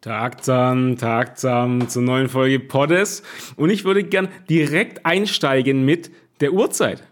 Tag 0.00 0.42
zusammen, 0.42 0.96
Tag 0.96 1.38
zusammen 1.38 1.90
zur 1.90 2.00
neuen 2.00 2.30
Folge 2.30 2.58
Poddes. 2.58 3.22
Und 3.56 3.68
ich 3.68 3.84
würde 3.84 4.02
gern 4.02 4.28
direkt 4.48 5.04
einsteigen 5.04 5.84
mit 5.84 6.10
der 6.40 6.54
Uhrzeit. 6.54 7.02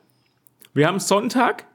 Wir 0.73 0.87
haben 0.87 0.99
Sonntag, 0.99 1.67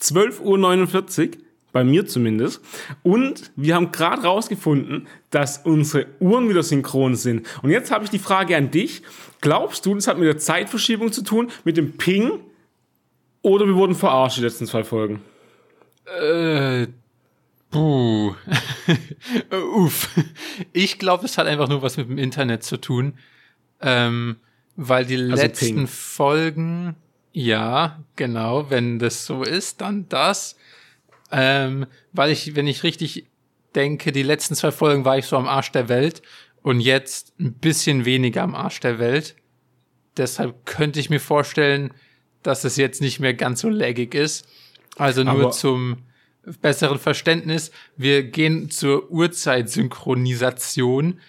12.49 0.00 1.26
Uhr, 1.26 1.42
bei 1.72 1.84
mir 1.84 2.06
zumindest. 2.06 2.62
Und 3.02 3.52
wir 3.56 3.74
haben 3.74 3.92
gerade 3.92 4.22
rausgefunden, 4.22 5.06
dass 5.28 5.58
unsere 5.58 6.06
Uhren 6.18 6.48
wieder 6.48 6.62
synchron 6.62 7.14
sind. 7.14 7.46
Und 7.62 7.68
jetzt 7.68 7.90
habe 7.90 8.04
ich 8.04 8.10
die 8.10 8.18
Frage 8.18 8.56
an 8.56 8.70
dich. 8.70 9.02
Glaubst 9.42 9.84
du, 9.84 9.94
das 9.94 10.06
hat 10.06 10.16
mit 10.16 10.28
der 10.28 10.38
Zeitverschiebung 10.38 11.12
zu 11.12 11.22
tun, 11.22 11.50
mit 11.64 11.76
dem 11.76 11.98
Ping? 11.98 12.40
Oder 13.42 13.66
wir 13.66 13.74
wurden 13.74 13.94
verarscht 13.94 14.38
die 14.38 14.42
letzten 14.42 14.66
zwei 14.66 14.82
Folgen? 14.82 15.20
Äh, 16.06 16.86
puh. 17.70 18.34
Uff. 19.76 20.08
Ich 20.72 20.98
glaube, 20.98 21.24
es 21.26 21.38
hat 21.38 21.46
einfach 21.46 21.68
nur 21.68 21.82
was 21.82 21.96
mit 21.96 22.08
dem 22.08 22.18
Internet 22.18 22.62
zu 22.62 22.76
tun. 22.78 23.14
Ähm, 23.80 24.36
weil 24.76 25.04
die 25.06 25.16
Also 25.16 25.34
letzten 25.36 25.74
Ping. 25.76 25.86
Folgen, 25.86 26.96
ja, 27.32 28.02
genau, 28.16 28.70
wenn 28.70 28.98
das 28.98 29.26
so 29.26 29.42
ist, 29.42 29.80
dann 29.80 30.08
das. 30.08 30.56
Ähm, 31.30 31.86
weil 32.12 32.30
ich, 32.30 32.54
wenn 32.56 32.66
ich 32.66 32.82
richtig 32.82 33.26
denke, 33.74 34.12
die 34.12 34.22
letzten 34.22 34.54
zwei 34.54 34.70
Folgen 34.72 35.04
war 35.04 35.18
ich 35.18 35.26
so 35.26 35.36
am 35.36 35.46
Arsch 35.48 35.72
der 35.72 35.88
Welt 35.88 36.22
und 36.62 36.80
jetzt 36.80 37.34
ein 37.38 37.52
bisschen 37.54 38.04
weniger 38.04 38.42
am 38.42 38.54
Arsch 38.54 38.80
der 38.80 38.98
Welt. 38.98 39.36
Deshalb 40.16 40.64
könnte 40.66 40.98
ich 41.00 41.10
mir 41.10 41.20
vorstellen, 41.20 41.92
dass 42.42 42.64
es 42.64 42.76
jetzt 42.76 43.00
nicht 43.00 43.20
mehr 43.20 43.34
ganz 43.34 43.60
so 43.60 43.68
laggig 43.68 44.14
ist. 44.14 44.46
Also 44.96 45.22
nur 45.22 45.32
Aber- 45.34 45.50
zum 45.50 45.98
besseren 46.60 46.98
Verständnis. 46.98 47.70
Wir 47.96 48.24
gehen 48.24 48.70
zur 48.70 49.10
Uhrzeit-Synchronisation. 49.10 51.20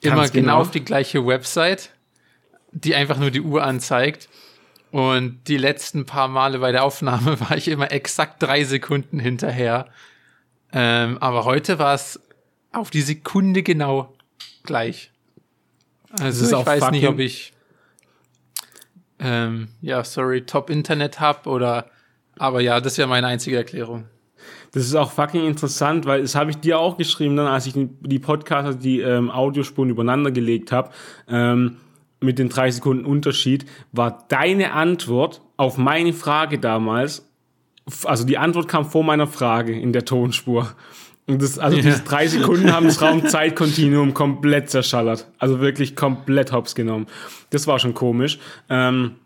Immer 0.00 0.16
Ganz 0.16 0.32
genau 0.32 0.46
genau. 0.46 0.60
auf 0.60 0.70
die 0.70 0.84
gleiche 0.84 1.26
Website, 1.26 1.90
die 2.72 2.94
einfach 2.94 3.18
nur 3.18 3.30
die 3.30 3.40
Uhr 3.40 3.62
anzeigt. 3.62 4.28
Und 4.90 5.40
die 5.48 5.56
letzten 5.56 6.04
paar 6.04 6.28
Male 6.28 6.58
bei 6.58 6.72
der 6.72 6.84
Aufnahme 6.84 7.40
war 7.40 7.56
ich 7.56 7.68
immer 7.68 7.92
exakt 7.92 8.42
drei 8.42 8.64
Sekunden 8.64 9.18
hinterher. 9.18 9.86
Ähm, 10.72 11.18
aber 11.18 11.44
heute 11.44 11.78
war 11.78 11.94
es 11.94 12.20
auf 12.72 12.90
die 12.90 13.02
Sekunde 13.02 13.62
genau 13.62 14.14
gleich. 14.64 15.10
Also 16.20 16.44
ist 16.44 16.50
ich 16.50 16.54
auch 16.54 16.66
weiß 16.66 16.90
nicht, 16.90 17.06
ob 17.06 17.18
ich 17.18 17.52
ähm, 19.18 19.68
ja, 19.80 20.04
sorry, 20.04 20.44
Top-Internet 20.44 21.20
hab 21.20 21.46
oder 21.46 21.90
aber 22.38 22.60
ja, 22.60 22.80
das 22.80 22.98
wäre 22.98 23.08
meine 23.08 23.28
einzige 23.28 23.56
Erklärung. 23.56 24.08
Das 24.72 24.84
ist 24.84 24.94
auch 24.94 25.12
fucking 25.12 25.46
interessant, 25.46 26.06
weil 26.06 26.22
das 26.22 26.34
habe 26.34 26.50
ich 26.50 26.56
dir 26.56 26.78
auch 26.78 26.96
geschrieben, 26.96 27.36
dann 27.36 27.46
als 27.46 27.66
ich 27.66 27.74
die 27.76 28.18
Podcast, 28.18 28.66
also 28.66 28.78
die 28.78 29.00
ähm, 29.00 29.30
Audiospuren 29.30 29.90
übereinander 29.90 30.30
gelegt 30.30 30.72
habe, 30.72 30.90
ähm, 31.28 31.76
mit 32.20 32.38
den 32.38 32.48
drei 32.48 32.70
Sekunden 32.70 33.04
Unterschied, 33.04 33.66
war 33.92 34.24
deine 34.28 34.72
Antwort 34.72 35.42
auf 35.56 35.76
meine 35.76 36.12
Frage 36.12 36.58
damals, 36.58 37.28
also 38.04 38.24
die 38.24 38.38
Antwort 38.38 38.68
kam 38.68 38.84
vor 38.84 39.04
meiner 39.04 39.26
Frage 39.26 39.78
in 39.78 39.92
der 39.92 40.04
Tonspur. 40.04 40.68
Und 41.26 41.42
das, 41.42 41.58
also 41.58 41.76
Ja. 41.76 41.82
diese 41.82 42.02
drei 42.02 42.26
Sekunden 42.26 42.72
haben 42.72 42.86
das 42.86 43.02
Raumzeitkontinuum 43.02 44.14
komplett 44.14 44.70
zerschallert. 44.70 45.28
Also 45.38 45.60
wirklich 45.60 45.96
komplett 45.96 46.52
hops 46.52 46.74
genommen. 46.74 47.06
Das 47.50 47.66
war 47.66 47.78
schon 47.78 47.94
komisch. 47.94 48.38
Ähm, 48.68 49.16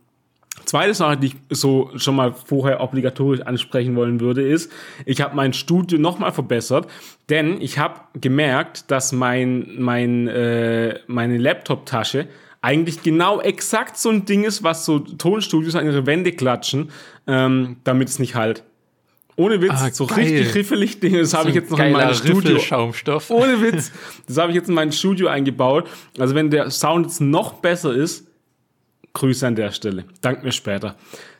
Zweite 0.64 0.94
Sache, 0.94 1.16
die 1.16 1.26
ich 1.28 1.36
so 1.50 1.90
schon 1.96 2.16
mal 2.16 2.32
vorher 2.32 2.80
obligatorisch 2.80 3.40
ansprechen 3.42 3.94
wollen 3.94 4.20
würde, 4.20 4.42
ist, 4.42 4.72
ich 5.04 5.20
habe 5.20 5.36
mein 5.36 5.52
Studio 5.52 5.98
nochmal 5.98 6.32
verbessert, 6.32 6.88
denn 7.28 7.60
ich 7.60 7.78
habe 7.78 8.00
gemerkt, 8.20 8.90
dass 8.90 9.12
mein, 9.12 9.76
mein, 9.78 10.26
äh, 10.26 10.98
meine 11.06 11.38
Laptop-Tasche 11.38 12.26
eigentlich 12.62 13.02
genau 13.04 13.40
exakt 13.40 13.96
so 13.96 14.08
ein 14.10 14.24
Ding 14.24 14.42
ist, 14.42 14.64
was 14.64 14.84
so 14.84 14.98
Tonstudios 14.98 15.76
an 15.76 15.86
ihre 15.86 16.04
Wände 16.04 16.32
klatschen, 16.32 16.90
ähm, 17.28 17.76
damit 17.84 18.08
es 18.08 18.18
nicht 18.18 18.34
halt. 18.34 18.64
Ohne 19.36 19.60
Witz, 19.60 19.72
Ah, 19.76 19.90
so 19.92 20.06
geil. 20.06 20.20
richtig 20.20 20.54
riffelig 20.54 20.98
Dinge, 20.98 21.20
das 21.20 21.34
habe 21.34 21.50
ich 21.50 21.54
jetzt 21.54 21.70
noch 21.70 21.78
in 21.78 21.92
meinem 21.92 22.14
Studio. 22.14 22.38
Riffelschaumstoff. 22.54 23.30
Ohne 23.30 23.60
Witz. 23.60 23.92
Das 24.26 24.38
habe 24.38 24.50
ich 24.50 24.56
jetzt 24.56 24.68
in 24.68 24.74
mein 24.74 24.90
Studio 24.92 25.28
eingebaut. 25.28 25.88
Also 26.18 26.34
wenn 26.34 26.50
der 26.50 26.70
Sound 26.70 27.06
jetzt 27.06 27.20
noch 27.20 27.52
besser 27.54 27.94
ist, 27.94 28.25
Grüße 29.16 29.46
an 29.46 29.56
der 29.56 29.72
Stelle. 29.72 30.04
Dank 30.20 30.44
mir 30.44 30.52
später. 30.52 30.94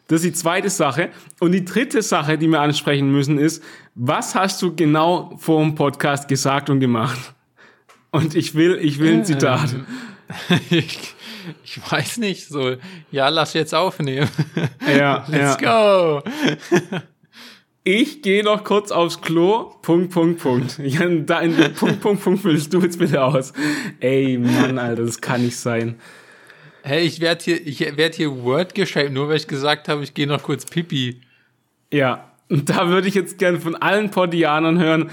Das 0.08 0.22
ist 0.22 0.24
die 0.24 0.32
zweite 0.32 0.70
Sache. 0.70 1.10
Und 1.40 1.52
die 1.52 1.62
dritte 1.62 2.00
Sache, 2.00 2.38
die 2.38 2.48
wir 2.48 2.60
ansprechen 2.60 3.12
müssen, 3.12 3.38
ist, 3.38 3.62
was 3.94 4.34
hast 4.34 4.62
du 4.62 4.74
genau 4.74 5.36
vor 5.36 5.62
dem 5.62 5.74
Podcast 5.74 6.26
gesagt 6.26 6.70
und 6.70 6.80
gemacht? 6.80 7.34
Und 8.12 8.34
ich 8.34 8.54
will, 8.54 8.78
ich 8.80 8.98
will 8.98 9.12
ein 9.12 9.24
Zitat. 9.26 9.76
ich, 10.70 11.14
ich 11.64 11.92
weiß 11.92 12.16
nicht, 12.16 12.48
so, 12.48 12.76
ja, 13.10 13.28
lass 13.28 13.52
jetzt 13.52 13.74
aufnehmen. 13.74 14.30
Ja, 14.88 15.26
Let's 15.28 15.60
ja. 15.60 16.22
go. 16.22 16.22
Ich 17.84 18.22
gehe 18.22 18.42
noch 18.42 18.64
kurz 18.64 18.90
aufs 18.90 19.20
Klo. 19.20 19.74
Punkt, 19.82 20.12
Punkt, 20.12 20.40
Punkt. 20.40 20.78
Ja, 20.82 21.06
da 21.06 21.40
in 21.40 21.54
Punkt, 21.74 22.00
Punkt, 22.00 22.22
Punkt 22.22 22.40
füllst 22.40 22.72
du 22.72 22.80
jetzt 22.80 22.98
bitte 22.98 23.22
aus. 23.22 23.52
Ey, 24.00 24.38
Mann, 24.38 24.78
Alter, 24.78 25.04
das 25.04 25.20
kann 25.20 25.42
nicht 25.42 25.58
sein. 25.58 25.96
Hey, 26.88 27.04
ich 27.04 27.18
werde 27.18 27.42
hier, 27.42 27.66
ich 27.66 27.80
werd 27.96 28.14
hier 28.14 28.44
Word 28.44 28.76
geschrieben, 28.76 29.14
nur 29.14 29.28
weil 29.28 29.38
ich 29.38 29.48
gesagt 29.48 29.88
habe, 29.88 30.04
ich 30.04 30.14
gehe 30.14 30.28
noch 30.28 30.44
kurz 30.44 30.64
pipi. 30.66 31.20
Ja, 31.92 32.30
und 32.48 32.70
da 32.70 32.88
würde 32.88 33.08
ich 33.08 33.14
jetzt 33.14 33.38
gern 33.38 33.60
von 33.60 33.74
allen 33.74 34.12
Podianern 34.12 34.78
hören, 34.78 35.10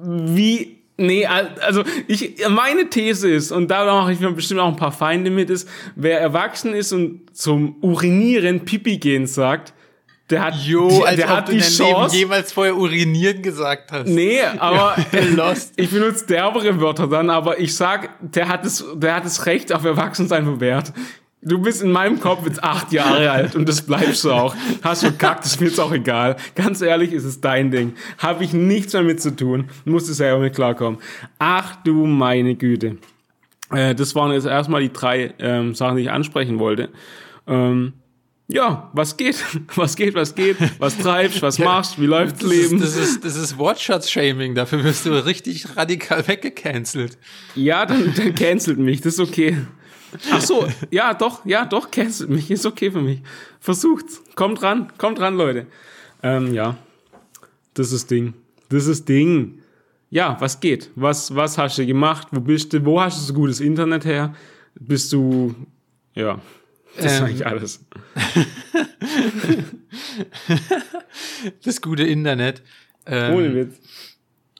wie, 0.00 0.78
nee, 0.96 1.26
al- 1.26 1.56
also 1.60 1.82
ich, 2.06 2.36
meine 2.48 2.88
These 2.88 3.28
ist, 3.28 3.50
und 3.50 3.68
da 3.68 3.84
mache 3.84 4.12
ich 4.12 4.20
mir 4.20 4.30
bestimmt 4.30 4.60
auch 4.60 4.68
ein 4.68 4.76
paar 4.76 4.92
Feinde 4.92 5.32
mit, 5.32 5.50
ist, 5.50 5.68
wer 5.96 6.20
erwachsen 6.20 6.72
ist 6.72 6.92
und 6.92 7.36
zum 7.36 7.74
Urinieren 7.80 8.64
Pipi 8.64 8.98
gehen 8.98 9.26
sagt, 9.26 9.74
der 10.30 10.44
hat, 10.44 10.54
Jo, 10.56 10.88
die, 10.88 11.04
als 11.06 11.16
der 11.16 11.28
hat 11.28 11.48
du 11.48 11.52
die 11.52 11.58
deinem 11.58 11.68
Leben 11.70 11.90
Chance. 11.92 12.16
jemals 12.16 12.52
vorher 12.52 12.76
urinieren 12.76 13.42
gesagt 13.42 13.92
hast. 13.92 14.08
Nee, 14.08 14.40
aber 14.58 14.96
Lost. 15.34 15.72
ich 15.76 15.90
benutze 15.90 16.26
derbere 16.26 16.80
Wörter 16.80 17.06
dann, 17.06 17.30
aber 17.30 17.58
ich 17.58 17.74
sag, 17.74 18.10
der 18.20 18.48
hat 18.48 18.64
es, 18.66 18.84
der 18.94 19.14
hat 19.16 19.24
das 19.24 19.46
Recht 19.46 19.72
auf 19.72 19.84
Erwachsensein 19.84 20.44
verwehrt. 20.44 20.92
Du 21.40 21.58
bist 21.62 21.82
in 21.82 21.92
meinem 21.92 22.18
Kopf 22.18 22.44
jetzt 22.46 22.62
acht 22.64 22.92
Jahre 22.92 23.30
alt 23.30 23.54
und 23.54 23.68
das 23.68 23.80
bleibst 23.82 24.24
du 24.24 24.32
auch. 24.32 24.56
Hast 24.82 25.02
verkackt, 25.04 25.46
ist 25.46 25.60
mir 25.60 25.68
jetzt 25.68 25.78
auch 25.78 25.92
egal. 25.92 26.34
Ganz 26.56 26.82
ehrlich, 26.82 27.12
ist 27.12 27.24
es 27.24 27.40
dein 27.40 27.70
Ding. 27.70 27.94
Habe 28.18 28.42
ich 28.42 28.52
nichts 28.52 28.90
damit 28.92 29.22
zu 29.22 29.34
tun. 29.36 29.70
Musst 29.84 30.08
du 30.08 30.12
selber 30.14 30.40
mit 30.40 30.56
klarkommen. 30.56 30.98
Ach 31.38 31.76
du 31.84 32.06
meine 32.06 32.56
Güte. 32.56 32.98
Äh, 33.72 33.94
das 33.94 34.16
waren 34.16 34.32
jetzt 34.32 34.46
erstmal 34.46 34.80
die 34.80 34.92
drei 34.92 35.32
ähm, 35.38 35.74
Sachen, 35.76 35.96
die 35.96 36.02
ich 36.02 36.10
ansprechen 36.10 36.58
wollte. 36.58 36.88
Ähm, 37.46 37.92
ja, 38.48 38.90
was 38.94 39.16
geht? 39.16 39.44
Was 39.76 39.94
geht, 39.94 40.14
was 40.14 40.34
geht? 40.34 40.56
Was 40.78 40.96
treibst, 40.98 41.42
was 41.42 41.58
machst? 41.58 42.00
Wie 42.00 42.06
läuft 42.06 42.36
das 42.36 42.48
Das 42.48 42.50
ist, 42.50 42.62
Leben? 42.70 42.80
das 42.80 42.96
ist, 42.96 43.24
das 43.24 43.36
ist 43.36 43.58
Wortschatz-Shaming, 43.58 44.54
dafür 44.54 44.82
wirst 44.84 45.04
du 45.06 45.10
richtig 45.24 45.76
radikal 45.76 46.26
weggecancelt. 46.26 47.18
Ja, 47.54 47.84
dann, 47.86 48.14
dann 48.16 48.34
cancelt 48.34 48.78
mich, 48.78 49.00
das 49.02 49.14
ist 49.14 49.20
okay. 49.20 49.58
Ach 50.32 50.40
so, 50.40 50.66
ja, 50.90 51.12
doch, 51.12 51.44
ja, 51.44 51.66
doch, 51.66 51.90
cancelt 51.90 52.30
mich, 52.30 52.50
ist 52.50 52.64
okay 52.64 52.90
für 52.90 53.02
mich. 53.02 53.20
Versucht's, 53.60 54.22
kommt 54.34 54.62
ran, 54.62 54.90
kommt 54.96 55.20
ran, 55.20 55.36
Leute. 55.36 55.66
Ähm, 56.22 56.54
ja, 56.54 56.76
das 57.74 57.92
ist 57.92 58.10
Ding, 58.10 58.32
das 58.70 58.86
ist 58.86 59.08
Ding. 59.08 59.60
Ja, 60.10 60.38
was 60.40 60.58
geht? 60.60 60.90
Was, 60.94 61.34
was 61.34 61.58
hast 61.58 61.76
du 61.76 61.84
gemacht? 61.84 62.28
Wo 62.30 62.40
bist 62.40 62.72
du? 62.72 62.82
Wo 62.82 62.98
hast 62.98 63.18
du 63.20 63.24
so 63.26 63.34
gutes 63.34 63.60
Internet 63.60 64.06
her? 64.06 64.34
Bist 64.74 65.12
du, 65.12 65.54
ja, 66.14 66.40
das 66.96 67.12
ist 67.12 67.18
Ähm, 67.18 67.24
eigentlich 67.24 67.46
alles. 67.46 67.84
Das 71.64 71.80
gute 71.80 72.04
Internet. 72.04 72.62
Ähm, 73.06 73.34
Ohne 73.34 73.54
Witz. 73.54 73.76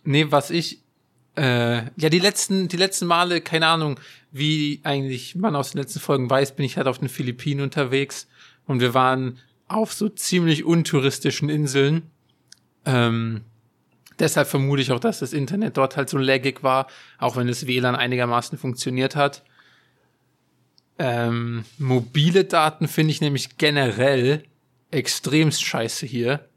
Nee, 0.05 0.27
was 0.31 0.51
ich, 0.51 0.83
äh, 1.37 1.83
ja, 1.97 2.09
die 2.09 2.19
letzten, 2.19 2.69
die 2.69 2.77
letzten 2.77 3.07
Male, 3.07 3.41
keine 3.41 3.67
Ahnung, 3.67 3.99
wie 4.31 4.81
eigentlich 4.85 5.35
man 5.35 5.57
aus 5.57 5.73
den 5.73 5.79
letzten 5.79 6.01
Folgen 6.01 6.31
weiß, 6.31 6.57
bin 6.57 6.65
ich 6.65 6.77
halt 6.77 6.87
auf 6.87 6.99
den 6.99 7.09
Philippinen 7.09 7.61
unterwegs 7.61 8.29
und 8.67 8.81
wir 8.81 8.95
waren 8.95 9.39
auf 9.67 9.93
so 9.93 10.09
ziemlich 10.09 10.65
untouristischen 10.65 11.49
Inseln. 11.49 12.11
Ähm, 12.85 13.43
deshalb 14.19 14.49
vermute 14.49 14.83
ich 14.83 14.93
auch, 14.93 15.01
dass 15.01 15.19
das 15.19 15.33
Internet 15.33 15.77
dort 15.77 15.97
halt 15.97 16.09
so 16.09 16.19
laggig 16.19 16.63
war, 16.63 16.87
auch 17.19 17.37
wenn 17.37 17.47
das 17.47 17.67
WLAN 17.67 17.97
einigermaßen 17.97 18.57
funktioniert 18.59 19.15
hat. 19.17 19.43
Ähm, 20.99 21.65
mobile 21.79 22.45
Daten 22.45 22.89
finde 22.89 23.13
ich 23.13 23.21
nämlich 23.21 23.57
generell 23.57 24.43
extremst 24.91 25.65
scheiße 25.65 26.07
hier. 26.07 26.49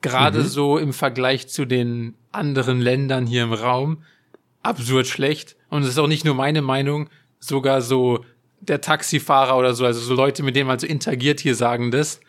Gerade 0.00 0.44
so 0.44 0.78
im 0.78 0.92
Vergleich 0.92 1.48
zu 1.48 1.64
den 1.64 2.14
anderen 2.30 2.80
Ländern 2.80 3.26
hier 3.26 3.42
im 3.42 3.52
Raum. 3.52 4.02
Absurd 4.62 5.06
schlecht. 5.06 5.56
Und 5.70 5.82
es 5.82 5.90
ist 5.90 5.98
auch 5.98 6.06
nicht 6.06 6.24
nur 6.24 6.34
meine 6.34 6.62
Meinung, 6.62 7.08
sogar 7.40 7.80
so 7.80 8.24
der 8.60 8.80
Taxifahrer 8.80 9.56
oder 9.56 9.74
so, 9.74 9.84
also 9.84 10.00
so 10.00 10.14
Leute, 10.14 10.42
mit 10.42 10.56
denen 10.56 10.66
man 10.66 10.78
so 10.78 10.86
interagiert 10.86 11.40
hier, 11.40 11.54
sagen 11.54 11.90
das. 11.90 12.20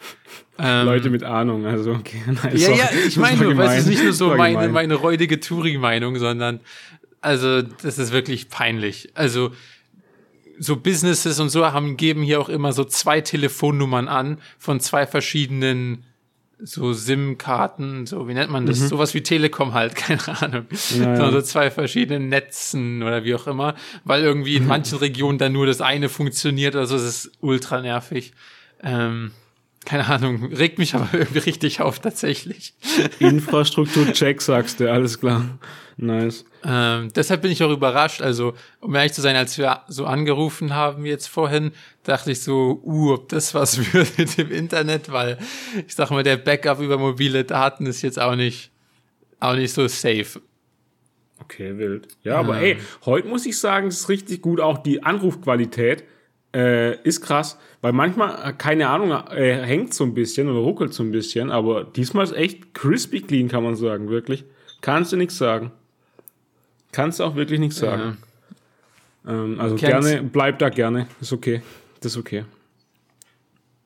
Ähm, 0.57 0.85
Leute 0.85 1.09
mit 1.09 1.23
Ahnung, 1.23 1.65
also 1.65 1.91
okay. 1.91 2.21
Nein, 2.27 2.55
ja, 2.55 2.71
ja, 2.71 2.89
ich 3.07 3.17
meine 3.17 3.41
nur, 3.41 3.57
weil 3.57 3.69
es 3.69 3.79
ist 3.79 3.89
nicht 3.89 4.03
nur 4.03 4.13
so 4.13 4.35
meine, 4.35 4.69
meine 4.69 4.95
räudige 4.95 5.39
Touri-Meinung, 5.39 6.17
sondern 6.17 6.59
also 7.21 7.61
das 7.61 7.97
ist 7.97 8.11
wirklich 8.11 8.49
peinlich. 8.49 9.09
Also 9.15 9.51
so 10.59 10.75
Businesses 10.75 11.39
und 11.39 11.49
so 11.49 11.65
haben 11.65 11.97
geben 11.97 12.21
hier 12.21 12.39
auch 12.39 12.49
immer 12.49 12.73
so 12.73 12.83
zwei 12.83 13.21
Telefonnummern 13.21 14.07
an 14.07 14.39
von 14.57 14.79
zwei 14.79 15.07
verschiedenen 15.07 16.03
so 16.61 16.91
SIM-Karten, 16.91 18.05
so 18.05 18.27
wie 18.27 18.33
nennt 18.33 18.51
man 18.51 18.65
das? 18.65 18.79
Mhm. 18.79 18.87
Sowas 18.87 19.13
wie 19.13 19.23
Telekom 19.23 19.73
halt, 19.73 19.95
keine 19.95 20.27
Ahnung. 20.41 20.65
Ja, 20.97 21.15
ja. 21.15 21.31
So 21.31 21.41
zwei 21.41 21.71
verschiedene 21.71 22.19
Netzen 22.19 23.01
oder 23.01 23.23
wie 23.23 23.33
auch 23.33 23.47
immer, 23.47 23.75
weil 24.03 24.23
irgendwie 24.23 24.57
in 24.57 24.67
manchen 24.67 24.97
Regionen 24.97 25.37
dann 25.37 25.53
nur 25.53 25.65
das 25.65 25.79
eine 25.79 26.09
funktioniert, 26.09 26.75
also 26.75 26.97
es 26.97 27.03
ist 27.03 27.31
ultra 27.39 27.81
nervig. 27.81 28.33
Ähm, 28.83 29.31
keine 29.85 30.07
Ahnung, 30.07 30.51
regt 30.53 30.77
mich 30.77 30.95
aber 30.95 31.09
irgendwie 31.13 31.39
richtig 31.39 31.81
auf 31.81 31.99
tatsächlich. 31.99 32.73
Infrastruktur-Check, 33.19 34.41
sagst 34.41 34.79
du, 34.79 34.91
alles 34.91 35.19
klar. 35.19 35.57
Nice. 36.01 36.45
Ähm, 36.63 37.11
deshalb 37.13 37.41
bin 37.41 37.51
ich 37.51 37.61
auch 37.61 37.71
überrascht. 37.71 38.21
Also, 38.21 38.53
um 38.79 38.95
ehrlich 38.95 39.11
zu 39.11 39.21
sein, 39.21 39.35
als 39.35 39.57
wir 39.57 39.81
so 39.89 40.05
angerufen 40.05 40.73
haben 40.73 41.05
jetzt 41.05 41.27
vorhin, 41.27 41.71
dachte 42.03 42.31
ich 42.31 42.41
so, 42.41 42.81
uh, 42.83 43.13
ob 43.15 43.29
das 43.29 43.53
was 43.53 43.93
wird 43.93 44.17
mit 44.17 44.37
dem 44.37 44.51
Internet, 44.51 45.11
weil 45.11 45.37
ich 45.85 45.95
sag 45.95 46.11
mal, 46.11 46.23
der 46.23 46.37
Backup 46.37 46.79
über 46.79 46.97
mobile 46.97 47.43
Daten 47.43 47.85
ist 47.85 48.01
jetzt 48.01 48.19
auch 48.19 48.35
nicht, 48.35 48.71
auch 49.41 49.55
nicht 49.55 49.73
so 49.73 49.87
safe. 49.87 50.41
Okay, 51.41 51.77
wild. 51.77 52.07
Ja, 52.23 52.37
aber 52.37 52.57
ähm. 52.57 52.63
ey, 52.63 52.77
heute 53.05 53.27
muss 53.27 53.45
ich 53.45 53.57
sagen, 53.57 53.87
es 53.87 54.01
ist 54.01 54.09
richtig 54.09 54.41
gut, 54.41 54.61
auch 54.61 54.77
die 54.77 55.03
Anrufqualität 55.03 56.03
äh, 56.55 56.99
ist 57.01 57.21
krass, 57.21 57.57
weil 57.81 57.93
manchmal, 57.93 58.49
äh, 58.49 58.53
keine 58.53 58.89
Ahnung, 58.89 59.11
äh, 59.11 59.61
hängt 59.63 59.93
so 59.93 60.03
ein 60.03 60.13
bisschen 60.13 60.49
oder 60.49 60.59
ruckelt 60.59 60.93
so 60.93 61.03
ein 61.03 61.11
bisschen, 61.11 61.51
aber 61.51 61.83
diesmal 61.83 62.23
ist 62.23 62.33
echt 62.33 62.73
crispy 62.73 63.21
clean, 63.21 63.47
kann 63.47 63.63
man 63.63 63.75
sagen, 63.75 64.09
wirklich. 64.09 64.45
Kannst 64.81 65.11
du 65.11 65.17
nichts 65.17 65.37
sagen. 65.37 65.71
Kannst 66.91 67.19
du 67.19 67.23
auch 67.23 67.35
wirklich 67.35 67.59
nichts 67.59 67.77
sagen. 67.77 68.17
Ja. 69.25 69.31
Ähm, 69.31 69.59
also 69.59 69.75
gerne, 69.75 70.23
bleib 70.23 70.59
da 70.59 70.69
gerne, 70.69 71.07
ist 71.21 71.33
okay. 71.33 71.61
Das 72.01 72.13
ist 72.13 72.17
okay. 72.17 72.45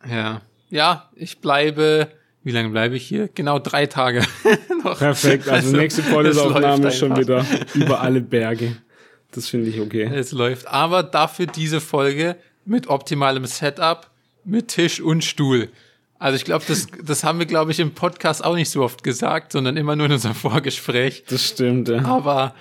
Ja. 0.09 0.41
Ja, 0.69 1.09
ich 1.15 1.39
bleibe, 1.39 2.07
wie 2.43 2.51
lange 2.51 2.69
bleibe 2.69 2.95
ich 2.95 3.05
hier? 3.05 3.29
Genau 3.33 3.59
drei 3.59 3.85
Tage. 3.87 4.23
Perfekt, 4.83 5.47
also, 5.49 5.67
also 5.67 5.77
nächste 5.77 6.03
Folgeaufnahme 6.03 6.87
ist 6.87 6.97
schon 6.97 7.15
wieder 7.17 7.45
über 7.73 8.01
alle 8.01 8.21
Berge. 8.21 8.77
Das 9.31 9.49
finde 9.49 9.69
ich 9.69 9.79
okay. 9.79 10.09
Es 10.13 10.31
läuft. 10.31 10.67
Aber 10.67 11.03
dafür 11.03 11.47
diese 11.47 11.81
Folge 11.81 12.37
mit 12.65 12.87
optimalem 12.87 13.45
Setup, 13.45 14.09
mit 14.43 14.69
Tisch 14.69 15.01
und 15.01 15.23
Stuhl. 15.23 15.69
Also 16.19 16.37
ich 16.37 16.45
glaube, 16.45 16.63
das, 16.67 16.87
das 17.03 17.23
haben 17.23 17.39
wir, 17.39 17.45
glaube 17.45 17.71
ich, 17.71 17.79
im 17.79 17.93
Podcast 17.93 18.45
auch 18.45 18.55
nicht 18.55 18.69
so 18.69 18.81
oft 18.81 19.03
gesagt, 19.03 19.51
sondern 19.51 19.75
immer 19.75 19.95
nur 19.95 20.05
in 20.05 20.13
unserem 20.13 20.35
Vorgespräch. 20.35 21.25
Das 21.27 21.49
stimmt, 21.49 21.89
ja. 21.89 22.03
Aber 22.05 22.55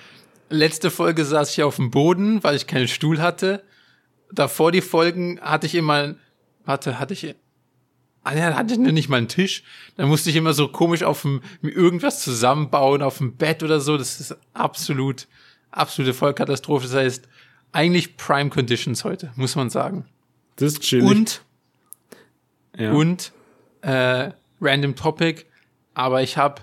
letzte 0.49 0.91
Folge 0.91 1.23
saß 1.23 1.51
ich 1.51 1.63
auf 1.63 1.77
dem 1.77 1.89
Boden, 1.89 2.43
weil 2.43 2.55
ich 2.55 2.67
keinen 2.67 2.87
Stuhl 2.87 3.21
hatte. 3.21 3.63
Davor 4.31 4.71
die 4.71 4.81
Folgen 4.81 5.39
hatte 5.39 5.67
ich 5.67 5.75
immer, 5.75 6.15
warte, 6.65 6.99
hatte 6.99 7.13
ich, 7.13 7.35
ah 8.23 8.35
ja, 8.35 8.53
hatte 8.55 8.73
ich 8.73 8.79
nicht 8.79 9.09
mal 9.09 9.17
einen 9.17 9.27
Tisch. 9.27 9.63
Da 9.95 10.05
musste 10.05 10.29
ich 10.29 10.35
immer 10.35 10.53
so 10.53 10.67
komisch 10.67 11.03
auf 11.03 11.21
dem, 11.21 11.41
irgendwas 11.61 12.21
zusammenbauen, 12.21 13.01
auf 13.01 13.19
dem 13.19 13.37
Bett 13.37 13.63
oder 13.63 13.79
so. 13.79 13.97
Das 13.97 14.19
ist 14.19 14.35
absolut, 14.53 15.27
absolute 15.71 16.13
Vollkatastrophe. 16.13 16.87
Das 16.87 16.95
heißt, 16.95 17.29
eigentlich 17.73 18.17
Prime 18.17 18.49
Conditions 18.49 19.03
heute, 19.03 19.31
muss 19.35 19.55
man 19.55 19.69
sagen. 19.69 20.05
Das 20.55 20.73
ist 20.73 20.81
chillig. 20.81 21.09
Und, 21.09 21.41
ja. 22.77 22.91
und, 22.93 23.31
äh, 23.81 24.31
random 24.61 24.95
Topic, 24.95 25.43
aber 25.93 26.23
ich 26.23 26.37
habe 26.37 26.61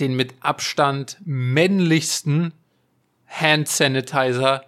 den 0.00 0.16
mit 0.16 0.34
Abstand 0.40 1.18
männlichsten 1.24 2.52
Hand 3.26 3.68
Sanitizer 3.68 4.64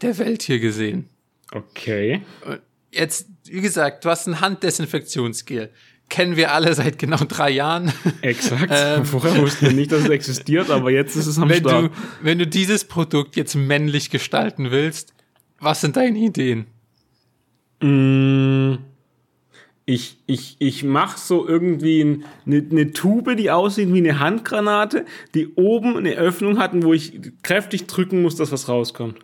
der 0.00 0.18
Welt 0.18 0.42
hier 0.42 0.58
gesehen. 0.58 1.08
Okay. 1.52 2.22
Jetzt, 2.90 3.28
wie 3.44 3.60
gesagt, 3.60 4.04
du 4.04 4.10
hast 4.10 4.26
ein 4.26 4.40
Handdesinfektionsgel. 4.40 5.70
Kennen 6.08 6.36
wir 6.36 6.52
alle 6.52 6.72
seit 6.74 6.98
genau 6.98 7.18
drei 7.18 7.50
Jahren. 7.50 7.92
Exakt. 8.22 8.68
ähm, 8.70 9.04
Vorher 9.04 9.36
wussten 9.40 9.66
wir 9.66 9.72
nicht, 9.72 9.92
dass 9.92 10.02
es 10.02 10.08
existiert, 10.08 10.70
aber 10.70 10.90
jetzt 10.90 11.16
ist 11.16 11.26
es 11.26 11.38
am 11.38 11.48
wenn 11.48 11.60
Start. 11.60 11.86
Du, 11.86 11.90
wenn 12.22 12.38
du 12.38 12.46
dieses 12.46 12.84
Produkt 12.84 13.36
jetzt 13.36 13.54
männlich 13.54 14.10
gestalten 14.10 14.70
willst, 14.70 15.12
was 15.60 15.80
sind 15.80 15.96
deine 15.96 16.18
Ideen? 16.18 16.66
Mmh 17.80 18.78
ich, 19.88 20.18
ich, 20.26 20.56
ich 20.58 20.84
mache 20.84 21.18
so 21.18 21.48
irgendwie 21.48 22.22
eine, 22.44 22.66
eine 22.70 22.92
Tube, 22.92 23.34
die 23.38 23.50
aussieht 23.50 23.90
wie 23.90 23.98
eine 23.98 24.18
Handgranate, 24.18 25.06
die 25.34 25.54
oben 25.54 25.96
eine 25.96 26.12
Öffnung 26.12 26.58
hat 26.58 26.74
und 26.74 26.84
wo 26.84 26.92
ich 26.92 27.18
kräftig 27.42 27.86
drücken 27.86 28.20
muss, 28.20 28.36
dass 28.36 28.52
was 28.52 28.68
rauskommt. 28.68 29.20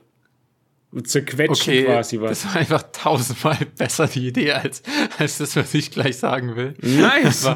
Zerquetschen 1.02 1.73
okay, 1.73 1.85
quasi 1.85 2.20
was. 2.20 2.43
Das 2.43 2.46
war 2.46 2.61
einfach 2.61 2.82
tausendmal 2.93 3.58
besser 3.76 4.06
die 4.06 4.29
Idee 4.29 4.52
als, 4.52 4.82
als 5.19 5.38
das, 5.38 5.56
was 5.56 5.75
ich 5.75 5.91
gleich 5.91 6.17
sagen 6.17 6.56
will. 6.56 6.75
Nice. 6.81 7.49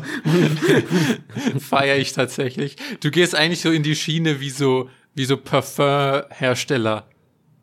Feiere 1.61 1.99
ich 1.99 2.13
tatsächlich. 2.13 2.77
Du 3.01 3.11
gehst 3.11 3.35
eigentlich 3.35 3.61
so 3.61 3.71
in 3.71 3.83
die 3.83 3.95
Schiene 3.95 4.41
wie 4.41 4.51
so, 4.51 4.91
wie 5.15 5.25
so 5.25 5.37
Parfumhersteller 5.37 7.07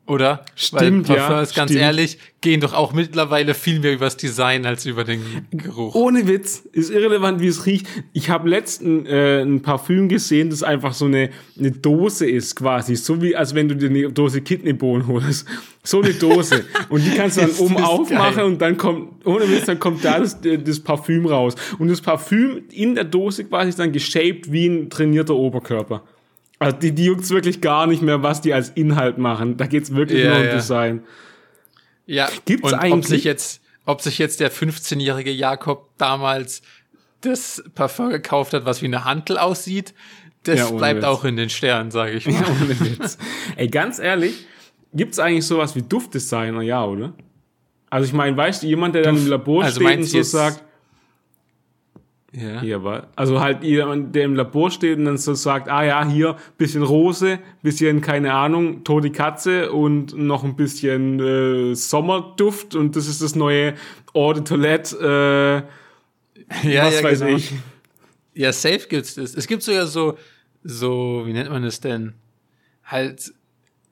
oder? 0.06 0.44
Stimmt, 0.54 1.08
Weil 1.08 1.16
Parfums, 1.16 1.50
ja. 1.50 1.56
ganz 1.56 1.70
stimmt. 1.70 1.82
ehrlich, 1.82 2.18
gehen 2.40 2.60
doch 2.60 2.74
auch 2.74 2.92
mittlerweile 2.92 3.54
viel 3.54 3.80
mehr 3.80 3.92
übers 3.92 4.16
Design 4.16 4.64
als 4.66 4.86
über 4.86 5.04
den 5.04 5.20
Geruch. 5.50 5.94
Ohne 5.94 6.28
Witz, 6.28 6.62
ist 6.72 6.90
irrelevant, 6.90 7.40
wie 7.40 7.48
es 7.48 7.66
riecht. 7.66 7.86
Ich 8.12 8.30
habe 8.30 8.48
letzten 8.48 9.04
äh, 9.06 9.42
ein 9.42 9.62
Parfüm 9.62 10.08
gesehen, 10.08 10.50
das 10.50 10.62
einfach 10.62 10.94
so 10.94 11.06
eine, 11.06 11.30
eine 11.58 11.72
Dose 11.72 12.28
ist 12.28 12.54
quasi. 12.54 12.94
So 12.94 13.20
wie, 13.20 13.34
als 13.34 13.54
wenn 13.54 13.68
du 13.68 13.74
dir 13.74 13.90
eine 13.90 14.12
Dose 14.12 14.42
Kidneybohnen 14.42 15.08
holst. 15.08 15.46
So 15.82 16.02
eine 16.02 16.14
Dose. 16.14 16.64
und 16.88 17.04
die 17.04 17.10
kannst 17.10 17.36
du 17.36 17.42
dann 17.42 17.50
oben 17.58 17.76
aufmachen 17.78 18.36
geil. 18.36 18.44
und 18.44 18.62
dann 18.62 18.76
kommt, 18.76 19.26
ohne 19.26 19.48
Witz, 19.50 19.66
dann 19.66 19.80
kommt 19.80 20.04
da 20.04 20.20
das, 20.20 20.38
das 20.40 20.80
Parfüm 20.80 21.26
raus. 21.26 21.54
Und 21.78 21.88
das 21.88 22.00
Parfüm 22.00 22.62
in 22.70 22.94
der 22.94 23.04
Dose 23.04 23.44
quasi 23.44 23.70
ist 23.70 23.78
dann 23.78 23.92
geshaped 23.92 24.52
wie 24.52 24.66
ein 24.66 24.90
trainierter 24.90 25.34
Oberkörper. 25.34 26.02
Also 26.58 26.76
die, 26.78 26.92
die 26.92 27.04
juckt's 27.04 27.30
wirklich 27.30 27.60
gar 27.60 27.86
nicht 27.86 28.02
mehr, 28.02 28.22
was 28.22 28.40
die 28.40 28.54
als 28.54 28.70
Inhalt 28.70 29.18
machen. 29.18 29.56
Da 29.56 29.66
geht's 29.66 29.94
wirklich 29.94 30.24
ja, 30.24 30.30
nur 30.30 30.38
um 30.38 30.44
ja. 30.46 30.54
Design. 30.54 31.02
Ja, 32.06 32.28
gibt's 32.44 32.72
und 32.72 32.78
eigentlich? 32.78 32.92
Ob 32.92 33.04
sich 33.06 33.24
jetzt, 33.24 33.60
ob 33.84 34.00
sich 34.00 34.18
jetzt 34.18 34.40
der 34.40 34.50
15-jährige 34.50 35.30
Jakob 35.30 35.90
damals 35.98 36.62
das 37.20 37.62
Parfum 37.74 38.10
gekauft 38.10 38.54
hat, 38.54 38.64
was 38.64 38.80
wie 38.80 38.86
eine 38.86 39.04
Hantel 39.04 39.38
aussieht, 39.38 39.92
das 40.44 40.60
ja, 40.60 40.70
bleibt 40.70 40.98
Witz. 40.98 41.06
auch 41.06 41.24
in 41.24 41.36
den 41.36 41.50
Sternen, 41.50 41.90
sage 41.90 42.12
ich 42.12 42.26
mal. 42.26 42.34
Ja, 42.34 42.46
ohne 42.48 42.80
Witz. 42.80 43.18
Ey, 43.56 43.68
ganz 43.68 43.98
ehrlich, 43.98 44.46
gibt's 44.94 45.18
eigentlich 45.18 45.46
sowas 45.46 45.74
wie 45.74 45.82
Duftdesigner, 45.82 46.62
ja, 46.62 46.84
oder? 46.84 47.14
Also 47.90 48.06
ich 48.06 48.12
meine, 48.12 48.36
weißt 48.36 48.62
du, 48.62 48.66
jemand, 48.66 48.94
der 48.94 49.02
Duft, 49.02 49.16
dann 49.16 49.24
im 49.24 49.30
Labor 49.30 49.64
also 49.64 49.80
steht 49.80 49.98
und 49.98 50.04
so 50.04 50.22
sagt, 50.22 50.62
ja. 52.36 52.60
Hier 52.60 52.84
war. 52.84 53.08
Also 53.16 53.40
halt 53.40 53.64
jemand, 53.64 54.14
der 54.14 54.24
im 54.24 54.34
Labor 54.34 54.70
steht 54.70 54.98
und 54.98 55.06
dann 55.06 55.16
so 55.16 55.32
sagt, 55.32 55.70
ah 55.70 55.82
ja, 55.82 56.06
hier 56.06 56.36
bisschen 56.58 56.82
Rose, 56.82 57.38
bisschen, 57.62 58.02
keine 58.02 58.34
Ahnung, 58.34 58.84
tote 58.84 59.10
Katze 59.10 59.72
und 59.72 60.14
noch 60.16 60.44
ein 60.44 60.54
bisschen 60.54 61.18
äh, 61.18 61.74
Sommerduft 61.74 62.74
und 62.74 62.94
das 62.94 63.08
ist 63.08 63.22
das 63.22 63.36
neue 63.36 63.74
Eau 64.12 64.34
de 64.34 64.44
Toilette, 64.44 65.64
äh, 66.62 66.68
ja, 66.74 66.84
was 66.84 67.00
ja, 67.00 67.04
weiß 67.04 67.20
genau. 67.20 67.36
ich. 67.36 67.52
Ja, 68.34 68.52
safe 68.52 68.86
gibt's 68.86 69.14
das. 69.14 69.34
Es 69.34 69.46
gibt 69.46 69.62
sogar 69.62 69.86
so, 69.86 70.18
so, 70.62 71.22
wie 71.24 71.32
nennt 71.32 71.48
man 71.48 71.62
das 71.62 71.80
denn? 71.80 72.12
Halt 72.84 73.32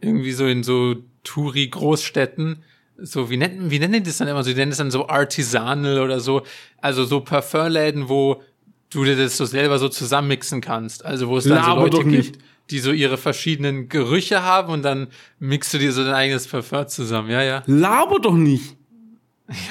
irgendwie 0.01 0.33
so 0.33 0.45
in 0.45 0.63
so 0.63 0.97
Touri-Großstädten, 1.25 2.63
so, 2.97 3.29
wie 3.31 3.37
nennen, 3.37 3.71
wie 3.71 3.79
nennen 3.79 3.95
die 3.95 4.03
das 4.03 4.19
dann 4.19 4.29
immer 4.29 4.43
so? 4.45 4.51
Die 4.51 4.57
nennen 4.57 4.71
das 4.71 4.79
dann 4.79 4.91
so 4.91 5.09
Artisanal 5.09 5.99
oder 6.01 6.21
so. 6.21 6.43
Also 6.81 7.05
so 7.05 7.21
Parfumläden, 7.21 8.09
wo 8.09 8.43
du 8.91 9.05
dir 9.05 9.17
das 9.17 9.37
so 9.37 9.45
selber 9.45 9.79
so 9.79 9.89
zusammenmixen 9.89 10.61
kannst. 10.61 11.05
Also 11.05 11.29
wo 11.29 11.37
es 11.37 11.45
dann 11.45 11.57
Laber 11.57 11.91
so 11.91 11.99
Leute 11.99 12.09
gibt, 12.09 12.39
die 12.71 12.79
so 12.79 12.93
ihre 12.93 13.17
verschiedenen 13.17 13.89
Gerüche 13.89 14.43
haben 14.43 14.73
und 14.73 14.83
dann 14.83 15.09
mixt 15.39 15.75
du 15.75 15.79
dir 15.79 15.93
so 15.93 16.05
dein 16.05 16.15
eigenes 16.15 16.47
Parfum 16.47 16.87
zusammen. 16.87 17.31
Ja, 17.31 17.43
ja. 17.43 17.63
Laber 17.67 18.21
doch 18.21 18.35
nicht. 18.35 18.77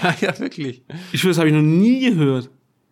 Ja, 0.03 0.13
ja, 0.21 0.39
wirklich. 0.39 0.83
Ich 1.11 1.21
schwöre, 1.21 1.31
das 1.31 1.39
habe 1.39 1.47
ich 1.49 1.55
noch 1.55 1.63
nie 1.63 2.07
gehört. 2.07 2.51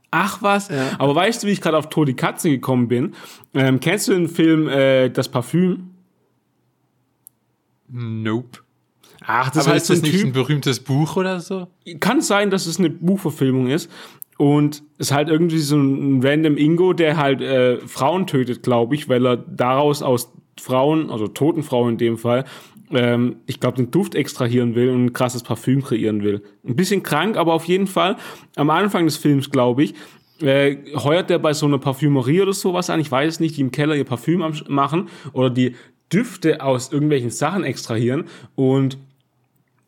Ach 0.09 0.41
was. 0.41 0.69
Ja. 0.69 0.95
Aber 0.97 1.13
weißt 1.13 1.43
du, 1.43 1.47
wie 1.47 1.51
ich 1.51 1.61
gerade 1.61 1.77
auf 1.77 1.89
Todi 1.89 2.15
Katze 2.15 2.50
gekommen 2.50 2.88
bin? 2.88 3.13
Ähm, 3.53 3.79
kennst 3.79 4.07
du 4.07 4.13
den 4.13 4.27
Film 4.27 4.67
äh, 4.67 5.09
Das 5.09 5.29
Parfüm? 5.29 5.91
Nope. 7.88 8.61
Ach, 9.25 9.49
das 9.51 9.65
Aber 9.65 9.75
heißt 9.75 9.89
ist 9.89 9.97
das 9.97 10.01
nicht 10.03 10.19
typ, 10.19 10.27
ein 10.27 10.33
berühmtes 10.33 10.79
Buch 10.79 11.15
oder 11.15 11.39
so? 11.39 11.67
Kann 11.99 12.21
sein, 12.21 12.49
dass 12.49 12.65
es 12.65 12.79
eine 12.79 12.89
Buchverfilmung 12.89 13.67
ist. 13.67 13.89
Und 14.37 14.81
es 14.97 15.07
ist 15.07 15.13
halt 15.13 15.29
irgendwie 15.29 15.59
so 15.59 15.77
ein 15.77 16.23
random 16.23 16.57
Ingo, 16.57 16.93
der 16.93 17.17
halt 17.17 17.41
äh, 17.41 17.77
Frauen 17.85 18.25
tötet, 18.25 18.63
glaube 18.63 18.95
ich, 18.95 19.07
weil 19.07 19.25
er 19.27 19.37
daraus 19.37 20.01
aus 20.01 20.33
Frauen, 20.59 21.11
also 21.11 21.27
toten 21.27 21.61
Frauen 21.61 21.91
in 21.91 21.97
dem 21.99 22.17
Fall, 22.17 22.45
ähm, 22.91 23.37
ich 23.45 23.59
glaube, 23.59 23.77
den 23.77 23.91
Duft 23.91 24.15
extrahieren 24.15 24.73
will 24.73 24.89
und 24.89 25.05
ein 25.05 25.13
krasses 25.13 25.43
Parfüm 25.43 25.83
kreieren 25.83 26.23
will. 26.23 26.41
Ein 26.67 26.75
bisschen 26.75 27.03
krank, 27.03 27.37
aber 27.37 27.53
auf 27.53 27.65
jeden 27.65 27.87
Fall 27.87 28.17
am 28.55 28.71
Anfang 28.71 29.05
des 29.05 29.17
Films, 29.17 29.51
glaube 29.51 29.83
ich, 29.83 29.93
äh, 30.41 30.77
heuert 30.95 31.29
der 31.29 31.37
bei 31.37 31.53
so 31.53 31.67
einer 31.67 31.77
Parfümerie 31.77 32.41
oder 32.41 32.53
sowas 32.53 32.89
an, 32.89 32.99
ich 32.99 33.11
weiß 33.11 33.35
es 33.35 33.39
nicht, 33.39 33.57
die 33.57 33.61
im 33.61 33.71
Keller 33.71 33.95
ihr 33.95 34.05
Parfüm 34.05 34.43
machen 34.67 35.09
oder 35.33 35.51
die 35.51 35.75
Düfte 36.11 36.61
aus 36.63 36.91
irgendwelchen 36.91 37.29
Sachen 37.29 37.63
extrahieren 37.63 38.25
und 38.55 38.97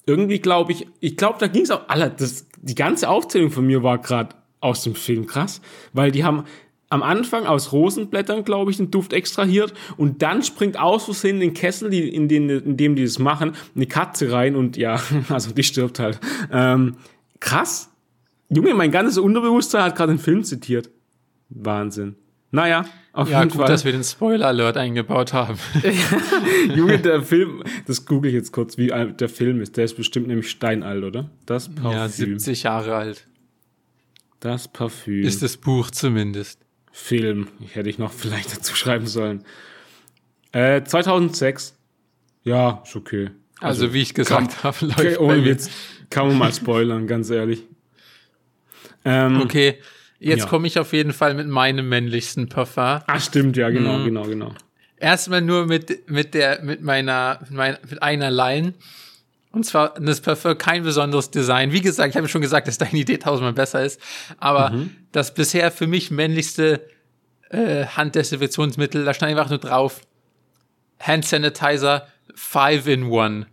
irgendwie 0.05 0.39
glaube 0.39 0.71
ich, 0.71 0.87
ich 0.99 1.17
glaube, 1.17 1.37
da 1.39 1.47
ging 1.47 1.63
es 1.63 1.71
auch, 1.71 1.87
Alter, 1.87 2.09
das, 2.09 2.47
die 2.61 2.75
ganze 2.75 3.09
Aufzählung 3.09 3.51
von 3.51 3.65
mir 3.65 3.83
war 3.83 3.97
gerade 3.97 4.35
aus 4.59 4.83
dem 4.83 4.95
Film 4.95 5.27
krass, 5.27 5.61
weil 5.93 6.11
die 6.11 6.23
haben 6.23 6.45
am 6.89 7.01
Anfang 7.01 7.47
aus 7.47 7.71
Rosenblättern, 7.71 8.43
glaube 8.43 8.69
ich, 8.69 8.77
den 8.77 8.91
Duft 8.91 9.13
extrahiert 9.13 9.73
und 9.97 10.21
dann 10.21 10.43
springt 10.43 10.79
aus 10.79 11.05
Versehen 11.05 11.37
in 11.37 11.39
den 11.39 11.53
Kessel, 11.55 11.89
die, 11.89 12.07
in, 12.07 12.27
den, 12.27 12.49
in 12.49 12.77
dem 12.77 12.95
die 12.95 13.03
das 13.03 13.17
machen, 13.17 13.53
eine 13.75 13.87
Katze 13.87 14.31
rein 14.31 14.55
und 14.55 14.77
ja, 14.77 15.01
also 15.29 15.51
die 15.51 15.63
stirbt 15.63 15.97
halt. 15.99 16.19
Ähm, 16.51 16.97
krass. 17.39 17.89
Junge, 18.49 18.75
mein 18.75 18.91
ganzes 18.91 19.17
Unterbewusstsein 19.17 19.83
hat 19.83 19.95
gerade 19.95 20.13
den 20.13 20.19
Film 20.19 20.43
zitiert. 20.43 20.91
Wahnsinn. 21.49 22.15
Naja, 22.53 22.85
auf 23.13 23.31
ja, 23.31 23.39
jeden 23.39 23.49
gut, 23.49 23.61
Fall. 23.61 23.67
dass 23.67 23.83
wir 23.83 23.91
den 23.91 24.03
Spoiler-Alert 24.03 24.77
eingebaut 24.77 25.33
haben. 25.33 25.57
Junge, 26.75 26.99
der 26.99 27.23
Film, 27.23 27.63
das 27.87 28.05
google 28.05 28.29
ich 28.29 28.35
jetzt 28.35 28.51
kurz, 28.51 28.77
wie 28.77 28.93
alt 28.93 29.21
der 29.21 29.29
Film 29.29 29.59
ist. 29.59 29.75
Der 29.75 29.85
ist 29.85 29.95
bestimmt 29.95 30.27
nämlich 30.27 30.51
steinalt, 30.51 31.03
oder? 31.03 31.31
Das 31.47 31.73
Parfüm. 31.73 31.91
Ja, 31.91 32.07
70 32.07 32.61
Jahre 32.61 32.95
alt. 32.95 33.25
Das 34.39 34.67
Parfüm. 34.67 35.23
Ist 35.23 35.41
das 35.41 35.57
Buch 35.57 35.89
zumindest. 35.89 36.59
Film. 36.91 37.47
Ich 37.59 37.73
hätte 37.73 37.89
ich 37.89 37.97
noch 37.97 38.11
vielleicht 38.11 38.55
dazu 38.55 38.75
schreiben 38.75 39.07
sollen. 39.07 39.43
Äh, 40.51 40.83
2006. 40.83 41.75
Ja, 42.43 42.83
ist 42.85 42.95
okay. 42.95 43.31
Also, 43.61 43.85
also 43.85 43.93
wie 43.95 44.03
ich 44.03 44.13
gesagt 44.13 44.63
habe, 44.63 44.85
läuft 44.85 44.99
okay, 44.99 45.17
ohne 45.17 45.43
Witz. 45.43 45.71
Kann 46.11 46.27
man 46.27 46.37
mal 46.37 46.53
spoilern, 46.53 47.07
ganz 47.07 47.31
ehrlich. 47.31 47.63
Ähm, 49.05 49.41
okay, 49.41 49.79
jetzt 50.23 50.39
ja. 50.41 50.45
komme 50.47 50.67
ich 50.67 50.79
auf 50.79 50.93
jeden 50.93 51.13
Fall 51.13 51.33
mit 51.33 51.47
meinem 51.47 51.89
männlichsten 51.89 52.49
Parfum. 52.49 53.01
Ach, 53.05 53.21
stimmt, 53.21 53.57
ja, 53.57 53.69
genau, 53.69 53.99
mhm. 53.99 54.05
genau, 54.05 54.23
genau. 54.23 54.51
Erstmal 54.97 55.41
nur 55.41 55.65
mit, 55.65 56.09
mit 56.09 56.33
der, 56.33 56.61
mit 56.63 56.81
meiner, 56.81 57.39
mit, 57.41 57.51
meiner, 57.51 57.77
mit 57.89 58.01
einer 58.01 58.31
Line. 58.31 58.73
Und 59.51 59.65
zwar 59.65 59.93
das 59.99 60.21
Parfum 60.21 60.57
kein 60.57 60.83
besonderes 60.83 61.29
Design. 61.29 61.71
Wie 61.71 61.81
gesagt, 61.81 62.09
ich 62.11 62.17
habe 62.17 62.27
schon 62.27 62.41
gesagt, 62.41 62.67
dass 62.67 62.77
deine 62.77 62.97
Idee 62.97 63.17
tausendmal 63.17 63.53
besser 63.53 63.83
ist. 63.83 63.99
Aber 64.39 64.71
mhm. 64.71 64.95
das 65.11 65.33
bisher 65.33 65.71
für 65.71 65.87
mich 65.87 66.09
männlichste 66.09 66.81
äh, 67.49 67.85
Handdesinfektionsmittel, 67.85 69.05
da 69.05 69.13
stand 69.13 69.31
einfach 69.31 69.49
nur 69.49 69.59
drauf 69.59 70.01
Hand 70.99 71.25
Sanitizer 71.25 72.07
5 72.33 72.87
in 72.87 73.13
1. 73.13 73.45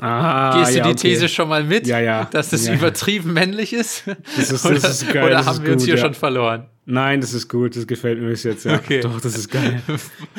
Ah, 0.00 0.58
Gehst 0.58 0.72
du 0.72 0.78
ja, 0.78 0.84
die 0.84 0.90
okay. 0.90 1.08
These 1.08 1.28
schon 1.28 1.48
mal 1.48 1.62
mit, 1.62 1.86
ja, 1.86 2.00
ja. 2.00 2.24
dass 2.24 2.50
das 2.50 2.66
ja, 2.66 2.74
übertrieben 2.74 3.32
männlich 3.34 3.72
ist? 3.74 4.04
Das 4.36 4.50
ist, 4.50 4.64
das 4.64 5.02
ist 5.02 5.12
geil. 5.12 5.24
Oder 5.24 5.44
haben 5.44 5.62
wir 5.64 5.74
uns 5.74 5.84
hier 5.84 5.98
schon 5.98 6.14
verloren? 6.14 6.66
Nein, 6.86 7.20
das 7.20 7.34
ist 7.34 7.48
gut, 7.48 7.76
das 7.76 7.86
gefällt 7.86 8.18
mir 8.18 8.28
bis 8.28 8.42
jetzt, 8.42 8.64
ja. 8.64 8.74
Okay. 8.74 9.00
Doch, 9.00 9.20
das 9.20 9.36
ist 9.36 9.50
geil. 9.50 9.80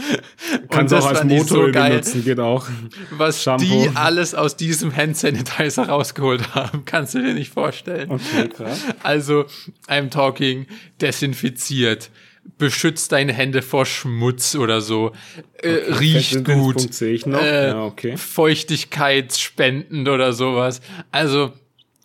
Kannst 0.70 0.94
auch 0.94 1.06
als 1.06 1.24
Motor 1.24 1.68
so 1.68 1.72
benutzen, 1.72 2.26
geht 2.26 2.40
auch. 2.40 2.68
Was 3.12 3.44
Shampoo. 3.44 3.64
die 3.64 3.90
alles 3.96 4.36
aus 4.36 4.58
diesem 4.58 4.94
Hand 4.96 5.16
Sanitizer 5.16 5.88
rausgeholt 5.88 6.54
haben, 6.54 6.84
kannst 6.86 7.14
du 7.14 7.22
dir 7.22 7.34
nicht 7.34 7.54
vorstellen. 7.54 8.10
Okay, 8.10 8.50
krass. 8.50 8.82
Also, 9.04 9.46
I'm 9.88 10.10
talking 10.10 10.66
desinfiziert, 11.00 12.10
beschützt 12.58 13.12
deine 13.12 13.34
Hände 13.34 13.62
vor 13.62 13.86
Schmutz 13.86 14.56
oder 14.56 14.82
so, 14.82 15.14
äh, 15.62 15.78
okay, 15.78 15.94
riecht 15.94 16.46
gut, 16.46 16.94
sehe 16.94 17.14
ich 17.14 17.26
noch. 17.26 17.42
Äh, 17.42 17.70
ja, 17.70 17.84
okay. 17.84 18.18
Feuchtigkeitsspendend 18.18 20.08
oder 20.08 20.34
sowas. 20.34 20.82
Also, 21.12 21.54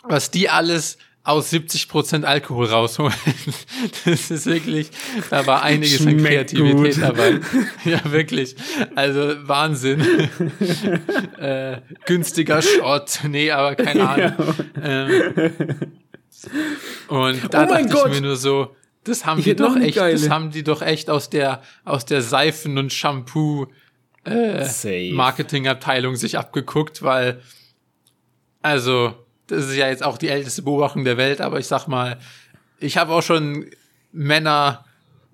was 0.02 0.30
die 0.30 0.48
alles 0.48 0.98
aus 1.26 1.52
70% 1.52 2.22
Alkohol 2.22 2.66
rausholen. 2.66 3.14
Das 4.04 4.30
ist 4.30 4.46
wirklich, 4.46 4.90
da 5.28 5.46
war 5.46 5.62
einiges 5.62 5.96
Schmeckt 5.96 6.20
an 6.20 6.24
Kreativität 6.24 6.94
gut. 6.94 7.02
dabei. 7.02 7.40
Ja, 7.84 8.00
wirklich. 8.12 8.54
Also 8.94 9.34
Wahnsinn. 9.48 10.00
äh, 11.38 11.78
günstiger 12.06 12.62
Shot. 12.62 13.20
Nee, 13.28 13.50
aber 13.50 13.74
keine 13.74 14.08
Ahnung. 14.08 14.54
Ja. 14.80 15.08
Ähm, 15.08 15.32
und 17.08 17.54
da 17.54 17.64
oh 17.64 17.66
dachte 17.66 17.88
Gott. 17.88 18.06
ich 18.06 18.14
mir 18.14 18.20
nur 18.20 18.36
so, 18.36 18.76
das 19.06 19.24
haben 19.24 19.42
die 19.42 19.54
doch 19.54 19.76
echt, 19.76 19.96
geile. 19.96 20.12
das 20.12 20.28
haben 20.30 20.50
die 20.50 20.62
doch 20.62 20.82
echt 20.82 21.10
aus 21.10 21.30
der, 21.30 21.62
aus 21.84 22.04
der 22.04 22.22
Seifen- 22.22 22.78
und 22.78 22.92
Shampoo 22.92 23.66
äh, 24.24 25.12
Marketingabteilung 25.12 26.16
sich 26.16 26.36
abgeguckt, 26.38 27.02
weil, 27.02 27.40
also, 28.62 29.14
das 29.46 29.66
ist 29.66 29.76
ja 29.76 29.88
jetzt 29.88 30.04
auch 30.04 30.18
die 30.18 30.28
älteste 30.28 30.62
Beobachtung 30.62 31.04
der 31.04 31.16
Welt, 31.16 31.40
aber 31.40 31.58
ich 31.58 31.66
sag 31.66 31.86
mal, 31.86 32.18
ich 32.80 32.96
habe 32.96 33.12
auch 33.12 33.22
schon 33.22 33.66
Männer, 34.12 34.84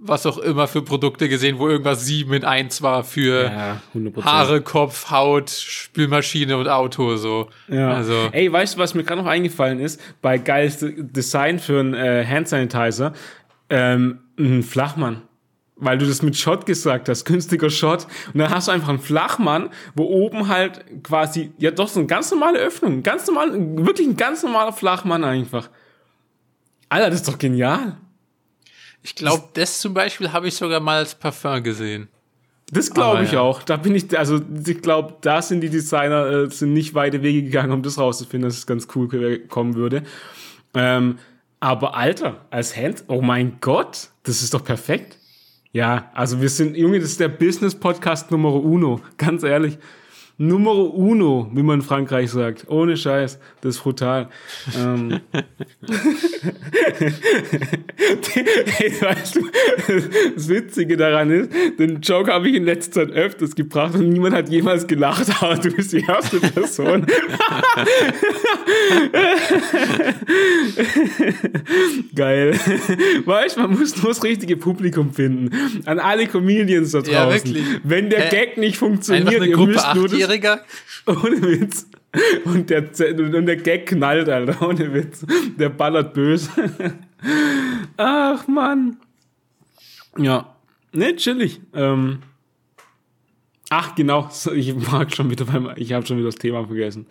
was 0.05 0.27
auch 0.27 0.39
immer 0.39 0.67
für 0.67 0.83
Produkte 0.83 1.29
gesehen, 1.29 1.59
wo 1.59 1.69
irgendwas 1.69 2.05
sieben 2.05 2.33
in 2.35 2.45
eins 2.45 2.83
war 2.83 3.05
für 3.05 3.45
ja, 3.45 3.81
Haare, 4.23 4.61
Kopf, 4.61 5.11
Haut, 5.11 5.49
Spülmaschine 5.49 6.57
und 6.57 6.69
Auto 6.69 7.17
so. 7.17 7.49
Ja. 7.69 7.93
Also. 7.93 8.29
Ey, 8.33 8.53
weißt 8.53 8.75
du, 8.75 8.79
was 8.79 8.95
mir 8.95 9.05
gerade 9.05 9.23
noch 9.23 9.29
eingefallen 9.29 9.79
ist? 9.79 10.01
Bei 10.21 10.39
geiles 10.39 10.79
Design 10.81 11.61
für 11.61 11.79
einen 11.79 11.95
äh, 11.95 12.27
Hand 12.27 12.49
Sanitizer 12.49 13.13
ähm, 13.73 14.19
ein 14.39 14.63
Flachmann. 14.63 15.23
Weil 15.77 15.99
du 15.99 16.07
das 16.07 16.23
mit 16.23 16.37
Shot 16.37 16.67
gesagt 16.67 17.09
hast, 17.09 17.25
günstiger 17.25 17.71
Shot. 17.71 18.07
Und 18.33 18.39
dann 18.39 18.51
hast 18.51 18.69
du 18.69 18.73
einfach 18.73 18.91
einen 18.91 19.01
Flachmann, 19.01 19.71
wo 19.95 20.05
oben 20.05 20.47
halt 20.47 20.85
quasi, 21.03 21.53
ja 21.59 21.71
doch 21.73 21.89
so 21.89 21.99
eine 21.99 22.07
ganz 22.07 22.31
normale 22.31 22.59
Öffnung. 22.59 23.03
Ganz 23.03 23.27
normal, 23.27 23.51
wirklich 23.85 24.07
ein 24.07 24.17
ganz 24.17 24.43
normaler 24.43 24.73
Flachmann 24.73 25.25
einfach. 25.25 25.71
Alter, 26.89 27.11
das 27.11 27.21
ist 27.21 27.29
doch 27.29 27.39
genial. 27.39 27.97
Ich 29.03 29.17
glaube, 29.17 29.49
das 29.55 29.81
zum 29.81 29.95
Beispiel 29.95 30.33
habe 30.33 30.47
ich 30.47 30.55
sogar 30.55 30.79
mal 30.79 30.99
als 30.99 31.15
Parfum 31.15 31.63
gesehen. 31.63 32.09
Das 32.71 32.91
glaube 32.91 33.25
ich 33.25 33.33
ja. 33.33 33.41
auch. 33.41 33.63
Da 33.63 33.77
bin 33.77 33.95
ich, 33.95 34.17
also 34.17 34.41
ich 34.67 34.81
glaube, 34.81 35.17
da 35.23 35.43
sind 35.43 35.63
die 35.63 35.69
Designer 35.69 36.27
äh, 36.27 36.51
sind 36.51 36.73
nicht 36.75 36.95
weite 36.95 37.23
Wege 37.23 37.43
gegangen, 37.43 37.73
um 37.73 37.83
das 37.83 37.99
rauszufinden, 37.99 38.49
dass 38.49 38.59
es 38.59 38.67
ganz 38.67 38.87
cool 38.95 39.41
kommen 39.49 39.75
würde. 39.75 40.05
Ähm, 40.75 41.19
aber 41.63 41.95
Alter, 41.95 42.45
als 42.51 42.77
Hand, 42.77 43.05
oh 43.07 43.23
mein 43.23 43.59
Gott, 43.61 44.09
das 44.25 44.43
ist 44.43 44.53
doch 44.53 44.65
perfekt. 44.65 45.17
Ja, 45.71 46.11
also 46.13 46.41
wir 46.41 46.49
sind, 46.49 46.77
Junge, 46.77 46.99
das 46.99 47.11
ist 47.11 47.21
der 47.21 47.29
Business-Podcast 47.29 48.33
Nummer 48.33 48.53
uno, 48.53 49.01
ganz 49.17 49.45
ehrlich. 49.45 49.79
Numero 50.39 50.85
uno, 50.85 51.51
wie 51.53 51.63
man 51.63 51.81
in 51.81 51.87
Frankreich 51.87 52.31
sagt. 52.31 52.69
Ohne 52.69 52.97
Scheiß. 52.97 53.39
Das 53.61 53.77
ist 53.77 53.83
brutal. 53.83 54.29
ähm. 54.79 55.21
hey, 58.67 58.93
weißt 59.01 59.37
du, 59.37 59.41
das 60.35 60.49
Witzige 60.49 60.97
daran 60.97 61.31
ist, 61.31 61.51
den 61.79 62.01
Joke 62.01 62.33
habe 62.33 62.49
ich 62.49 62.55
in 62.55 62.65
letzter 62.65 63.07
Zeit 63.07 63.15
öfters 63.15 63.55
gebracht 63.55 63.95
und 63.95 64.09
niemand 64.09 64.35
hat 64.35 64.49
jemals 64.49 64.87
gelacht, 64.87 65.27
aber 65.43 65.57
du 65.57 65.71
bist 65.71 65.93
die 65.93 66.03
erste 66.07 66.41
Person. 66.41 67.07
Geil. 72.15 72.59
Weißt 73.25 73.57
du, 73.57 73.63
man 73.63 73.79
muss 73.79 73.97
nur 74.03 74.13
das 74.13 74.23
richtige 74.25 74.57
Publikum 74.57 75.13
finden. 75.13 75.51
An 75.85 75.99
alle 75.99 76.27
Comedians 76.27 76.93
da 76.93 77.01
draußen. 77.01 77.13
Ja, 77.13 77.31
wirklich. 77.31 77.63
Wenn 77.85 78.09
der 78.11 78.29
Gag 78.29 78.59
nicht 78.59 78.77
funktioniert, 78.77 79.47
ihr 79.47 79.57
müsst 79.57 79.95
nur 79.95 80.09
das 80.09 80.22
Jähriger. 80.23 80.61
Ohne 81.07 81.43
Witz. 81.43 81.89
Und 82.45 82.71
der, 82.71 82.83
und 82.83 83.47
der 83.47 83.57
Gag 83.57 83.87
knallt, 83.87 84.29
Alter. 84.29 84.67
Ohne 84.69 84.93
Witz. 84.93 85.25
Der 85.59 85.71
ballert 85.71 86.15
böse. 86.15 86.51
Ach, 87.97 88.47
Mann. 88.47 88.99
Ja. 90.19 90.57
Ne, 90.93 91.17
chillig. 91.17 91.61
Ähm. 91.75 92.21
Ach, 93.71 93.95
genau. 93.95 94.29
Ich 94.55 94.75
mag 94.75 95.15
schon 95.15 95.31
wieder 95.31 95.47
beim, 95.47 95.71
ich 95.77 95.93
habe 95.95 96.05
schon 96.05 96.19
wieder 96.19 96.29
das 96.29 96.35
Thema 96.35 96.67
vergessen. 96.67 97.07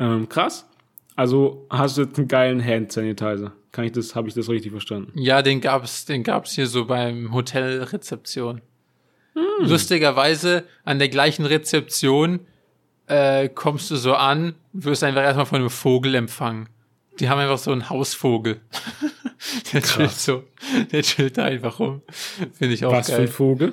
Ähm, 0.00 0.28
krass. 0.28 0.66
Also 1.14 1.66
hast 1.70 1.98
du 1.98 2.02
jetzt 2.02 2.18
einen 2.18 2.26
geilen 2.26 2.64
Hand 2.64 2.90
Sanitizer? 2.90 3.52
Kann 3.72 3.84
ich 3.84 3.92
das, 3.92 4.16
habe 4.16 4.26
ich 4.26 4.34
das 4.34 4.48
richtig 4.48 4.72
verstanden? 4.72 5.12
Ja, 5.14 5.42
den 5.42 5.60
gab's, 5.60 6.06
den 6.06 6.24
gab's 6.24 6.54
hier 6.54 6.66
so 6.66 6.86
beim 6.86 7.32
Hotelrezeption. 7.32 8.62
Hm. 9.40 9.68
Lustigerweise 9.68 10.64
an 10.84 10.98
der 10.98 11.08
gleichen 11.08 11.46
Rezeption 11.46 12.40
äh, 13.06 13.48
kommst 13.48 13.90
du 13.90 13.96
so 13.96 14.14
an, 14.14 14.54
wirst 14.72 15.02
einfach 15.02 15.22
erstmal 15.22 15.46
von 15.46 15.60
einem 15.60 15.70
Vogel 15.70 16.14
empfangen. 16.14 16.68
Die 17.18 17.28
haben 17.28 17.38
einfach 17.38 17.58
so 17.58 17.72
einen 17.72 17.90
Hausvogel. 17.90 18.60
der 19.72 19.80
Krass. 19.80 19.94
chillt 19.94 20.12
so, 20.12 20.44
der 20.92 21.02
chillt 21.02 21.38
da 21.38 21.44
einfach 21.44 21.78
rum. 21.78 22.02
Finde 22.52 22.74
ich 22.74 22.84
auch 22.84 22.92
Was 22.92 23.08
geil. 23.08 23.16
Was 23.16 23.24
für 23.24 23.28
ein 23.30 23.34
Vogel? 23.34 23.72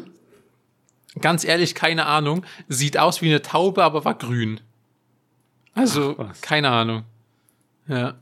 Ganz 1.21 1.43
ehrlich, 1.43 1.75
keine 1.75 2.05
Ahnung. 2.05 2.45
Sieht 2.67 2.97
aus 2.97 3.21
wie 3.21 3.29
eine 3.29 3.41
Taube, 3.41 3.83
aber 3.83 4.05
war 4.05 4.15
grün. 4.15 4.59
Also, 5.73 6.15
Ach, 6.17 6.33
keine 6.41 6.69
Ahnung. 6.69 7.03
Ja. 7.87 8.15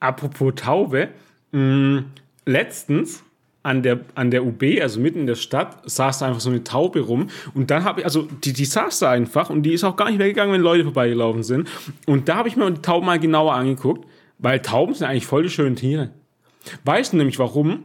Apropos 0.00 0.54
Taube, 0.56 1.08
mh, 1.52 1.60
mm, 1.60 2.12
letztens 2.44 3.22
an 3.62 3.82
der, 3.82 4.00
an 4.14 4.30
der 4.30 4.44
UB, 4.44 4.62
also 4.80 5.00
mitten 5.00 5.20
in 5.20 5.26
der 5.26 5.36
Stadt, 5.36 5.78
saß 5.88 6.18
da 6.18 6.26
einfach 6.26 6.40
so 6.40 6.50
eine 6.50 6.64
Taube 6.64 7.00
rum. 7.00 7.28
Und 7.54 7.70
dann 7.70 7.84
habe 7.84 8.00
ich, 8.00 8.06
also 8.06 8.22
die, 8.22 8.52
die 8.52 8.64
saß 8.64 8.98
da 9.00 9.10
einfach 9.10 9.50
und 9.50 9.62
die 9.62 9.72
ist 9.72 9.84
auch 9.84 9.96
gar 9.96 10.10
nicht 10.10 10.18
weggegangen, 10.18 10.52
wenn 10.52 10.60
Leute 10.60 10.84
vorbeigelaufen 10.84 11.42
sind. 11.42 11.68
Und 12.06 12.28
da 12.28 12.36
habe 12.36 12.48
ich 12.48 12.56
mir 12.56 12.70
die 12.70 12.82
Tauben 12.82 13.06
mal 13.06 13.20
genauer 13.20 13.54
angeguckt, 13.54 14.06
weil 14.38 14.60
Tauben 14.60 14.94
sind 14.94 15.06
eigentlich 15.06 15.26
voll 15.26 15.44
die 15.44 15.50
schönen 15.50 15.76
Tiere. 15.76 16.10
Weißt 16.84 17.12
du 17.12 17.16
nämlich 17.16 17.38
warum? 17.38 17.84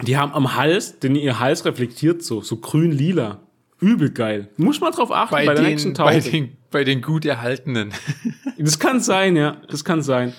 Die 0.00 0.16
haben 0.16 0.32
am 0.32 0.56
Hals, 0.56 0.98
denn 0.98 1.14
ihr 1.14 1.38
Hals 1.38 1.64
reflektiert 1.64 2.22
so, 2.22 2.40
so 2.40 2.56
grün-lila. 2.56 3.40
Übel 3.80 4.10
geil. 4.10 4.48
Muss 4.56 4.80
mal 4.80 4.92
drauf 4.92 5.12
achten 5.12 5.34
bei, 5.34 5.44
bei 5.44 5.54
der 5.54 5.64
den, 5.64 5.70
nächsten 5.70 5.94
Taube. 5.94 6.12
Bei 6.12 6.20
den, 6.20 6.56
bei 6.70 6.84
den 6.84 7.02
gut 7.02 7.24
erhaltenen. 7.24 7.92
das 8.58 8.78
kann 8.78 9.00
sein, 9.00 9.36
ja. 9.36 9.56
Das 9.68 9.84
kann 9.84 10.02
sein. 10.02 10.32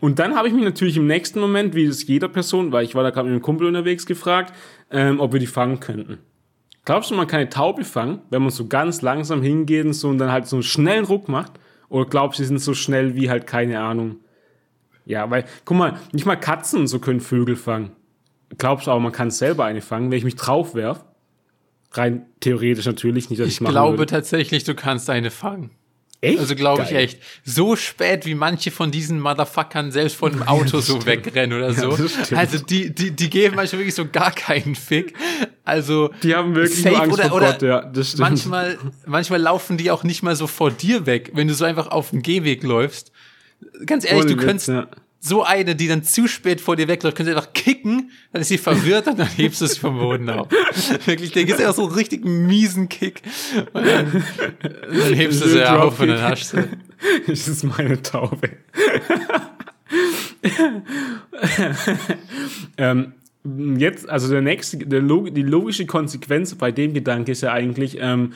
Und 0.00 0.18
dann 0.18 0.36
habe 0.36 0.48
ich 0.48 0.54
mich 0.54 0.64
natürlich 0.64 0.96
im 0.96 1.06
nächsten 1.06 1.40
Moment, 1.40 1.74
wie 1.74 1.84
es 1.84 2.06
jeder 2.06 2.28
Person, 2.28 2.72
weil 2.72 2.84
ich 2.84 2.94
war 2.94 3.02
da 3.02 3.10
gerade 3.10 3.28
mit 3.28 3.32
einem 3.32 3.42
Kumpel 3.42 3.66
unterwegs, 3.66 4.06
gefragt, 4.06 4.54
ähm, 4.90 5.20
ob 5.20 5.32
wir 5.32 5.40
die 5.40 5.46
fangen 5.46 5.80
könnten. 5.80 6.18
Glaubst 6.84 7.10
du, 7.10 7.14
man 7.14 7.26
kann 7.26 7.40
eine 7.40 7.48
Taube 7.48 7.84
fangen, 7.84 8.22
wenn 8.30 8.42
man 8.42 8.50
so 8.50 8.66
ganz 8.66 9.02
langsam 9.02 9.42
hingeht 9.42 9.86
und 9.86 9.92
so 9.92 10.08
und 10.08 10.18
dann 10.18 10.32
halt 10.32 10.46
so 10.46 10.56
einen 10.56 10.62
schnellen 10.64 11.04
Ruck 11.04 11.28
macht? 11.28 11.52
Oder 11.88 12.06
glaubst 12.06 12.38
du, 12.38 12.42
sie 12.42 12.48
sind 12.48 12.58
so 12.58 12.74
schnell 12.74 13.14
wie 13.14 13.30
halt, 13.30 13.46
keine 13.46 13.80
Ahnung. 13.80 14.16
Ja, 15.04 15.30
weil, 15.30 15.44
guck 15.64 15.76
mal, 15.76 15.98
nicht 16.12 16.26
mal 16.26 16.36
Katzen 16.36 16.80
und 16.80 16.86
so 16.86 16.98
können 16.98 17.20
Vögel 17.20 17.56
fangen. 17.56 17.92
Glaubst 18.58 18.86
du 18.86 18.90
aber, 18.90 19.00
man 19.00 19.12
kann 19.12 19.30
selber 19.30 19.64
eine 19.64 19.80
fangen, 19.80 20.10
wenn 20.10 20.18
ich 20.18 20.24
mich 20.24 20.36
drauf 20.36 20.74
werf? 20.74 21.04
Rein 21.92 22.26
theoretisch 22.40 22.86
natürlich 22.86 23.30
nicht, 23.30 23.40
dass 23.40 23.48
ich 23.48 23.60
Ich 23.60 23.66
glaube 23.66 23.98
würde. 23.98 24.06
tatsächlich, 24.10 24.64
du 24.64 24.74
kannst 24.74 25.10
eine 25.10 25.30
fangen. 25.30 25.70
Echt? 26.22 26.38
Also 26.38 26.54
glaube 26.54 26.84
ich 26.84 26.92
echt. 26.92 27.18
So 27.44 27.74
spät, 27.74 28.26
wie 28.26 28.36
manche 28.36 28.70
von 28.70 28.92
diesen 28.92 29.18
Motherfuckern 29.18 29.90
selbst 29.90 30.14
von 30.14 30.30
dem 30.30 30.42
Auto 30.44 30.78
so 30.78 31.00
stimmt. 31.00 31.06
wegrennen 31.06 31.58
oder 31.58 31.74
so. 31.74 31.96
Ja, 32.30 32.36
also 32.38 32.58
die, 32.58 32.94
die, 32.94 33.10
die 33.10 33.28
geben 33.28 33.56
manchmal 33.56 33.80
wirklich 33.80 33.96
so 33.96 34.06
gar 34.06 34.30
keinen 34.30 34.76
Fick. 34.76 35.14
Also 35.64 36.10
die 36.22 36.36
haben 36.36 36.54
wirklich 36.54 36.84
nur 36.84 37.00
Angst 37.00 37.14
oder, 37.14 37.28
vor 37.28 37.36
oder 37.38 37.52
Gott, 37.52 37.62
ja, 37.62 37.82
das 37.82 38.10
stimmt. 38.10 38.20
Manchmal, 38.20 38.78
manchmal 39.04 39.40
laufen 39.40 39.76
die 39.76 39.90
auch 39.90 40.04
nicht 40.04 40.22
mal 40.22 40.36
so 40.36 40.46
vor 40.46 40.70
dir 40.70 41.06
weg, 41.06 41.32
wenn 41.34 41.48
du 41.48 41.54
so 41.54 41.64
einfach 41.64 41.88
auf 41.88 42.10
dem 42.10 42.22
Gehweg 42.22 42.62
läufst. 42.62 43.10
Ganz 43.84 44.04
ehrlich, 44.04 44.24
Ohne 44.24 44.36
du 44.36 44.44
könntest, 44.44 44.68
ja 44.68 44.86
so 45.24 45.44
eine, 45.44 45.76
die 45.76 45.86
dann 45.86 46.02
zu 46.02 46.26
spät 46.26 46.60
vor 46.60 46.74
dir 46.74 46.88
wegläuft, 46.88 47.16
kannst 47.16 47.30
du 47.30 47.36
einfach 47.36 47.52
kicken, 47.52 48.10
dann 48.32 48.42
ist 48.42 48.48
sie 48.48 48.58
verwirrt 48.58 49.06
und 49.06 49.20
dann 49.20 49.28
hebst 49.28 49.60
du 49.60 49.66
sie 49.66 49.78
vom 49.78 49.96
Boden 49.96 50.28
auf. 50.28 50.48
Wirklich, 51.06 51.30
der 51.30 51.44
gibt 51.44 51.60
einfach 51.60 51.74
so 51.74 51.86
einen 51.86 51.94
richtig 51.94 52.24
miesen 52.24 52.88
Kick. 52.88 53.22
Und 53.72 53.86
dann, 53.86 54.24
dann 54.60 55.14
hebst 55.14 55.44
du 55.44 55.48
sie 55.48 55.64
auf 55.64 56.00
und 56.00 56.08
dann 56.08 56.22
hast 56.22 56.54
du. 56.54 56.68
Das 57.26 57.48
ist 57.48 57.64
meine 57.64 58.00
Taube. 58.00 58.50
ähm, 62.78 63.14
jetzt, 63.76 64.08
also 64.08 64.28
der 64.30 64.40
nächste, 64.40 64.78
der 64.78 65.00
Log 65.00 65.34
die 65.34 65.42
logische 65.42 65.84
Konsequenz 65.86 66.54
bei 66.54 66.70
dem 66.70 66.94
Gedanke 66.94 67.32
ist 67.32 67.40
ja 67.40 67.52
eigentlich, 67.52 67.98
ähm, 68.00 68.34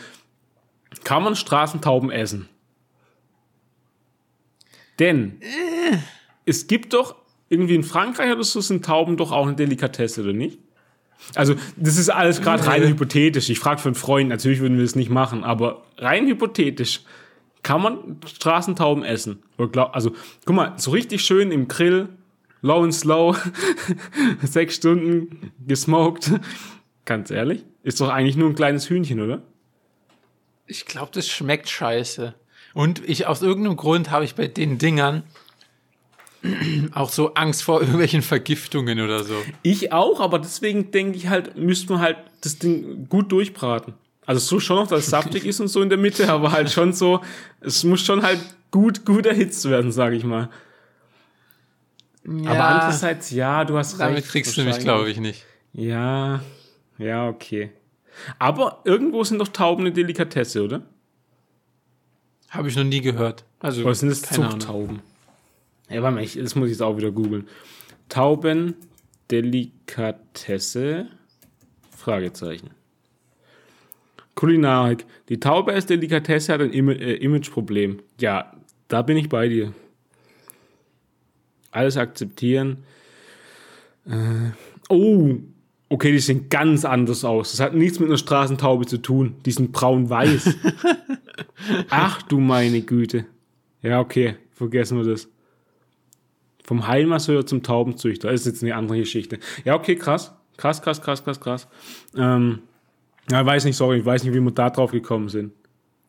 kann 1.05 1.23
man 1.23 1.37
Straßentauben 1.37 2.11
essen? 2.11 2.49
Denn 4.99 5.41
äh 5.41 5.97
es 6.47 6.67
gibt 6.67 6.95
doch 6.95 7.17
irgendwie 7.49 7.75
in 7.75 7.83
Frankreich 7.83 8.33
oder 8.33 8.43
so 8.43 8.61
sind 8.61 8.85
Tauben 8.85 9.17
doch 9.17 9.33
auch 9.33 9.47
eine 9.47 9.57
Delikatesse, 9.57 10.23
oder 10.23 10.33
nicht? 10.33 10.59
Also, 11.35 11.55
das 11.77 11.97
ist 11.97 12.09
alles 12.09 12.41
gerade 12.41 12.67
rein 12.67 12.83
hypothetisch. 12.83 13.51
Ich 13.51 13.59
frage 13.59 13.81
für 13.81 13.89
einen 13.89 13.95
Freund, 13.95 14.29
natürlich 14.29 14.61
würden 14.61 14.77
wir 14.77 14.85
das 14.85 14.95
nicht 14.95 15.11
machen, 15.11 15.45
aber 15.45 15.83
rein 15.99 16.27
hypothetisch 16.27 17.03
kann 17.63 17.83
man 17.83 18.21
Straßentauben 18.27 19.03
essen. 19.03 19.43
Also, 19.93 20.13
guck 20.45 20.55
mal, 20.55 20.75
so 20.77 20.91
richtig 20.93 21.23
schön 21.23 21.51
im 21.51 21.69
Grill, 21.69 22.09
low 22.63 22.83
and 22.83 22.95
slow, 22.95 23.37
sechs 24.43 24.77
Stunden 24.77 25.53
gesmoked. 25.67 26.33
Ganz 27.05 27.31
ehrlich, 27.31 27.65
ist 27.83 28.01
doch 28.01 28.09
eigentlich 28.09 28.37
nur 28.37 28.51
ein 28.51 28.55
kleines 28.55 28.89
Hühnchen, 28.89 29.21
oder? 29.21 29.43
Ich 30.67 30.87
glaube, 30.87 31.11
das 31.13 31.29
schmeckt 31.29 31.69
scheiße. 31.69 32.35
Und 32.75 33.09
ich 33.09 33.27
aus 33.27 33.43
irgendeinem 33.43 33.77
Grund 33.77 34.11
habe 34.11 34.25
ich 34.25 34.35
bei 34.35 34.49
den 34.49 34.79
Dingern 34.79 35.23
auch 36.93 37.11
so 37.11 37.35
Angst 37.35 37.63
vor 37.63 37.81
irgendwelchen 37.81 38.23
Vergiftungen 38.23 39.01
oder 39.01 39.25
so. 39.25 39.35
Ich 39.63 39.93
auch, 39.93 40.21
aber 40.21 40.39
deswegen 40.39 40.91
denke 40.91 41.17
ich 41.17 41.29
halt, 41.29 41.57
müsste 41.57 41.93
man 41.93 42.03
halt 42.03 42.17
das 42.41 42.59
Ding 42.59 43.09
gut 43.09 43.33
durchbraten. 43.33 43.95
Also 44.25 44.41
so 44.41 44.61
schon 44.61 44.77
noch, 44.77 44.89
dass 44.89 45.01
es 45.01 45.11
saftig 45.11 45.45
ist 45.47 45.61
und 45.61 45.69
so 45.69 45.83
in 45.83 45.89
der 45.89 45.99
Mitte, 45.99 46.31
aber 46.31 46.53
halt 46.53 46.71
schon 46.71 46.93
so, 46.93 47.21
es 47.61 47.85
muss 47.85 48.05
schon 48.05 48.23
halt 48.23 48.41
gut, 48.71 49.05
gut 49.05 49.27
erhitzt 49.27 49.69
werden, 49.69 49.93
sage 49.93 50.17
ich 50.17 50.25
mal. 50.25 50.51
Ja, 52.25 52.51
aber 52.51 52.65
andererseits, 52.65 53.31
ja, 53.31 53.65
du 53.65 53.79
hast 53.79 54.01
damit 54.01 54.17
recht. 54.17 54.25
Damit 54.25 54.31
kriegst 54.31 54.57
du 54.57 54.65
mich, 54.65 54.79
glaube 54.81 55.11
ich, 55.11 55.21
nicht. 55.21 55.45
Ja, 55.73 56.41
ja, 56.99 57.29
okay. 57.29 57.71
Aber 58.39 58.81
irgendwo 58.85 59.23
sind 59.23 59.39
doch 59.39 59.49
Tauben 59.49 59.83
eine 59.83 59.93
Delikatesse, 59.93 60.65
oder? 60.65 60.83
Habe 62.49 62.69
ich 62.69 62.77
noch 62.77 62.85
nie 62.85 63.01
gehört. 63.01 63.45
Also, 63.61 63.85
Was 63.85 64.01
sind 64.01 64.09
das 64.09 64.23
Zuchttauben? 64.23 65.03
Ja, 65.89 66.03
warte 66.03 66.17
mal, 66.17 66.25
ich, 66.25 66.35
das 66.35 66.55
muss 66.55 66.67
ich 66.67 66.73
jetzt 66.73 66.83
auch 66.83 66.97
wieder 66.97 67.13
googeln. 67.13 67.49
Taubendelikatesse? 68.09 71.07
Fragezeichen. 71.91 72.71
Kulinarik. 74.37 75.07
Die 75.29 75.41
Taube 75.41 75.73
als 75.73 75.87
Delikatesse 75.87 76.53
hat 76.53 76.61
ein 76.61 76.73
Im 76.73 76.91
äh, 76.91 77.15
Imageproblem. 77.15 78.01
Ja, 78.21 78.53
da 78.89 79.03
bin 79.03 79.17
ich 79.17 79.29
bei 79.29 79.49
dir. 79.49 79.73
Alles 81.71 81.97
akzeptieren. 81.97 82.85
Äh, 84.07 84.51
oh, 84.89 85.37
okay, 85.89 86.13
die 86.13 86.19
sehen 86.19 86.49
ganz 86.49 86.85
anders 86.85 87.25
aus. 87.25 87.53
Das 87.53 87.61
hat 87.61 87.75
nichts 87.75 87.99
mit 87.99 88.09
einer 88.09 88.19
Straßentaube 88.19 88.87
zu 88.87 88.99
tun. 88.99 89.37
Die 89.47 89.53
sind 89.53 89.73
braun-weiß. 89.73 90.55
Ach 91.91 92.23
du 92.23 92.39
meine 92.39 92.83
Güte. 92.83 93.25
Ja, 93.83 94.01
okay, 94.01 94.37
vergessen 94.53 94.99
wir 94.99 95.11
das. 95.11 95.29
Vom 96.67 96.87
Heilmasseur 96.89 97.47
zum 97.47 97.63
Taubenzüchter. 97.63 98.31
Das 98.31 98.41
ist 98.41 98.47
jetzt 98.47 98.63
eine 98.63 98.75
andere 98.75 98.99
Geschichte. 98.99 99.39
Ja, 99.65 99.75
okay, 99.77 99.95
krass. 99.95 100.35
Krass, 100.57 100.83
krass, 100.83 101.01
krass, 101.01 101.23
krass, 101.23 101.41
krass. 101.41 101.69
Ähm, 102.17 102.61
ja, 103.31 103.45
weiß 103.45 103.65
nicht, 103.65 103.77
sorry, 103.77 103.99
ich 103.99 104.05
weiß 104.05 104.25
nicht, 104.25 104.35
wie 104.35 104.41
wir 104.41 104.51
da 104.51 104.71
drauf 104.71 104.91
gekommen 104.91 105.29
sind. 105.29 105.53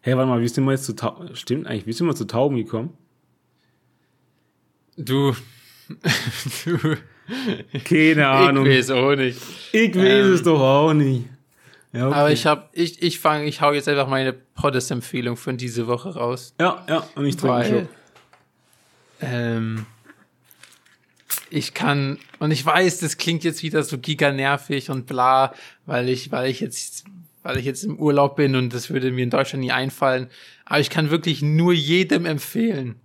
Hey, 0.02 0.16
warte 0.18 0.30
mal, 0.30 0.42
wie 0.42 0.48
sind 0.48 0.66
wir 0.66 0.72
jetzt 0.72 0.86
zu 0.86 0.96
Tauben? 0.96 1.36
Stimmt 1.36 1.68
eigentlich, 1.68 1.86
wie 1.86 1.94
sind 1.94 2.08
wir 2.08 2.16
zu 2.16 2.26
Tauben 2.26 2.58
gekommen? 2.58 2.98
Du. 4.96 5.36
du. 6.66 6.98
Keine 7.84 8.28
Ahnung. 8.28 8.66
Ich 8.66 8.78
weiß 8.78 8.92
auch 8.92 9.16
nicht. 9.16 9.40
Ich 9.74 9.96
weiß 9.96 10.26
ähm, 10.26 10.34
es 10.34 10.44
doch 10.44 10.60
auch 10.60 10.94
nicht. 10.94 11.26
Ja, 11.94 12.08
okay. 12.08 12.16
Aber 12.16 12.32
ich 12.32 12.46
hab, 12.46 12.70
ich, 12.74 13.02
ich 13.02 13.20
fange, 13.20 13.46
ich 13.46 13.62
hau 13.62 13.74
jetzt 13.74 13.88
einfach 13.88 14.08
meine 14.08 14.34
Poddes-Empfehlung 14.34 15.38
von 15.38 15.58
diese 15.58 15.88
Woche 15.88 16.16
raus. 16.16 16.54
Ja, 16.60 16.84
ja, 16.88 17.08
und 17.16 17.26
ich 17.26 17.38
trinke 17.38 17.66
schon. 17.66 17.88
Ähm, 19.22 19.86
ich 21.50 21.74
kann, 21.74 22.20
und 22.40 22.52
ich 22.52 22.66
weiß, 22.66 23.00
das 23.00 23.18
klingt 23.18 23.44
jetzt 23.44 23.64
wieder 23.64 23.84
so 23.84 23.98
giganervig 23.98 24.90
und 24.90 25.06
bla, 25.06 25.54
weil 25.86 26.10
ich, 26.10 26.32
weil 26.32 26.50
ich 26.50 26.60
jetzt, 26.60 27.06
weil 27.44 27.58
ich 27.58 27.66
jetzt 27.66 27.84
im 27.84 27.98
Urlaub 27.98 28.36
bin 28.36 28.56
und 28.56 28.74
das 28.74 28.90
würde 28.90 29.12
mir 29.12 29.24
in 29.24 29.30
Deutschland 29.30 29.64
nie 29.64 29.72
einfallen. 29.72 30.30
Aber 30.66 30.80
ich 30.80 30.90
kann 30.90 31.10
wirklich 31.10 31.42
nur 31.42 31.74
jedem 31.74 32.26
empfehlen, 32.26 33.00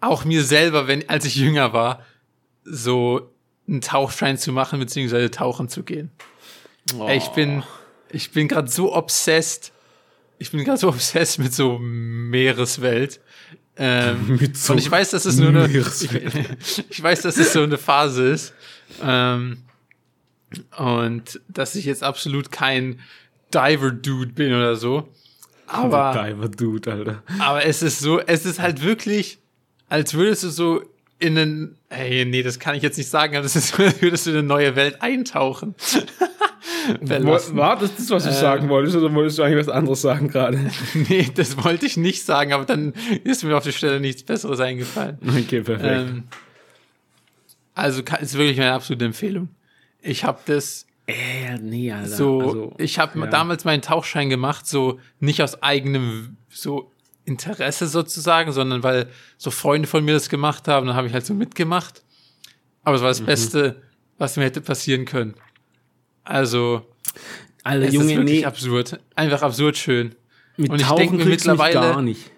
auch 0.00 0.24
mir 0.24 0.44
selber, 0.44 0.86
wenn, 0.86 1.08
als 1.08 1.24
ich 1.26 1.36
jünger 1.36 1.72
war, 1.72 2.04
so 2.64 3.30
einen 3.68 3.80
Tauchschein 3.80 4.38
zu 4.38 4.52
machen, 4.52 4.80
beziehungsweise 4.80 5.30
tauchen 5.30 5.68
zu 5.68 5.82
gehen. 5.82 6.10
Oh. 6.98 7.08
Ich 7.08 7.28
bin, 7.28 7.62
ich 8.10 8.32
bin 8.32 8.48
gerade 8.48 8.68
so 8.68 8.94
obsessed. 8.94 9.72
Ich 10.38 10.50
bin 10.50 10.64
gerade 10.64 10.78
so 10.78 10.88
obsessed 10.88 11.38
mit 11.38 11.52
so 11.52 11.78
Meereswelt. 11.78 13.20
Ähm, 13.82 14.38
und 14.68 14.78
ich 14.78 14.90
weiß, 14.90 15.10
dass 15.10 15.24
es 15.24 15.38
nur 15.38 15.48
eine, 15.48 15.66
ich, 15.66 16.08
ich, 16.90 17.02
weiß, 17.02 17.22
dass 17.22 17.38
es 17.38 17.54
so 17.54 17.62
eine 17.62 17.78
Phase 17.78 18.28
ist. 18.28 18.52
Ähm, 19.02 19.62
und 20.76 21.40
dass 21.48 21.74
ich 21.74 21.86
jetzt 21.86 22.02
absolut 22.02 22.52
kein 22.52 23.00
Diver-Dude 23.54 24.32
bin 24.32 24.52
oder 24.52 24.76
so. 24.76 25.08
Aber, 25.66 26.12
Diver-Dude, 26.26 26.92
Alter. 26.92 27.22
Aber 27.38 27.64
es 27.64 27.82
ist 27.82 28.00
so, 28.00 28.20
es 28.20 28.44
ist 28.44 28.60
halt 28.60 28.82
wirklich, 28.82 29.38
als 29.88 30.12
würdest 30.12 30.42
du 30.44 30.50
so 30.50 30.82
in 31.18 31.38
einen, 31.38 31.78
hey, 31.88 32.26
nee, 32.26 32.42
das 32.42 32.58
kann 32.58 32.74
ich 32.74 32.82
jetzt 32.82 32.98
nicht 32.98 33.08
sagen, 33.08 33.34
aber 33.34 33.44
das 33.44 33.56
ist, 33.56 33.80
als 33.80 34.02
würdest 34.02 34.26
du 34.26 34.30
in 34.30 34.36
eine 34.36 34.46
neue 34.46 34.76
Welt 34.76 35.00
eintauchen. 35.00 35.74
War 37.56 37.78
das 37.78 37.96
das, 37.96 38.10
was 38.10 38.24
du 38.24 38.30
äh, 38.30 38.32
sagen 38.32 38.68
wolltest, 38.68 38.96
oder 38.96 39.12
wolltest 39.14 39.38
du 39.38 39.42
eigentlich 39.42 39.66
was 39.66 39.68
anderes 39.68 40.02
sagen 40.02 40.28
gerade? 40.28 40.58
nee, 40.94 41.30
das 41.34 41.62
wollte 41.62 41.86
ich 41.86 41.96
nicht 41.96 42.24
sagen, 42.24 42.52
aber 42.52 42.64
dann 42.64 42.94
ist 43.24 43.44
mir 43.44 43.56
auf 43.56 43.64
der 43.64 43.72
Stelle 43.72 44.00
nichts 44.00 44.22
Besseres 44.22 44.60
eingefallen. 44.60 45.18
Okay, 45.26 45.62
perfekt. 45.62 46.10
Ähm, 46.10 46.24
also 47.74 48.02
ist 48.20 48.36
wirklich 48.36 48.58
meine 48.58 48.72
absolute 48.72 49.04
Empfehlung. 49.04 49.48
Ich 50.02 50.24
habe 50.24 50.40
das 50.46 50.86
äh, 51.06 51.58
nee, 51.58 51.90
Alter. 51.90 52.08
so, 52.08 52.40
also, 52.40 52.74
ich 52.78 52.98
habe 52.98 53.18
ja. 53.18 53.26
damals 53.26 53.64
meinen 53.64 53.82
Tauchschein 53.82 54.30
gemacht, 54.30 54.66
so 54.66 55.00
nicht 55.18 55.42
aus 55.42 55.62
eigenem 55.62 56.36
so 56.48 56.92
Interesse 57.24 57.86
sozusagen, 57.86 58.52
sondern 58.52 58.82
weil 58.82 59.08
so 59.36 59.50
Freunde 59.50 59.88
von 59.88 60.04
mir 60.04 60.14
das 60.14 60.28
gemacht 60.28 60.68
haben, 60.68 60.86
dann 60.86 60.96
habe 60.96 61.06
ich 61.06 61.12
halt 61.12 61.26
so 61.26 61.34
mitgemacht. 61.34 62.02
Aber 62.82 62.96
es 62.96 63.02
war 63.02 63.08
das 63.08 63.20
mhm. 63.20 63.26
Beste, 63.26 63.82
was 64.18 64.36
mir 64.36 64.44
hätte 64.44 64.60
passieren 64.60 65.04
können. 65.04 65.34
Also, 66.24 66.86
Alter, 67.64 67.86
es 67.86 67.94
Junge, 67.94 68.12
ist 68.12 68.18
wirklich 68.18 68.40
nee. 68.40 68.46
absurd. 68.46 69.00
Einfach 69.14 69.42
absurd 69.42 69.76
schön. 69.76 70.14
Mit 70.56 70.70
und 70.70 70.80
ich 70.80 70.88
denke 70.88 71.16
mir 71.16 71.24
mittlerweile 71.24 71.74
gar 71.74 72.02
nicht. 72.02 72.30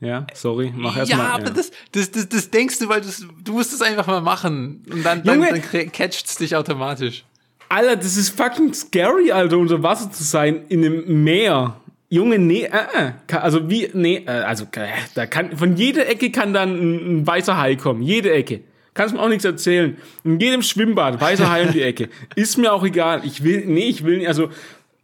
Ja, 0.00 0.26
sorry, 0.32 0.72
mach 0.76 0.96
erst 0.96 1.10
ja, 1.10 1.16
mal. 1.16 1.24
Ja, 1.24 1.34
aber 1.34 1.50
das, 1.50 1.72
das, 1.90 2.10
das, 2.12 2.28
das 2.28 2.50
denkst 2.50 2.78
du, 2.78 2.88
weil 2.88 3.02
du 3.42 3.52
musst 3.52 3.72
es 3.72 3.82
einfach 3.82 4.06
mal 4.06 4.20
machen. 4.20 4.84
Und 4.90 5.04
dann, 5.04 5.24
Junge, 5.24 5.48
dann, 5.50 5.62
dann 5.72 5.92
catcht's 5.92 6.36
dich 6.36 6.54
automatisch. 6.54 7.24
Alter, 7.68 7.96
das 7.96 8.16
ist 8.16 8.30
fucking 8.30 8.72
scary, 8.72 9.32
Alter, 9.32 9.58
unter 9.58 9.82
Wasser 9.82 10.10
zu 10.10 10.22
sein 10.22 10.66
in 10.68 10.84
einem 10.84 11.24
Meer. 11.24 11.80
Junge, 12.10 12.38
nee, 12.38 12.62
äh, 12.62 13.12
äh, 13.28 13.36
also 13.36 13.68
wie, 13.68 13.90
nee, 13.92 14.24
äh, 14.26 14.30
also 14.30 14.64
äh, 14.72 14.88
da 15.14 15.26
kann 15.26 15.56
von 15.56 15.76
jeder 15.76 16.08
Ecke 16.08 16.30
kann 16.30 16.54
dann 16.54 16.70
ein, 16.70 17.18
ein 17.18 17.26
weißer 17.26 17.58
Hai 17.58 17.76
kommen, 17.76 18.00
jede 18.00 18.32
Ecke. 18.32 18.60
Kannst 18.98 19.14
mir 19.14 19.20
auch 19.20 19.28
nichts 19.28 19.44
erzählen. 19.44 19.96
In 20.24 20.40
jedem 20.40 20.60
Schwimmbad, 20.60 21.20
weißer 21.20 21.48
Hai 21.48 21.66
um 21.66 21.72
die 21.72 21.82
Ecke. 21.82 22.08
Ist 22.34 22.58
mir 22.58 22.72
auch 22.72 22.82
egal. 22.82 23.20
Ich 23.24 23.44
will, 23.44 23.64
nee, 23.64 23.86
ich 23.86 24.04
will 24.04 24.18
nicht, 24.18 24.26
also, 24.26 24.48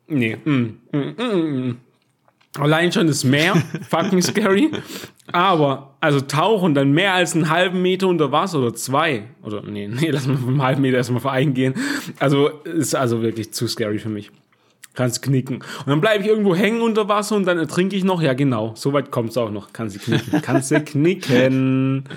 nee, 0.09 0.37
mm, 0.44 0.50
mm, 0.90 0.98
mm, 1.16 1.68
mm. 1.68 1.76
Allein 2.59 2.90
schon 2.90 3.07
das 3.07 3.22
Meer, 3.22 3.54
fucking 3.88 4.20
scary. 4.20 4.72
Aber, 5.30 5.94
also 6.00 6.20
tauchen 6.20 6.74
dann 6.74 6.90
mehr 6.90 7.14
als 7.14 7.37
einen 7.37 7.50
halben 7.50 7.83
Meter 7.83 8.09
unter 8.09 8.33
Wasser 8.33 8.59
oder 8.59 8.74
zwei. 8.74 9.28
Oder, 9.44 9.62
nee, 9.62 9.87
nee, 9.87 10.11
lass 10.11 10.26
mal 10.26 10.38
vom 10.38 10.61
halben 10.61 10.83
Meter 10.83 10.96
erstmal 10.96 11.24
eingehen. 11.28 11.74
Also, 12.18 12.48
ist 12.48 12.96
also 12.96 13.22
wirklich 13.22 13.52
zu 13.52 13.68
scary 13.68 14.00
für 14.00 14.09
mich. 14.09 14.33
Kannst 14.94 15.22
knicken. 15.22 15.59
Und 15.59 15.87
dann 15.87 16.00
bleibe 16.00 16.24
ich 16.24 16.28
irgendwo 16.28 16.57
hängen 16.57 16.80
unter 16.80 17.09
Wasser 17.09 17.37
und 17.37 17.46
dann 17.46 17.59
ertrinke 17.59 17.94
ich 17.94 18.02
noch. 18.02 18.20
Ja, 18.20 18.33
genau. 18.35 18.72
So 18.74 18.92
weit 18.92 19.12
kommt's 19.12 19.37
auch 19.37 19.52
noch. 19.52 19.72
Kannst 19.72 19.94
du 19.94 20.00
knicken. 20.00 20.42
Kannst 20.42 20.72
du 20.72 20.80
knicken. 20.85 22.09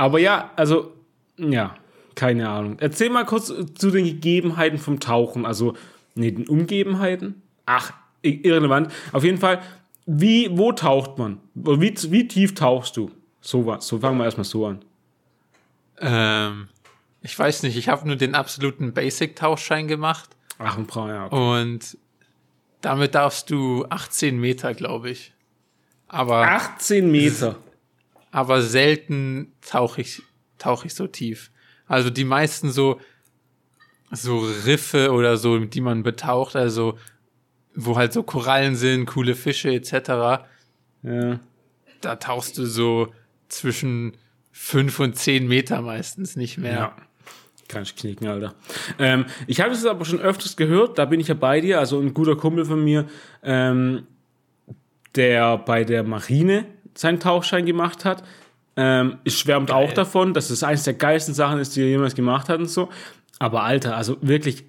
Aber 0.00 0.18
ja, 0.18 0.50
also, 0.56 0.94
ja, 1.36 1.74
keine 2.14 2.48
Ahnung. 2.48 2.78
Erzähl 2.80 3.10
mal 3.10 3.26
kurz 3.26 3.52
zu 3.74 3.90
den 3.90 4.06
Gegebenheiten 4.06 4.78
vom 4.78 4.98
Tauchen. 4.98 5.44
Also, 5.44 5.74
nee, 6.14 6.30
den 6.30 6.48
Umgebenheiten. 6.48 7.42
Ach, 7.66 7.92
irrelevant. 8.22 8.90
Auf 9.12 9.24
jeden 9.24 9.36
Fall, 9.36 9.60
wie, 10.06 10.56
wo 10.56 10.72
taucht 10.72 11.18
man? 11.18 11.38
Wie, 11.52 11.94
wie 12.10 12.26
tief 12.26 12.54
tauchst 12.54 12.96
du? 12.96 13.10
So 13.42 13.66
was. 13.66 13.86
So 13.86 13.98
fangen 13.98 14.16
wir 14.16 14.24
erstmal 14.24 14.44
so 14.44 14.68
an. 14.68 14.82
Ähm, 15.98 16.68
ich 17.20 17.38
weiß 17.38 17.62
nicht, 17.64 17.76
ich 17.76 17.90
habe 17.90 18.06
nur 18.06 18.16
den 18.16 18.34
absoluten 18.34 18.94
Basic-Tauchschein 18.94 19.86
gemacht. 19.86 20.30
Ach, 20.56 20.78
ein 20.78 20.86
Brauer, 20.86 21.08
ja. 21.10 21.26
Okay. 21.26 21.60
Und 21.60 21.98
damit 22.80 23.14
darfst 23.14 23.50
du 23.50 23.84
18 23.90 24.40
Meter, 24.40 24.72
glaube 24.72 25.10
ich. 25.10 25.34
Aber 26.08 26.48
18 26.48 27.10
Meter. 27.10 27.56
Aber 28.30 28.62
selten 28.62 29.52
tauche 29.60 30.02
ich, 30.02 30.22
tauche 30.58 30.86
ich 30.86 30.94
so 30.94 31.06
tief. 31.06 31.50
Also 31.86 32.10
die 32.10 32.24
meisten 32.24 32.70
so, 32.70 33.00
so 34.12 34.38
Riffe 34.38 35.12
oder 35.12 35.36
so, 35.36 35.58
die 35.58 35.80
man 35.80 36.02
betaucht, 36.02 36.56
also 36.56 36.98
wo 37.74 37.96
halt 37.96 38.12
so 38.12 38.22
Korallen 38.22 38.76
sind, 38.76 39.06
coole 39.06 39.34
Fische 39.34 39.72
etc. 39.72 40.44
Ja. 41.02 41.40
Da 42.00 42.16
tauchst 42.16 42.58
du 42.58 42.66
so 42.66 43.12
zwischen 43.48 44.16
fünf 44.52 45.00
und 45.00 45.16
zehn 45.16 45.48
Meter 45.48 45.80
meistens 45.80 46.36
nicht 46.36 46.58
mehr. 46.58 46.72
Ja. 46.72 46.96
Kann 47.68 47.84
ich 47.84 47.94
knicken, 47.94 48.26
Alter. 48.26 48.54
Ähm, 48.98 49.26
ich 49.46 49.60
habe 49.60 49.72
es 49.72 49.86
aber 49.86 50.04
schon 50.04 50.20
öfters 50.20 50.56
gehört, 50.56 50.98
da 50.98 51.04
bin 51.04 51.20
ich 51.20 51.28
ja 51.28 51.34
bei 51.34 51.60
dir, 51.60 51.78
also 51.78 52.00
ein 52.00 52.12
guter 52.12 52.34
Kumpel 52.34 52.64
von 52.64 52.82
mir, 52.82 53.06
ähm, 53.44 54.08
der 55.14 55.58
bei 55.58 55.84
der 55.84 56.02
Marine 56.02 56.66
seinen 57.00 57.18
Tauchschein 57.18 57.64
gemacht 57.64 58.04
hat, 58.04 58.22
ähm, 58.76 59.16
schwärmt 59.26 59.70
Geil. 59.70 59.76
auch 59.76 59.92
davon, 59.94 60.34
dass 60.34 60.50
es 60.50 60.62
eines 60.62 60.84
der 60.84 60.92
geilsten 60.92 61.32
Sachen 61.32 61.58
ist, 61.58 61.74
die 61.74 61.80
er 61.80 61.88
jemals 61.88 62.14
gemacht 62.14 62.50
hat 62.50 62.60
und 62.60 62.68
so. 62.68 62.90
Aber 63.38 63.62
Alter, 63.62 63.96
also 63.96 64.18
wirklich, 64.20 64.64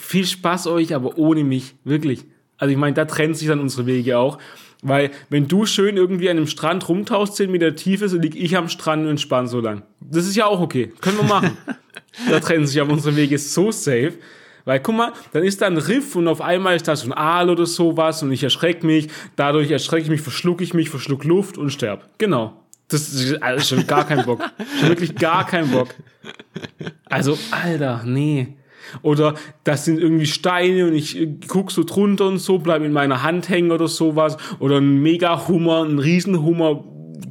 viel 0.00 0.24
Spaß 0.24 0.68
euch, 0.68 0.94
aber 0.94 1.18
ohne 1.18 1.44
mich, 1.44 1.74
wirklich. 1.84 2.24
Also 2.56 2.72
ich 2.72 2.78
meine, 2.78 2.94
da 2.94 3.04
trennt 3.04 3.36
sich 3.36 3.46
dann 3.46 3.60
unsere 3.60 3.84
Wege 3.84 4.16
auch. 4.18 4.38
Weil, 4.80 5.10
wenn 5.28 5.48
du 5.48 5.66
schön 5.66 5.98
irgendwie 5.98 6.30
an 6.30 6.38
einem 6.38 6.46
Strand 6.46 6.88
rumtauchst, 6.88 7.36
10 7.36 7.50
Meter 7.50 7.74
Tiefe, 7.74 8.08
so 8.08 8.16
lieg 8.16 8.34
ich 8.34 8.56
am 8.56 8.70
Strand 8.70 9.04
und 9.04 9.10
entspann 9.10 9.48
so 9.48 9.60
lang. 9.60 9.82
Das 10.00 10.26
ist 10.26 10.36
ja 10.36 10.46
auch 10.46 10.60
okay. 10.60 10.92
Können 11.02 11.18
wir 11.18 11.24
machen. 11.24 11.58
da 12.30 12.40
trennen 12.40 12.66
sich 12.66 12.80
aber 12.80 12.92
unsere 12.92 13.16
Wege 13.16 13.38
so 13.38 13.70
safe. 13.70 14.14
Weil, 14.68 14.80
guck 14.80 14.96
mal, 14.96 15.12
dann 15.32 15.44
ist 15.44 15.62
da 15.62 15.66
ein 15.66 15.78
Riff 15.78 16.14
und 16.14 16.28
auf 16.28 16.42
einmal 16.42 16.76
ist 16.76 16.86
da 16.86 16.94
so 16.94 17.06
ein 17.06 17.14
Aal 17.14 17.48
oder 17.48 17.64
sowas 17.64 18.22
und 18.22 18.30
ich 18.32 18.42
erschrecke 18.42 18.84
mich. 18.84 19.08
Dadurch 19.34 19.70
erschrecke 19.70 20.02
ich 20.02 20.10
mich, 20.10 20.20
verschluck 20.20 20.60
ich 20.60 20.74
mich, 20.74 20.90
verschluck 20.90 21.24
Luft 21.24 21.56
und 21.56 21.70
sterb. 21.70 22.06
Genau. 22.18 22.52
Das 22.88 23.08
ist 23.08 23.42
also 23.42 23.76
schon 23.76 23.86
gar 23.86 24.06
kein 24.06 24.26
Bock. 24.26 24.42
Schon 24.78 24.90
wirklich 24.90 25.14
gar 25.14 25.46
kein 25.46 25.70
Bock. 25.70 25.88
Also, 27.06 27.38
Alter, 27.50 28.02
nee. 28.04 28.58
Oder 29.00 29.36
das 29.64 29.86
sind 29.86 30.00
irgendwie 30.00 30.26
Steine 30.26 30.86
und 30.86 30.92
ich 30.92 31.18
äh, 31.18 31.34
guck 31.48 31.72
so 31.72 31.82
drunter 31.82 32.26
und 32.26 32.36
so, 32.36 32.58
bleib 32.58 32.82
in 32.82 32.92
meiner 32.92 33.22
Hand 33.22 33.48
hängen 33.48 33.72
oder 33.72 33.88
sowas. 33.88 34.36
Oder 34.58 34.82
ein 34.82 35.00
Mega-Hummer, 35.00 35.84
ein 35.84 35.98
Riesenhummer 35.98 36.84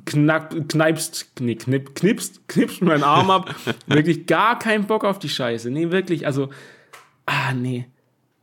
knapp, 0.06 0.56
kneipst, 0.70 1.34
nee, 1.40 1.54
knipp, 1.54 1.94
knipst, 1.94 2.48
knipst 2.48 2.82
meinen 2.82 3.04
Arm 3.04 3.30
ab. 3.30 3.54
wirklich 3.86 4.26
gar 4.26 4.58
keinen 4.58 4.88
Bock 4.88 5.06
auf 5.06 5.20
die 5.20 5.30
Scheiße. 5.30 5.70
Nee, 5.70 5.92
wirklich, 5.92 6.26
also, 6.26 6.50
ah, 7.28 7.54
nee. 7.54 7.86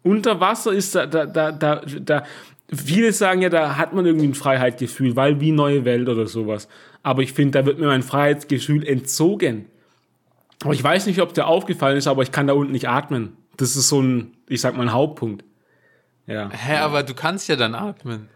Unter 0.02 0.38
Wasser 0.38 0.72
ist 0.72 0.94
da, 0.94 1.06
da, 1.06 1.26
da, 1.26 1.50
da, 1.50 1.80
da, 1.80 2.24
viele 2.72 3.12
sagen 3.12 3.42
ja, 3.42 3.48
da 3.48 3.76
hat 3.76 3.92
man 3.92 4.06
irgendwie 4.06 4.28
ein 4.28 4.34
Freiheitsgefühl, 4.34 5.16
weil 5.16 5.40
wie 5.40 5.50
neue 5.50 5.84
Welt 5.84 6.08
oder 6.08 6.26
sowas. 6.26 6.68
Aber 7.02 7.22
ich 7.22 7.32
finde, 7.32 7.58
da 7.58 7.66
wird 7.66 7.78
mir 7.78 7.86
mein 7.86 8.02
Freiheitsgefühl 8.02 8.86
entzogen. 8.86 9.66
Aber 10.62 10.72
ich 10.72 10.82
weiß 10.82 11.06
nicht, 11.06 11.20
ob 11.20 11.34
der 11.34 11.46
aufgefallen 11.46 11.96
ist, 11.96 12.06
aber 12.06 12.22
ich 12.22 12.32
kann 12.32 12.46
da 12.46 12.52
unten 12.52 12.72
nicht 12.72 12.88
atmen. 12.88 13.36
Das 13.56 13.76
ist 13.76 13.88
so 13.88 14.00
ein, 14.00 14.36
ich 14.48 14.60
sag 14.60 14.76
mal, 14.76 14.82
ein 14.82 14.92
Hauptpunkt. 14.92 15.44
Ja. 16.26 16.50
Hä, 16.50 16.76
aber 16.76 17.02
du 17.02 17.14
kannst 17.14 17.48
ja 17.48 17.56
dann 17.56 17.74
atmen. 17.74 18.28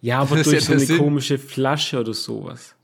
Ja, 0.00 0.20
aber 0.20 0.36
durch 0.36 0.52
ja 0.52 0.60
so 0.60 0.72
eine 0.72 0.80
Sinn. 0.80 0.98
komische 0.98 1.38
Flasche 1.38 2.00
oder 2.00 2.14
sowas. 2.14 2.74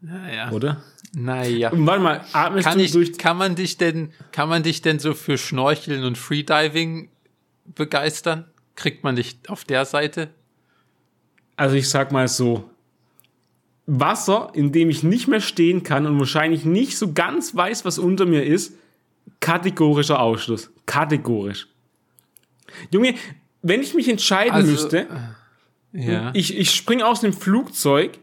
Naja. 0.00 0.50
Oder? 0.52 0.82
Naja. 1.18 1.70
Warte 1.72 2.02
mal, 2.02 2.24
atmest 2.34 2.68
kann 2.68 2.76
du 2.76 2.84
ich, 2.84 2.90
durch. 2.90 3.16
Kann 3.16 3.38
man 3.38 3.54
dich 3.54 3.78
denn, 3.78 4.12
kann 4.32 4.50
man 4.50 4.62
dich 4.62 4.82
denn 4.82 4.98
so 4.98 5.14
für 5.14 5.38
Schnorcheln 5.38 6.04
und 6.04 6.18
Freediving 6.18 7.08
begeistern? 7.64 8.44
Kriegt 8.74 9.02
man 9.02 9.16
dich 9.16 9.38
auf 9.48 9.64
der 9.64 9.86
Seite? 9.86 10.28
Also 11.56 11.74
ich 11.74 11.88
sag 11.88 12.12
mal 12.12 12.28
so, 12.28 12.68
Wasser, 13.86 14.50
in 14.52 14.72
dem 14.72 14.90
ich 14.90 15.04
nicht 15.04 15.26
mehr 15.26 15.40
stehen 15.40 15.82
kann 15.82 16.04
und 16.04 16.18
wahrscheinlich 16.18 16.66
nicht 16.66 16.98
so 16.98 17.14
ganz 17.14 17.56
weiß, 17.56 17.86
was 17.86 17.98
unter 17.98 18.26
mir 18.26 18.44
ist, 18.44 18.74
kategorischer 19.40 20.20
Ausschluss. 20.20 20.70
Kategorisch. 20.84 21.66
Junge, 22.90 23.14
wenn 23.62 23.80
ich 23.80 23.94
mich 23.94 24.10
entscheiden 24.10 24.52
also, 24.52 24.70
müsste, 24.70 25.06
äh, 25.94 26.12
ja. 26.12 26.30
ich, 26.34 26.58
ich 26.58 26.72
spring 26.72 27.00
aus 27.00 27.22
dem 27.22 27.32
Flugzeug 27.32 28.18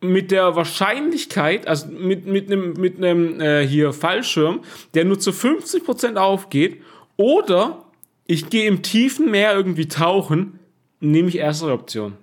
mit 0.00 0.30
der 0.30 0.56
Wahrscheinlichkeit, 0.56 1.66
also 1.66 1.88
mit, 1.88 2.26
mit 2.26 2.50
einem, 2.50 2.72
mit 2.74 2.96
einem 2.96 3.40
äh, 3.40 3.66
hier 3.66 3.92
Fallschirm, 3.92 4.60
der 4.94 5.04
nur 5.04 5.18
zu 5.18 5.30
50% 5.30 6.16
aufgeht, 6.16 6.80
oder 7.16 7.84
ich 8.26 8.48
gehe 8.48 8.66
im 8.66 8.82
tiefen 8.82 9.30
Meer 9.30 9.54
irgendwie 9.54 9.88
tauchen, 9.88 10.58
nehme 11.00 11.28
ich 11.28 11.36
erste 11.36 11.70
Option. 11.72 12.14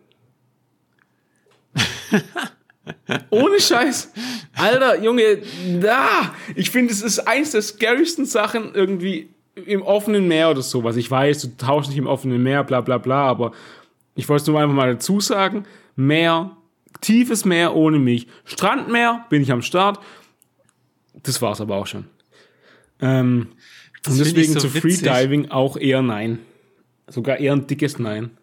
Ohne 3.29 3.59
Scheiß. 3.59 4.11
Alter, 4.55 5.03
Junge, 5.03 5.39
da. 5.81 6.33
Ich 6.55 6.71
finde, 6.71 6.93
es 6.93 7.01
ist 7.01 7.19
eins 7.19 7.51
der 7.51 7.61
scarysten 7.61 8.25
Sachen 8.25 8.73
irgendwie 8.73 9.29
im 9.65 9.81
offenen 9.81 10.27
Meer 10.27 10.49
oder 10.51 10.61
sowas. 10.61 10.95
Ich 10.95 11.09
weiß, 11.09 11.41
du 11.41 11.57
tauschst 11.57 11.89
nicht 11.89 11.99
im 11.99 12.07
offenen 12.07 12.41
Meer, 12.41 12.63
bla 12.63 12.81
bla 12.81 12.97
bla, 12.97 13.27
aber 13.27 13.51
ich 14.15 14.27
wollte 14.29 14.41
es 14.43 14.47
nur 14.47 14.59
einfach 14.59 14.75
mal 14.75 14.93
dazu 14.93 15.19
sagen. 15.19 15.65
Meer, 15.95 16.55
tiefes 17.01 17.45
Meer 17.45 17.75
ohne 17.75 17.99
mich. 17.99 18.27
Strandmeer, 18.45 19.25
bin 19.29 19.41
ich 19.41 19.51
am 19.51 19.62
Start. 19.62 19.99
Das 21.23 21.41
war's 21.41 21.62
aber 21.62 21.75
auch 21.75 21.88
schon. 21.88 22.05
Ähm, 22.99 23.49
und 24.07 24.19
deswegen 24.19 24.53
so 24.53 24.60
zu 24.60 24.69
Freediving 24.69 25.49
auch 25.49 25.77
eher 25.77 26.01
nein. 26.01 26.39
Sogar 27.07 27.38
eher 27.38 27.53
ein 27.53 27.67
dickes 27.67 27.99
Nein. 27.99 28.38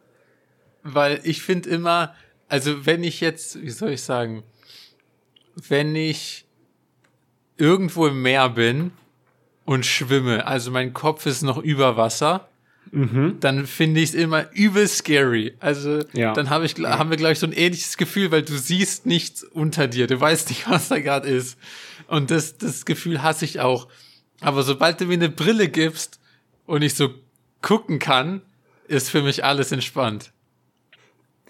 Weil 0.82 1.20
ich 1.24 1.42
finde 1.42 1.68
immer, 1.70 2.14
also 2.48 2.86
wenn 2.86 3.04
ich 3.04 3.20
jetzt, 3.20 3.60
wie 3.62 3.70
soll 3.70 3.90
ich 3.90 4.02
sagen, 4.02 4.42
wenn 5.54 5.94
ich 5.94 6.46
irgendwo 7.56 8.06
im 8.06 8.22
Meer 8.22 8.48
bin 8.48 8.92
und 9.64 9.86
schwimme, 9.86 10.46
also 10.46 10.70
mein 10.70 10.92
Kopf 10.92 11.26
ist 11.26 11.42
noch 11.42 11.58
über 11.58 11.96
Wasser, 11.96 12.48
mhm. 12.90 13.36
dann 13.40 13.66
finde 13.66 14.00
ich 14.00 14.10
es 14.10 14.14
immer 14.14 14.46
übel 14.52 14.86
scary. 14.88 15.54
Also 15.60 16.00
ja. 16.12 16.32
dann 16.32 16.50
habe 16.50 16.66
ich, 16.66 16.74
haben 16.74 17.10
wir 17.10 17.16
gleich 17.16 17.38
so 17.38 17.46
ein 17.46 17.52
ähnliches 17.52 17.96
Gefühl, 17.96 18.30
weil 18.30 18.42
du 18.42 18.56
siehst 18.56 19.06
nichts 19.06 19.42
unter 19.42 19.88
dir, 19.88 20.06
du 20.06 20.20
weißt 20.20 20.48
nicht, 20.48 20.68
was 20.70 20.88
da 20.88 20.98
gerade 20.98 21.28
ist. 21.28 21.58
Und 22.06 22.30
das, 22.30 22.58
das 22.58 22.84
Gefühl 22.84 23.22
hasse 23.22 23.44
ich 23.44 23.60
auch. 23.60 23.88
Aber 24.40 24.62
sobald 24.62 25.00
du 25.00 25.06
mir 25.06 25.14
eine 25.14 25.30
Brille 25.30 25.68
gibst 25.68 26.20
und 26.66 26.82
ich 26.82 26.94
so 26.94 27.10
gucken 27.62 27.98
kann, 27.98 28.42
ist 28.88 29.10
für 29.10 29.22
mich 29.22 29.44
alles 29.44 29.72
entspannt. 29.72 30.32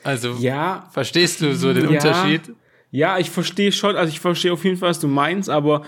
Also 0.04 0.34
ja, 0.34 0.88
verstehst 0.92 1.40
du 1.40 1.56
so 1.56 1.72
den 1.72 1.90
ja, 1.90 1.98
Unterschied? 1.98 2.42
Ja, 2.90 3.18
ich 3.18 3.30
verstehe 3.30 3.72
schon, 3.72 3.96
also 3.96 4.12
ich 4.12 4.20
verstehe 4.20 4.52
auf 4.52 4.62
jeden 4.64 4.76
Fall, 4.76 4.90
was 4.90 5.00
du 5.00 5.08
meinst, 5.08 5.50
aber 5.50 5.84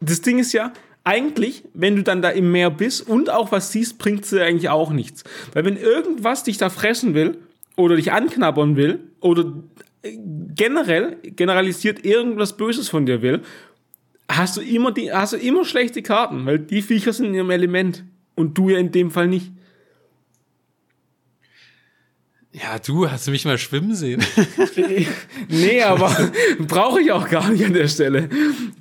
das 0.00 0.22
Ding 0.22 0.38
ist 0.38 0.52
ja, 0.52 0.72
eigentlich, 1.04 1.64
wenn 1.74 1.96
du 1.96 2.02
dann 2.02 2.22
da 2.22 2.30
im 2.30 2.52
Meer 2.52 2.70
bist 2.70 3.08
und 3.08 3.30
auch 3.30 3.52
was 3.52 3.72
siehst, 3.72 3.98
bringt 3.98 4.24
es 4.24 4.30
dir 4.30 4.44
eigentlich 4.44 4.68
auch 4.68 4.90
nichts. 4.90 5.24
Weil 5.52 5.64
wenn 5.64 5.76
irgendwas 5.76 6.44
dich 6.44 6.58
da 6.58 6.68
fressen 6.68 7.14
will 7.14 7.38
oder 7.76 7.96
dich 7.96 8.12
anknabbern 8.12 8.76
will 8.76 9.00
oder 9.20 9.52
generell 10.54 11.16
generalisiert 11.22 12.04
irgendwas 12.04 12.56
Böses 12.56 12.88
von 12.88 13.06
dir 13.06 13.22
will, 13.22 13.40
hast 14.28 14.56
du 14.56 14.60
immer 14.60 14.92
die, 14.92 15.12
hast 15.12 15.32
du 15.32 15.36
immer 15.36 15.64
schlechte 15.64 16.02
Karten, 16.02 16.46
weil 16.46 16.58
die 16.58 16.82
Viecher 16.82 17.12
sind 17.12 17.26
in 17.26 17.34
ihrem 17.34 17.50
Element. 17.50 18.04
Und 18.34 18.56
du 18.56 18.70
ja 18.70 18.78
in 18.78 18.92
dem 18.92 19.10
Fall 19.10 19.28
nicht. 19.28 19.52
Ja, 22.52 22.80
du 22.84 23.08
hast 23.08 23.28
mich 23.28 23.44
mal 23.44 23.58
schwimmen 23.58 23.94
sehen. 23.94 24.22
nee, 25.48 25.82
aber 25.82 26.10
brauche 26.58 27.00
ich 27.00 27.12
auch 27.12 27.28
gar 27.28 27.48
nicht 27.50 27.64
an 27.64 27.74
der 27.74 27.86
Stelle. 27.86 28.28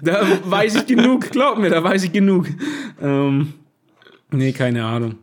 Da 0.02 0.26
weiß 0.44 0.76
ich 0.76 0.86
genug, 0.88 1.30
glaub 1.30 1.60
mir, 1.60 1.70
da 1.70 1.84
weiß 1.84 2.04
ich 2.04 2.12
genug. 2.12 2.48
Ähm, 3.00 3.54
nee, 4.32 4.54
keine 4.54 4.86
Ahnung. 4.86 5.20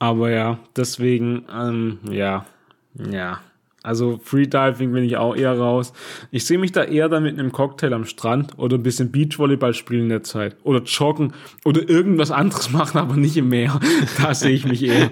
Aber 0.00 0.30
ja, 0.30 0.58
deswegen, 0.76 1.44
ähm, 1.52 1.98
ja, 2.10 2.46
ja. 2.94 3.40
Also 3.84 4.20
Freediving 4.22 4.92
bin 4.92 5.04
ich 5.04 5.16
auch 5.16 5.36
eher 5.36 5.56
raus. 5.56 5.92
Ich 6.32 6.44
sehe 6.44 6.58
mich 6.58 6.72
da 6.72 6.82
eher 6.82 7.08
dann 7.08 7.22
mit 7.22 7.38
einem 7.38 7.52
Cocktail 7.52 7.94
am 7.94 8.04
Strand 8.04 8.58
oder 8.58 8.76
ein 8.76 8.82
bisschen 8.82 9.12
Beachvolleyball 9.12 9.72
spielen 9.72 10.02
in 10.02 10.08
der 10.08 10.24
Zeit. 10.24 10.56
Oder 10.64 10.82
joggen 10.82 11.32
oder 11.64 11.88
irgendwas 11.88 12.32
anderes 12.32 12.70
machen, 12.72 12.98
aber 12.98 13.16
nicht 13.16 13.36
im 13.36 13.48
Meer. 13.48 13.78
Da 14.20 14.34
sehe 14.34 14.50
ich 14.50 14.64
mich 14.64 14.82
eher. 14.82 15.10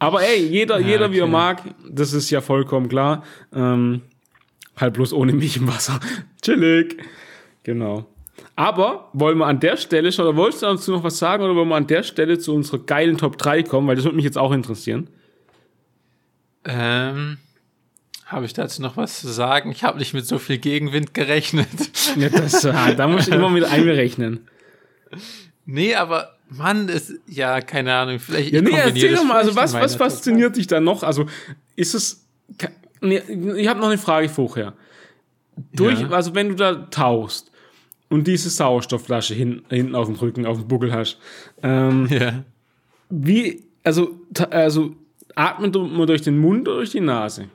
Aber 0.00 0.22
ey, 0.22 0.46
jeder, 0.46 0.80
ja, 0.80 0.86
jeder 0.88 1.04
okay. 1.06 1.14
wie 1.14 1.18
er 1.20 1.26
mag, 1.28 1.62
das 1.88 2.14
ist 2.14 2.30
ja 2.30 2.40
vollkommen 2.40 2.88
klar. 2.88 3.22
Ähm, 3.54 4.00
halt 4.76 4.94
bloß 4.94 5.12
ohne 5.12 5.32
mich 5.34 5.58
im 5.58 5.68
Wasser. 5.68 6.00
Chillig. 6.42 6.96
Genau. 7.62 8.06
Aber 8.56 9.10
wollen 9.12 9.38
wir 9.38 9.46
an 9.46 9.60
der 9.60 9.76
Stelle 9.76 10.10
schon, 10.10 10.26
oder 10.26 10.36
wolltest 10.36 10.62
du 10.62 10.66
dazu 10.66 10.92
noch 10.92 11.04
was 11.04 11.18
sagen, 11.18 11.44
oder 11.44 11.54
wollen 11.54 11.68
wir 11.68 11.76
an 11.76 11.86
der 11.86 12.02
Stelle 12.02 12.38
zu 12.38 12.54
unserer 12.54 12.78
geilen 12.78 13.18
Top 13.18 13.36
3 13.36 13.62
kommen, 13.62 13.86
weil 13.86 13.96
das 13.96 14.04
würde 14.06 14.16
mich 14.16 14.24
jetzt 14.24 14.38
auch 14.38 14.52
interessieren. 14.52 15.08
Ähm, 16.64 17.36
habe 18.24 18.46
ich 18.46 18.54
dazu 18.54 18.80
noch 18.80 18.96
was 18.96 19.20
zu 19.20 19.28
sagen? 19.28 19.70
Ich 19.70 19.84
habe 19.84 19.98
nicht 19.98 20.14
mit 20.14 20.26
so 20.26 20.38
viel 20.38 20.56
Gegenwind 20.58 21.12
gerechnet. 21.12 21.68
Ja, 22.16 22.30
das, 22.30 22.62
da 22.96 23.06
muss 23.06 23.28
ich 23.28 23.34
immer 23.34 23.50
mit 23.50 23.64
einberechnen. 23.64 24.48
Nee, 25.66 25.94
aber 25.94 26.38
Mann, 26.50 26.88
ist 26.88 27.14
ja 27.26 27.60
keine 27.60 27.94
Ahnung, 27.94 28.18
vielleicht. 28.18 28.52
Ja, 28.52 28.60
nee, 28.60 28.72
erzähl 28.72 29.14
doch 29.14 29.24
mal, 29.24 29.36
also 29.36 29.54
was, 29.54 29.72
was 29.74 29.94
fasziniert 29.94 30.56
dich 30.56 30.66
da 30.66 30.80
noch? 30.80 31.02
Also 31.02 31.26
ist 31.76 31.94
es. 31.94 32.26
Nee, 33.00 33.22
ich 33.56 33.68
habe 33.68 33.80
noch 33.80 33.88
eine 33.88 33.98
Frage 33.98 34.28
vorher. 34.28 34.74
Durch, 35.72 36.00
ja. 36.00 36.10
also 36.10 36.34
wenn 36.34 36.50
du 36.50 36.54
da 36.54 36.74
tauchst 36.74 37.50
und 38.08 38.26
diese 38.26 38.50
Sauerstoffflasche 38.50 39.34
hin, 39.34 39.62
hinten 39.68 39.94
auf 39.94 40.06
dem 40.06 40.16
Rücken, 40.16 40.44
auf 40.46 40.58
dem 40.58 40.68
Buckel 40.68 40.92
hast, 40.92 41.18
ähm, 41.62 42.08
ja. 42.10 42.44
wie, 43.08 43.64
also, 43.84 44.20
also 44.50 44.94
atmet 45.34 45.74
man 45.74 46.06
durch 46.06 46.22
den 46.22 46.38
Mund 46.38 46.68
oder 46.68 46.78
durch 46.78 46.90
die 46.90 47.00
Nase? 47.00 47.48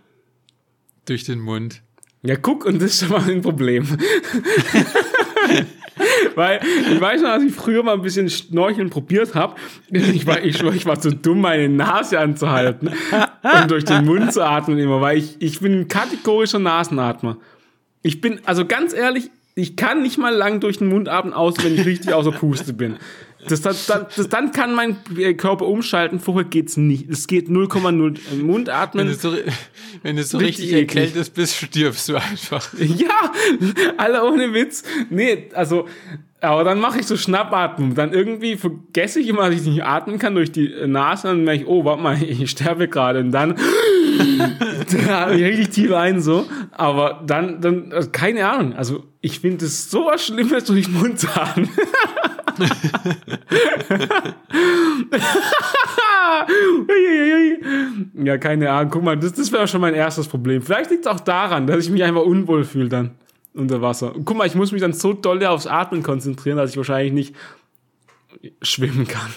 durch 1.05 1.23
den 1.23 1.39
Mund. 1.39 1.81
Ja, 2.23 2.35
guck, 2.35 2.65
und 2.65 2.81
das 2.81 2.91
ist 2.91 3.01
schon 3.01 3.09
mal 3.09 3.29
ein 3.29 3.41
Problem. 3.41 3.87
Weil 6.35 6.59
ich 6.91 6.99
weiß 6.99 7.21
noch, 7.21 7.29
als 7.29 7.43
ich 7.43 7.53
früher 7.53 7.83
mal 7.83 7.93
ein 7.93 8.01
bisschen 8.01 8.29
Schnorcheln 8.29 8.89
probiert 8.89 9.35
habe, 9.35 9.55
ich 9.89 10.27
war, 10.27 10.43
ich, 10.43 10.61
ich 10.61 10.85
war 10.85 10.99
zu 10.99 11.11
dumm, 11.11 11.41
meine 11.41 11.69
Nase 11.69 12.19
anzuhalten 12.19 12.89
und 12.89 13.71
durch 13.71 13.85
den 13.85 14.05
Mund 14.05 14.33
zu 14.33 14.43
atmen 14.43 14.77
immer, 14.77 15.01
weil 15.01 15.17
ich, 15.17 15.37
ich 15.39 15.59
bin 15.59 15.81
ein 15.81 15.87
kategorischer 15.87 16.59
Nasenatmer. 16.59 17.37
Ich 18.01 18.21
bin, 18.21 18.39
also 18.45 18.65
ganz 18.65 18.93
ehrlich, 18.93 19.31
ich 19.55 19.77
kann 19.77 20.01
nicht 20.01 20.17
mal 20.17 20.33
lang 20.35 20.59
durch 20.59 20.79
den 20.79 20.89
Mund 20.89 21.07
atmen, 21.07 21.33
außer 21.33 21.63
wenn 21.63 21.75
ich 21.75 21.85
richtig 21.85 22.13
außer 22.13 22.31
Puste 22.31 22.73
bin. 22.73 22.97
Das, 23.47 23.61
das, 23.61 23.85
das, 23.87 24.29
dann 24.29 24.51
kann 24.51 24.73
mein 24.73 24.97
Körper 25.37 25.67
umschalten, 25.67 26.19
vorher 26.19 26.45
geht's 26.45 26.77
nicht. 26.77 27.09
Es 27.09 27.27
geht 27.27 27.47
0,0 27.47 28.41
Mundatmen. 28.41 29.07
Wenn 29.07 29.13
du 29.13 29.19
so, 29.19 29.33
wenn 30.03 30.15
du 30.15 30.23
so 30.23 30.37
richtig, 30.37 30.65
richtig 30.65 30.79
erkältet 30.79 31.33
bist, 31.33 31.55
stirbst 31.55 32.09
du 32.09 32.15
einfach. 32.15 32.73
Ja, 32.95 33.31
alle 33.97 34.23
ohne 34.23 34.53
Witz. 34.53 34.83
Nee, 35.09 35.49
also, 35.53 35.87
aber 36.41 36.63
dann 36.63 36.79
mache 36.79 36.99
ich 36.99 37.07
so 37.07 37.17
Schnappatmung. 37.17 37.95
Dann 37.95 38.13
irgendwie 38.13 38.55
vergesse 38.55 39.19
ich 39.19 39.27
immer, 39.27 39.49
dass 39.49 39.61
ich 39.61 39.67
nicht 39.67 39.83
atmen 39.83 40.19
kann 40.19 40.35
durch 40.35 40.51
die 40.51 40.73
Nase. 40.85 41.29
Und 41.29 41.37
dann 41.37 41.43
merke 41.45 41.63
ich, 41.63 41.67
oh, 41.67 41.83
warte 41.85 42.01
mal, 42.01 42.21
ich 42.23 42.49
sterbe 42.49 42.87
gerade. 42.87 43.19
Und 43.19 43.31
dann 43.31 43.55
da 45.07 45.31
ich 45.31 45.43
richtig 45.43 45.69
tief 45.69 45.93
ein 45.93 46.21
so. 46.21 46.45
Aber 46.71 47.23
dann, 47.25 47.61
dann, 47.61 47.91
also 47.91 48.09
keine 48.11 48.47
Ahnung. 48.47 48.73
Also 48.73 49.03
ich 49.21 49.39
finde 49.39 49.65
es 49.65 49.89
so 49.89 50.05
was 50.05 50.25
Schlimmes 50.25 50.65
durch 50.65 50.85
den 50.85 50.93
Mund 50.93 51.27
atmen. 51.37 51.69
ja, 58.23 58.37
keine 58.37 58.71
Ahnung. 58.71 58.91
Guck 58.91 59.03
mal, 59.03 59.17
das, 59.17 59.33
das 59.33 59.51
wäre 59.51 59.67
schon 59.67 59.81
mein 59.81 59.93
erstes 59.93 60.27
Problem. 60.27 60.61
Vielleicht 60.61 60.91
liegt 60.91 61.05
es 61.05 61.11
auch 61.11 61.19
daran, 61.19 61.67
dass 61.67 61.85
ich 61.85 61.91
mich 61.91 62.03
einfach 62.03 62.23
unwohl 62.23 62.63
fühle 62.63 62.89
dann 62.89 63.11
unter 63.53 63.81
Wasser. 63.81 64.13
guck 64.25 64.37
mal, 64.37 64.47
ich 64.47 64.55
muss 64.55 64.71
mich 64.71 64.81
dann 64.81 64.93
so 64.93 65.13
doll 65.13 65.43
aufs 65.45 65.67
Atmen 65.67 66.03
konzentrieren, 66.03 66.57
dass 66.57 66.71
ich 66.71 66.77
wahrscheinlich 66.77 67.13
nicht 67.13 67.35
schwimmen 68.61 69.07
kann. 69.07 69.31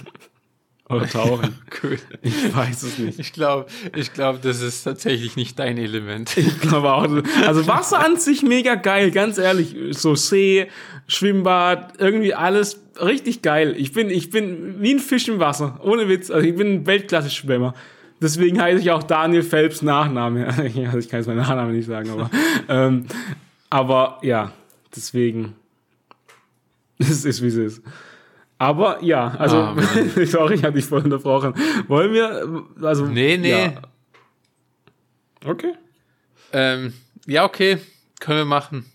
Oder 0.89 1.07
tauchen. 1.07 1.55
cool. 1.83 1.99
Ich 2.23 2.57
weiß 2.57 2.83
es 2.83 2.99
nicht. 2.99 3.19
Ich 3.19 3.33
glaube, 3.33 3.67
ich 3.95 4.13
glaube, 4.15 4.39
das 4.43 4.63
ist 4.63 4.85
tatsächlich 4.85 5.37
nicht 5.37 5.59
dein 5.59 5.77
Element. 5.77 6.37
Ich 6.37 6.61
glaube 6.61 6.93
auch. 6.93 7.07
Also 7.47 7.67
Wasser 7.67 8.05
an 8.05 8.17
sich 8.17 8.43
mega 8.43 8.75
geil, 8.75 9.11
ganz 9.11 9.37
ehrlich. 9.37 9.77
So 9.91 10.15
See, 10.15 10.69
Schwimmbad, 11.07 11.95
irgendwie 11.99 12.33
alles 12.35 12.81
richtig 13.03 13.43
geil. 13.43 13.75
Ich 13.77 13.93
bin, 13.93 14.09
ich 14.09 14.31
bin 14.31 14.77
wie 14.81 14.95
ein 14.95 14.99
Fisch 14.99 15.29
im 15.29 15.39
Wasser. 15.39 15.79
Ohne 15.83 16.09
Witz. 16.09 16.31
Also 16.31 16.47
ich 16.47 16.57
bin 16.57 16.75
ein 16.75 16.87
Weltklasse-Schwimmer. 16.87 17.75
Deswegen 18.21 18.61
heiße 18.61 18.81
ich 18.81 18.91
auch 18.91 19.03
Daniel 19.03 19.43
Phelps 19.43 19.83
Nachname. 19.83 20.49
Also 20.57 20.99
ich 20.99 21.09
kann 21.09 21.21
jetzt 21.21 21.27
meinen 21.27 21.37
Nachnamen 21.39 21.75
nicht 21.75 21.87
sagen, 21.87 22.11
aber, 22.11 22.31
ähm, 22.69 23.07
aber 23.71 24.19
ja, 24.23 24.53
deswegen. 24.95 25.55
Es 27.01 27.25
ist, 27.25 27.43
wie 27.43 27.47
es 27.47 27.55
ist. 27.55 27.83
Aber 28.59 29.03
ja, 29.05 29.29
also, 29.39 29.57
ah, 29.57 29.77
sorry, 30.27 30.57
ich 30.57 30.65
hatte 30.65 30.75
dich 30.75 30.85
voll 30.85 31.03
unterbrochen. 31.03 31.55
Wollen 31.87 32.13
wir, 32.13 32.65
also. 32.83 33.07
Nee, 33.07 33.37
nee. 33.37 33.51
Ja. 33.51 33.83
Okay. 35.45 35.75
Ähm, 36.53 36.93
ja, 37.27 37.45
okay, 37.45 37.79
können 38.19 38.39
wir 38.39 38.45
machen. 38.45 38.87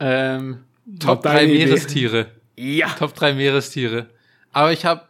Ähm, 0.00 0.64
Top 0.98 1.22
3 1.22 1.46
Meerestiere. 1.46 2.28
Ja. 2.56 2.88
Top 2.98 3.14
3 3.14 3.34
Meerestiere. 3.34 4.08
Aber 4.52 4.72
ich 4.72 4.84
habe, 4.84 5.02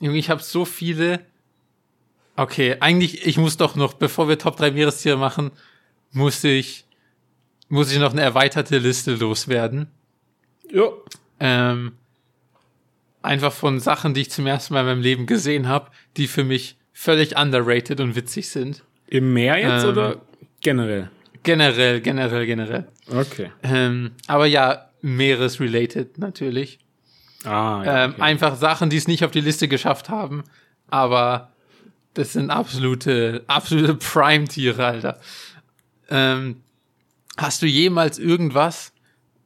Junge, 0.00 0.18
ich 0.18 0.28
habe 0.28 0.42
so 0.42 0.64
viele. 0.64 1.20
Okay, 2.36 2.76
eigentlich, 2.80 3.26
ich 3.26 3.38
muss 3.38 3.56
doch 3.56 3.76
noch, 3.76 3.94
bevor 3.94 4.28
wir 4.28 4.38
Top 4.38 4.56
3 4.56 4.72
Meerestiere 4.72 5.16
machen, 5.16 5.52
muss 6.10 6.42
ich, 6.44 6.84
muss 7.68 7.92
ich 7.92 7.98
noch 7.98 8.12
eine 8.12 8.22
erweiterte 8.22 8.78
Liste 8.78 9.14
loswerden. 9.14 9.88
Ja. 10.70 10.88
Ähm, 11.38 11.92
einfach 13.26 13.52
von 13.52 13.80
Sachen, 13.80 14.14
die 14.14 14.22
ich 14.22 14.30
zum 14.30 14.46
ersten 14.46 14.74
Mal 14.74 14.80
in 14.80 14.86
meinem 14.86 15.02
Leben 15.02 15.26
gesehen 15.26 15.68
habe, 15.68 15.90
die 16.16 16.26
für 16.26 16.44
mich 16.44 16.76
völlig 16.92 17.36
underrated 17.36 18.00
und 18.00 18.16
witzig 18.16 18.48
sind. 18.48 18.82
Im 19.06 19.32
Meer 19.34 19.58
jetzt 19.58 19.84
ähm, 19.84 19.90
oder 19.90 20.16
generell? 20.60 21.10
Generell, 21.42 22.00
generell, 22.00 22.46
generell. 22.46 22.88
Okay. 23.08 23.52
Ähm, 23.62 24.12
aber 24.26 24.46
ja, 24.46 24.90
Meeresrelated 25.02 26.18
natürlich. 26.18 26.78
Ah, 27.44 27.82
ja, 27.84 28.04
ähm, 28.06 28.14
Einfach 28.20 28.56
Sachen, 28.56 28.90
die 28.90 28.96
es 28.96 29.06
nicht 29.06 29.24
auf 29.24 29.30
die 29.30 29.40
Liste 29.40 29.68
geschafft 29.68 30.08
haben, 30.08 30.42
aber 30.88 31.52
das 32.14 32.32
sind 32.32 32.50
absolute, 32.50 33.44
absolute 33.46 33.94
Prime-Tiere, 34.12 34.84
Alter. 34.84 35.20
Ähm, 36.08 36.62
hast 37.36 37.62
du 37.62 37.66
jemals 37.66 38.18
irgendwas 38.18 38.92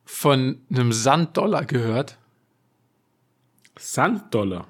von 0.05 0.61
einem 0.71 0.93
Sanddollar 0.93 1.65
gehört? 1.65 2.17
Sanddollar. 3.81 4.69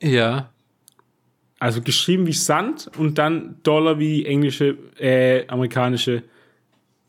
Ja. 0.00 0.50
Also 1.58 1.82
geschrieben 1.82 2.26
wie 2.26 2.32
Sand 2.32 2.90
und 2.98 3.18
dann 3.18 3.56
Dollar 3.62 3.98
wie 3.98 4.24
englische, 4.26 4.76
äh, 4.98 5.46
amerikanische 5.48 6.22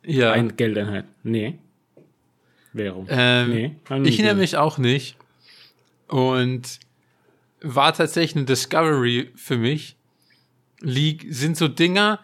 ja. 0.05 0.31
Ein 0.31 0.55
Geldeinheit. 0.55 1.05
Nee. 1.23 1.57
Währung. 2.73 3.07
Ähm, 3.09 3.49
nee, 3.49 3.75
ich 4.03 4.19
nehme 4.19 4.35
mich 4.35 4.57
auch 4.57 4.77
nicht. 4.77 5.17
Und 6.07 6.79
war 7.61 7.93
tatsächlich 7.93 8.35
eine 8.35 8.45
Discovery 8.45 9.31
für 9.35 9.57
mich. 9.57 9.95
Lieg, 10.81 11.25
sind 11.29 11.57
so 11.57 11.67
Dinger, 11.67 12.19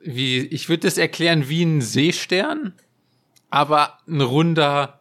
wie, 0.00 0.38
ich 0.38 0.68
würde 0.68 0.86
das 0.86 0.96
erklären 0.96 1.48
wie 1.48 1.64
ein 1.64 1.80
Seestern, 1.80 2.72
aber 3.50 3.98
ein 4.06 4.20
runder, 4.20 5.00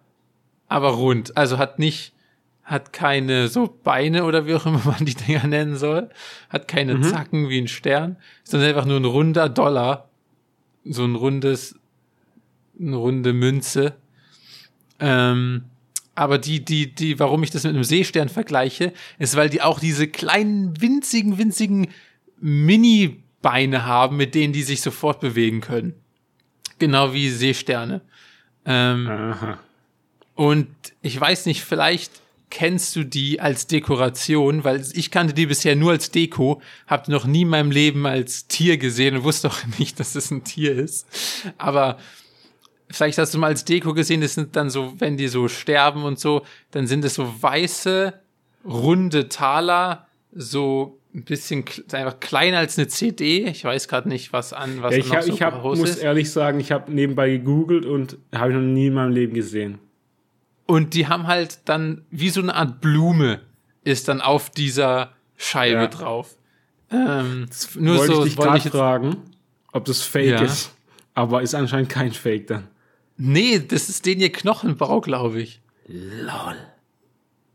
aber 0.68 0.90
rund. 0.90 1.38
Also 1.38 1.58
hat 1.60 1.80
nicht 1.80 2.14
hat 2.64 2.94
keine 2.94 3.50
so 3.50 3.78
Beine 3.84 4.24
oder 4.24 4.46
wie 4.46 4.56
auch 4.56 4.66
immer 4.66 4.82
man 4.86 5.06
die 5.06 5.16
Dinger 5.16 5.48
nennen 5.48 5.76
soll, 5.76 6.10
hat 6.50 6.68
keine 6.68 6.96
mhm. 6.96 7.04
Zacken 7.04 7.50
wie 7.50 7.60
ein 7.60 7.68
Stern, 7.68 8.18
sondern 8.44 8.70
einfach 8.70 8.86
nur 8.86 9.00
ein 9.00 9.06
runder 9.06 9.50
Dollar, 9.50 10.10
so 10.86 11.04
ein 11.04 11.16
rundes, 11.16 11.76
eine 12.80 12.96
runde 12.96 13.34
Münze. 13.34 13.96
Ähm, 15.00 15.66
aber 16.16 16.38
die, 16.38 16.64
die, 16.64 16.94
die, 16.94 17.20
warum 17.20 17.44
ich 17.44 17.50
das 17.50 17.64
mit 17.64 17.74
einem 17.74 17.84
Seestern 17.84 18.30
vergleiche, 18.30 18.94
ist, 19.20 19.36
weil 19.36 19.50
die 19.50 19.62
auch 19.62 19.80
diese 19.80 20.08
kleinen, 20.08 20.80
winzigen, 20.80 21.38
winzigen 21.38 21.88
Mini-Beine 22.40 23.86
haben, 23.86 24.18
mit 24.18 24.36
denen 24.36 24.54
die 24.54 24.64
sich 24.64 24.82
sofort 24.82 25.20
bewegen 25.20 25.60
können. 25.60 25.96
Genau 26.80 27.14
wie 27.14 27.30
Seesterne. 27.30 28.02
Ähm. 28.66 29.58
Und 30.36 30.68
ich 31.02 31.20
weiß 31.20 31.46
nicht, 31.46 31.64
vielleicht 31.64 32.23
kennst 32.54 32.96
du 32.96 33.04
die 33.04 33.42
als 33.42 33.66
Dekoration, 33.66 34.64
weil 34.64 34.84
ich 34.94 35.10
kannte 35.10 35.34
die 35.34 35.48
bisher 35.48 35.76
nur 35.76 35.92
als 35.92 36.12
Deko, 36.12 36.62
habe 36.86 37.12
noch 37.12 37.26
nie 37.26 37.42
in 37.42 37.48
meinem 37.48 37.72
Leben 37.72 38.06
als 38.06 38.48
Tier 38.48 38.78
gesehen 38.78 39.18
und 39.18 39.24
wusste 39.24 39.48
auch 39.50 39.58
nicht, 39.80 40.00
dass 40.00 40.14
es 40.14 40.30
ein 40.30 40.44
Tier 40.44 40.78
ist. 40.78 41.08
Aber 41.58 41.98
vielleicht 42.92 43.18
hast 43.18 43.34
du 43.34 43.40
mal 43.40 43.48
als 43.48 43.66
Deko 43.66 43.96
gesehen, 43.96 44.22
das 44.22 44.36
sind 44.36 44.56
dann 44.56 44.70
so, 44.70 44.94
wenn 45.00 45.18
die 45.18 45.30
so 45.30 45.48
sterben 45.48 46.04
und 46.04 46.20
so, 46.20 46.44
dann 46.70 46.86
sind 46.86 47.04
es 47.04 47.16
so 47.16 47.42
weiße, 47.42 48.14
runde 48.64 49.30
Taler, 49.30 50.06
so 50.32 51.00
ein 51.16 51.24
bisschen 51.24 51.66
einfach 51.92 52.20
kleiner 52.20 52.60
als 52.60 52.78
eine 52.78 52.88
CD. 52.88 53.46
Ich 53.46 53.64
weiß 53.64 53.88
gerade 53.88 54.08
nicht, 54.08 54.32
was 54.32 54.54
an 54.54 54.84
was 54.84 54.92
ja, 54.92 55.00
ich 55.00 55.08
noch 55.08 55.16
hab, 55.16 55.24
so 55.24 55.34
ich 55.34 55.42
hab, 55.42 55.64
muss 55.64 55.90
ist. 55.90 56.04
ehrlich 56.04 56.30
sagen, 56.30 56.60
ich 56.60 56.72
habe 56.72 56.92
nebenbei 56.94 57.32
gegoogelt 57.32 57.88
und 57.88 58.20
habe 58.32 58.52
ich 58.52 58.58
noch 58.58 58.64
nie 58.64 58.88
in 58.88 58.94
meinem 58.94 59.12
Leben 59.12 59.34
gesehen. 59.34 59.80
Und 60.74 60.94
die 60.96 61.08
haben 61.08 61.28
halt 61.28 61.60
dann 61.66 62.04
wie 62.10 62.30
so 62.30 62.42
eine 62.42 62.56
Art 62.56 62.82
Blume 62.82 63.42
ist 63.84 64.08
dann 64.08 64.22
auf 64.22 64.50
dieser 64.50 65.12
Scheibe 65.38 65.82
Ja. 65.82 65.88
drauf. 65.88 66.36
Ähm, 66.92 67.48
nur 67.76 67.98
wollte 67.98 68.14
so 68.14 68.24
ich 68.24 68.30
dich 68.30 68.38
wollte 68.38 68.48
gerade 68.48 68.58
ich 68.60 68.64
jetzt, 68.66 68.74
fragen, 68.74 69.18
ob 69.72 69.86
das 69.86 70.02
Fake 70.02 70.30
Ja. 70.32 70.42
ist. 70.42 70.72
Aber 71.14 71.42
ist 71.42 71.54
anscheinend 71.54 71.90
kein 71.90 72.12
Fake 72.12 72.48
dann. 72.48 72.68
Nee, 73.18 73.60
das 73.60 73.90
ist 73.90 74.06
den 74.06 74.20
ihr 74.20 74.32
Knochenbau, 74.32 75.02
glaube 75.02 75.42
ich. 75.42 75.62
Lol. 75.88 76.56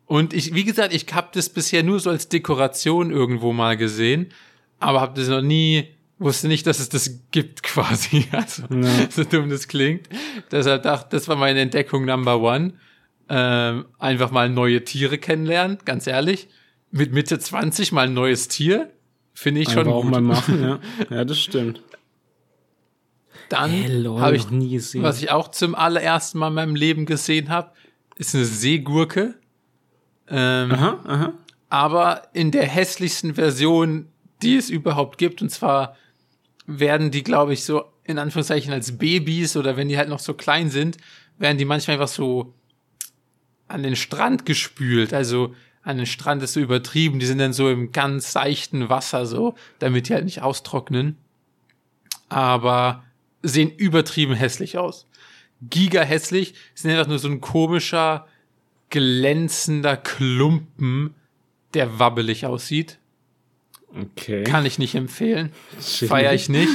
Und 0.06 0.32
ich, 0.32 0.54
wie 0.54 0.64
gesagt, 0.64 0.94
ich 0.94 1.06
habe 1.12 1.28
das 1.32 1.48
bisher 1.48 1.82
nur 1.82 1.98
so 2.00 2.10
als 2.10 2.28
Dekoration 2.28 3.10
irgendwo 3.10 3.52
mal 3.52 3.76
gesehen, 3.76 4.32
aber 4.80 5.00
habe 5.00 5.18
das 5.18 5.28
noch 5.28 5.42
nie, 5.42 5.88
wusste 6.18 6.46
nicht, 6.48 6.66
dass 6.66 6.78
es 6.78 6.88
das 6.88 7.10
gibt 7.30 7.62
quasi. 7.64 8.26
Also, 8.32 8.62
Ja. 8.70 9.10
so 9.10 9.24
dumm 9.24 9.50
das 9.50 9.66
klingt. 9.66 10.08
Deshalb 10.52 10.82
dachte, 10.84 11.08
das 11.16 11.26
war 11.28 11.36
meine 11.36 11.60
Entdeckung 11.60 12.04
Number 12.04 12.40
One. 12.40 12.74
Ähm, 13.28 13.86
einfach 13.98 14.30
mal 14.30 14.48
neue 14.48 14.84
Tiere 14.84 15.18
kennenlernen, 15.18 15.78
ganz 15.84 16.06
ehrlich. 16.06 16.48
Mit 16.90 17.12
Mitte 17.12 17.38
20 17.38 17.92
mal 17.92 18.06
ein 18.06 18.14
neues 18.14 18.48
Tier, 18.48 18.90
finde 19.34 19.60
ich 19.60 19.68
schon 19.68 19.80
Einfach 19.80 19.92
auch 19.92 20.02
gut. 20.02 20.10
mal 20.10 20.20
machen, 20.22 20.62
ja. 20.62 20.78
Ja, 21.10 21.24
das 21.24 21.38
stimmt. 21.38 21.82
Dann 23.48 23.70
habe 24.20 24.36
ich, 24.36 24.50
nie 24.50 24.70
gesehen. 24.70 25.02
was 25.02 25.22
ich 25.22 25.30
auch 25.30 25.48
zum 25.48 25.74
allerersten 25.74 26.38
Mal 26.38 26.48
in 26.48 26.54
meinem 26.54 26.74
Leben 26.74 27.06
gesehen 27.06 27.48
habe, 27.48 27.72
ist 28.16 28.34
eine 28.34 28.44
Seegurke. 28.44 29.34
Ähm, 30.30 30.72
aha, 30.72 31.00
aha. 31.06 31.32
aber 31.70 32.28
in 32.34 32.50
der 32.50 32.64
hässlichsten 32.64 33.34
Version, 33.34 34.08
die 34.42 34.56
es 34.56 34.68
überhaupt 34.68 35.16
gibt. 35.16 35.40
Und 35.40 35.50
zwar 35.50 35.96
werden 36.66 37.10
die, 37.10 37.22
glaube 37.22 37.54
ich, 37.54 37.64
so 37.64 37.84
in 38.04 38.18
Anführungszeichen 38.18 38.72
als 38.72 38.98
Babys 38.98 39.56
oder 39.56 39.76
wenn 39.76 39.88
die 39.88 39.96
halt 39.96 40.10
noch 40.10 40.18
so 40.18 40.34
klein 40.34 40.68
sind, 40.68 40.98
werden 41.38 41.56
die 41.56 41.64
manchmal 41.64 41.94
einfach 41.94 42.08
so 42.08 42.54
an 43.68 43.82
den 43.82 43.96
Strand 43.96 44.46
gespült. 44.46 45.12
Also 45.12 45.54
an 45.82 45.96
den 45.96 46.06
Strand 46.06 46.42
ist 46.42 46.54
so 46.54 46.60
übertrieben. 46.60 47.18
Die 47.18 47.26
sind 47.26 47.38
dann 47.38 47.52
so 47.52 47.70
im 47.70 47.92
ganz 47.92 48.32
seichten 48.32 48.88
Wasser 48.88 49.26
so, 49.26 49.54
damit 49.78 50.08
die 50.08 50.14
halt 50.14 50.24
nicht 50.24 50.42
austrocknen. 50.42 51.16
Aber 52.28 53.04
sehen 53.42 53.70
übertrieben 53.70 54.34
hässlich 54.34 54.78
aus. 54.78 55.06
Giga 55.62 56.02
hässlich, 56.02 56.54
sind 56.74 56.90
einfach 56.90 57.08
nur 57.08 57.18
so 57.18 57.28
ein 57.28 57.40
komischer, 57.40 58.26
glänzender 58.90 59.96
Klumpen, 59.96 61.14
der 61.74 61.98
wabbelig 61.98 62.46
aussieht. 62.46 62.98
Okay. 63.94 64.44
Kann 64.44 64.66
ich 64.66 64.78
nicht 64.78 64.94
empfehlen. 64.94 65.52
Shit. 65.80 66.08
Feier 66.08 66.32
ich 66.32 66.48
nicht. 66.48 66.72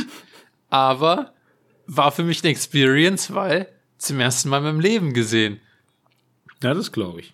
Aber 0.70 1.34
war 1.86 2.12
für 2.12 2.24
mich 2.24 2.44
eine 2.44 2.52
Experience, 2.52 3.34
weil 3.34 3.68
zum 3.98 4.20
ersten 4.20 4.50
Mal 4.50 4.58
in 4.58 4.64
meinem 4.64 4.80
Leben 4.80 5.14
gesehen. 5.14 5.60
Ja, 6.64 6.74
das 6.74 6.92
glaube 6.92 7.20
ich. 7.20 7.34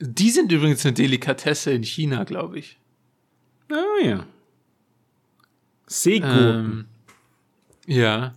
Die 0.00 0.30
sind 0.30 0.52
übrigens 0.52 0.84
eine 0.84 0.94
Delikatesse 0.94 1.70
in 1.72 1.82
China, 1.82 2.24
glaube 2.24 2.58
ich. 2.58 2.78
Ah 3.70 4.04
ja. 4.04 4.26
Seegurken. 5.86 6.36
Ähm, 6.36 6.84
ja, 7.86 8.34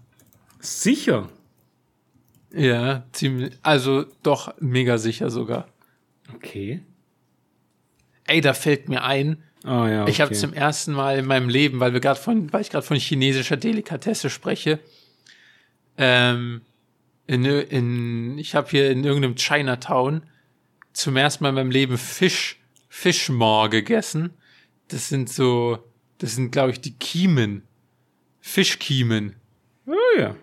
Sicher. 0.60 1.30
ja, 2.54 3.04
ziemlich, 3.12 3.54
also 3.64 4.06
doch 4.24 4.54
mega 4.60 4.98
sicher 4.98 5.30
sogar. 5.30 5.68
Okay. 6.36 6.82
Ey, 8.26 8.40
da 8.40 8.54
fällt 8.54 8.88
mir 8.88 9.04
ein, 9.04 9.44
Ah 9.64 9.88
ja. 9.88 10.02
Okay. 10.04 10.12
Ich 10.12 10.22
habe 10.22 10.34
zum 10.34 10.54
ersten 10.54 10.92
Mal 10.92 11.20
in 11.20 11.26
meinem 11.26 11.50
Leben, 11.50 11.80
weil 11.80 11.94
wir 11.94 12.00
gerade 12.00 12.20
von, 12.20 12.52
weil 12.52 12.62
ich 12.62 12.70
gerade 12.70 12.86
von 12.86 12.98
chinesischer 12.98 13.58
Delikatesse 13.58 14.30
spreche, 14.30 14.80
ähm, 15.98 16.62
in, 17.32 17.46
in, 17.46 18.38
ich 18.38 18.56
habe 18.56 18.70
hier 18.70 18.91
in 18.91 19.06
irgendeinem 19.06 19.36
Chinatown 19.38 20.24
zum 20.91 21.15
ersten 21.15 21.46
Mal 21.46 21.50
in 21.52 21.56
meinem 21.56 21.72
Leben 21.72 21.98
Fisch, 21.98 22.60
Fischmaw 22.89 23.70
gegessen. 23.70 24.34
Das 24.89 25.08
sind 25.08 25.30
so, 25.30 25.80
das 26.17 26.36
sind, 26.36 26.52
glaube 26.52 26.72
ich, 26.72 26.82
die 26.82 26.91
Kiemen. 26.91 27.63
Fischkiemen. 28.41 29.38
Ah 29.88 30.20
ja. 30.20 30.36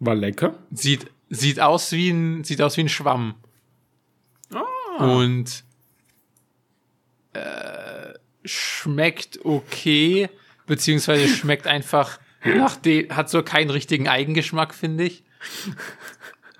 War 0.00 0.16
lecker. 0.16 0.58
Sieht, 0.72 1.12
sieht 1.30 1.60
aus 1.60 1.92
wie 1.92 2.10
ein, 2.10 2.42
sieht 2.42 2.60
aus 2.60 2.76
wie 2.76 2.80
ein 2.80 2.88
Schwamm. 2.88 3.36
Ah. 4.52 5.16
Und 5.16 5.62
äh, 7.34 8.14
schmeckt 8.44 9.44
okay, 9.44 10.28
beziehungsweise 10.66 11.28
schmeckt 11.28 11.68
einfach 11.68 12.18
nach 12.44 12.74
dem, 12.74 13.14
hat 13.14 13.30
so 13.30 13.44
keinen 13.44 13.70
richtigen 13.70 14.08
Eigengeschmack, 14.08 14.74
finde 14.74 15.04
ich. 15.04 15.22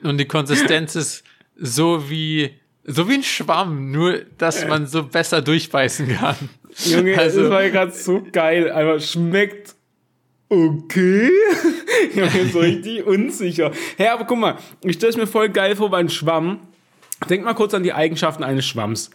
Und 0.02 0.18
die 0.18 0.26
Konsistenz 0.26 0.94
ist 0.94 1.24
so 1.56 2.10
wie, 2.10 2.50
so 2.84 3.08
wie 3.08 3.14
ein 3.14 3.22
Schwamm, 3.22 3.90
nur 3.90 4.20
dass 4.38 4.66
man 4.66 4.86
so 4.86 5.02
besser 5.04 5.42
durchbeißen 5.42 6.08
kann. 6.16 6.36
Junge, 6.84 7.18
Also- 7.18 7.42
das 7.42 7.50
war 7.50 7.62
ja 7.62 7.70
gerade 7.70 7.92
so 7.92 8.22
geil. 8.32 8.70
Aber 8.70 9.00
schmeckt 9.00 9.74
okay. 10.48 11.30
ich 12.14 12.32
bin 12.32 12.52
so 12.52 12.58
richtig 12.60 13.04
unsicher. 13.06 13.72
Hä, 13.96 14.08
aber 14.08 14.24
guck 14.26 14.38
mal, 14.38 14.56
ich 14.84 14.96
stelle 14.96 15.10
es 15.10 15.16
mir 15.16 15.26
voll 15.26 15.48
geil 15.48 15.74
vor 15.76 15.90
bei 15.90 15.98
einem 15.98 16.10
Schwamm. 16.10 16.60
Denk 17.30 17.44
mal 17.44 17.54
kurz 17.54 17.72
an 17.72 17.82
die 17.82 17.94
Eigenschaften 17.94 18.44
eines 18.44 18.66
Schwamms. 18.66 19.10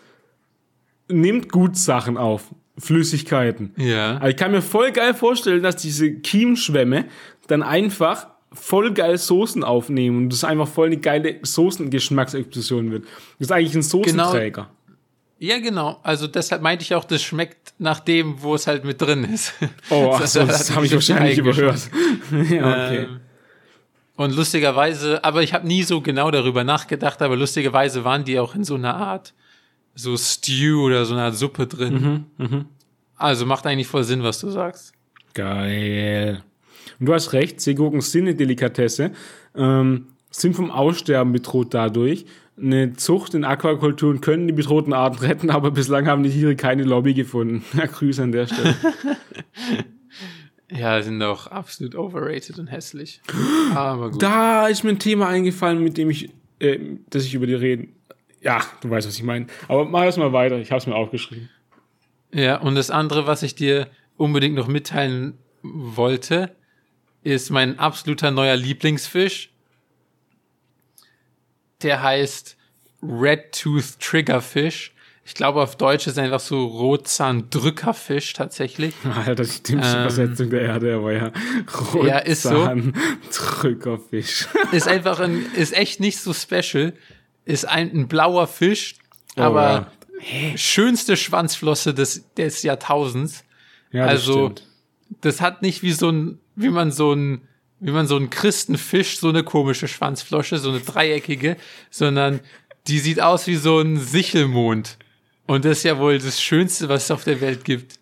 Nimmt 1.07 1.51
gut 1.51 1.77
Sachen 1.77 2.17
auf. 2.17 2.49
Flüssigkeiten. 2.79 3.75
Ja. 3.77 4.15
Also 4.15 4.27
ich 4.29 4.37
kann 4.37 4.51
mir 4.51 4.61
voll 4.63 4.91
geil 4.91 5.13
vorstellen, 5.13 5.61
dass 5.61 5.75
diese 5.75 6.11
Kiemschwämme 6.11 7.05
dann 7.47 7.61
einfach 7.61 8.30
voll 8.53 8.93
geil 8.93 9.17
Soßen 9.17 9.63
aufnehmen 9.63 10.17
und 10.17 10.29
das 10.29 10.43
einfach 10.43 10.67
voll 10.67 10.87
eine 10.87 10.97
geile 10.97 11.39
Soßengeschmacksexplosion 11.41 12.91
wird. 12.91 13.05
Das 13.39 13.47
ist 13.47 13.51
eigentlich 13.51 13.75
ein 13.75 13.81
Soßenträger. 13.81 14.69
Ja, 15.39 15.59
genau. 15.59 15.99
Also 16.03 16.27
deshalb 16.27 16.61
meinte 16.61 16.83
ich 16.83 16.93
auch, 16.93 17.03
das 17.03 17.23
schmeckt 17.23 17.73
nach 17.79 17.99
dem, 17.99 18.43
wo 18.43 18.53
es 18.53 18.67
halt 18.67 18.83
mit 18.83 19.01
drin 19.01 19.23
ist. 19.23 19.53
Oh, 19.89 20.15
so, 20.25 20.45
das, 20.45 20.69
hat 20.69 20.75
habe 20.75 20.85
ich 20.85 20.93
wahrscheinlich 20.93 21.37
überhört. 21.37 21.89
ja, 22.31 22.69
okay. 22.69 22.97
Ähm, 23.03 23.19
und 24.17 24.35
lustigerweise, 24.35 25.23
aber 25.23 25.41
ich 25.41 25.53
habe 25.53 25.65
nie 25.65 25.81
so 25.81 25.99
genau 26.01 26.29
darüber 26.29 26.63
nachgedacht, 26.63 27.23
aber 27.23 27.35
lustigerweise 27.35 28.03
waren 28.03 28.23
die 28.23 28.37
auch 28.37 28.53
in 28.53 28.63
so 28.63 28.75
einer 28.75 28.95
Art 28.95 29.33
so 29.95 30.15
Stew 30.15 30.85
oder 30.85 31.05
so 31.05 31.15
einer 31.15 31.23
Art 31.23 31.35
Suppe 31.35 31.65
drin. 31.65 32.25
Mhm, 32.37 32.65
Also 33.15 33.47
macht 33.47 33.65
eigentlich 33.65 33.87
voll 33.87 34.03
Sinn, 34.03 34.21
was 34.21 34.39
du 34.39 34.51
sagst. 34.51 34.93
Geil. 35.33 36.43
Und 36.99 37.07
du 37.07 37.13
hast 37.13 37.33
recht, 37.33 37.61
Seegurken 37.61 38.01
sind 38.01 38.27
eine 38.27 38.35
Delikatesse, 38.35 39.11
ähm, 39.55 40.07
sind 40.29 40.55
vom 40.55 40.71
Aussterben 40.71 41.33
bedroht 41.33 41.73
dadurch. 41.73 42.25
Eine 42.61 42.93
Zucht 42.93 43.33
in 43.33 43.43
Aquakulturen 43.43 44.21
können 44.21 44.47
die 44.47 44.53
bedrohten 44.53 44.93
Arten 44.93 45.19
retten, 45.19 45.49
aber 45.49 45.71
bislang 45.71 46.07
haben 46.07 46.23
die 46.23 46.29
Tiere 46.29 46.55
keine 46.55 46.83
Lobby 46.83 47.13
gefunden. 47.13 47.63
Ja, 47.77 47.85
Grüße 47.85 48.23
an 48.23 48.31
der 48.31 48.47
Stelle. 48.47 48.75
Ja, 50.73 51.01
sind 51.01 51.19
doch 51.19 51.47
absolut 51.47 51.95
overrated 51.95 52.57
und 52.57 52.67
hässlich. 52.67 53.21
Aber 53.75 54.11
gut. 54.11 54.23
da 54.23 54.67
ist 54.67 54.83
mir 54.83 54.91
ein 54.91 54.99
Thema 54.99 55.27
eingefallen, 55.27 55.83
mit 55.83 55.97
dem 55.97 56.09
ich, 56.09 56.29
äh, 56.59 56.79
dass 57.09 57.25
ich 57.25 57.33
über 57.33 57.45
die 57.45 57.55
reden. 57.55 57.95
Ja, 58.39 58.61
du 58.81 58.89
weißt, 58.89 59.05
was 59.05 59.15
ich 59.15 59.23
meine. 59.23 59.47
Aber 59.67 59.85
mach 59.85 60.03
erst 60.03 60.17
mal 60.17 60.31
weiter, 60.31 60.57
ich 60.59 60.71
habe 60.71 60.79
es 60.79 60.87
mir 60.87 60.95
aufgeschrieben. 60.95 61.49
Ja, 62.33 62.57
und 62.61 62.75
das 62.75 62.89
andere, 62.89 63.27
was 63.27 63.43
ich 63.43 63.55
dir 63.55 63.87
unbedingt 64.15 64.55
noch 64.55 64.67
mitteilen 64.67 65.37
wollte, 65.61 66.55
ist 67.23 67.49
mein 67.49 67.79
absoluter 67.79 68.31
neuer 68.31 68.55
Lieblingsfisch. 68.55 69.49
Der 71.81 72.01
heißt 72.01 72.57
Red 73.01 73.59
Tooth 73.59 73.99
Triggerfish. 73.99 74.93
Ich 75.23 75.35
glaube, 75.35 75.61
auf 75.61 75.75
Deutsch 75.77 76.07
ist 76.07 76.17
er 76.17 76.23
einfach 76.25 76.39
so 76.39 76.65
Rotzahn-Drückerfisch 76.65 78.33
tatsächlich. 78.33 78.93
Alter, 79.03 79.35
das 79.35 79.49
ist 79.49 79.67
die 79.67 79.73
dümmste 79.73 79.97
Ähm. 79.97 80.01
Übersetzung 80.01 80.49
der 80.49 80.61
Erde, 80.61 80.95
aber 80.95 81.13
ja. 81.13 81.31
Ja, 82.03 82.17
ist 82.17 82.43
so. 82.43 82.69
Ist 84.71 84.87
einfach 84.87 85.19
ein, 85.19 85.45
ist 85.55 85.73
echt 85.73 85.99
nicht 85.99 86.19
so 86.19 86.33
special. 86.33 86.93
Ist 87.45 87.65
ein, 87.65 87.91
ein 87.91 88.07
blauer 88.07 88.47
Fisch, 88.47 88.95
Oh, 89.37 89.41
aber 89.41 89.91
schönste 90.55 91.15
Schwanzflosse 91.15 91.93
des, 91.93 92.25
des 92.35 92.63
Jahrtausends. 92.63 93.43
Ja, 93.91 94.03
das 94.05 94.11
Also, 94.21 94.33
stimmt. 94.33 94.67
Das 95.21 95.41
hat 95.41 95.61
nicht 95.61 95.83
wie 95.83 95.91
so 95.91 96.09
ein, 96.09 96.39
wie 96.55 96.69
man 96.69 96.91
so 96.91 97.13
ein 97.13 97.41
wie 97.83 97.91
man 97.91 98.05
so 98.05 98.15
einen 98.15 98.29
Christenfisch, 98.29 99.17
so 99.17 99.29
eine 99.29 99.43
komische 99.43 99.87
Schwanzflosche, 99.87 100.59
so 100.59 100.69
eine 100.69 100.81
dreieckige, 100.81 101.57
sondern 101.89 102.39
die 102.87 102.99
sieht 102.99 103.19
aus 103.19 103.47
wie 103.47 103.55
so 103.55 103.79
ein 103.79 103.97
Sichelmond. 103.97 104.97
Und 105.47 105.65
das 105.65 105.79
ist 105.79 105.83
ja 105.85 105.97
wohl 105.97 106.19
das 106.19 106.39
Schönste, 106.41 106.89
was 106.89 107.05
es 107.05 107.11
auf 107.11 107.23
der 107.23 107.41
Welt 107.41 107.65
gibt. 107.65 107.99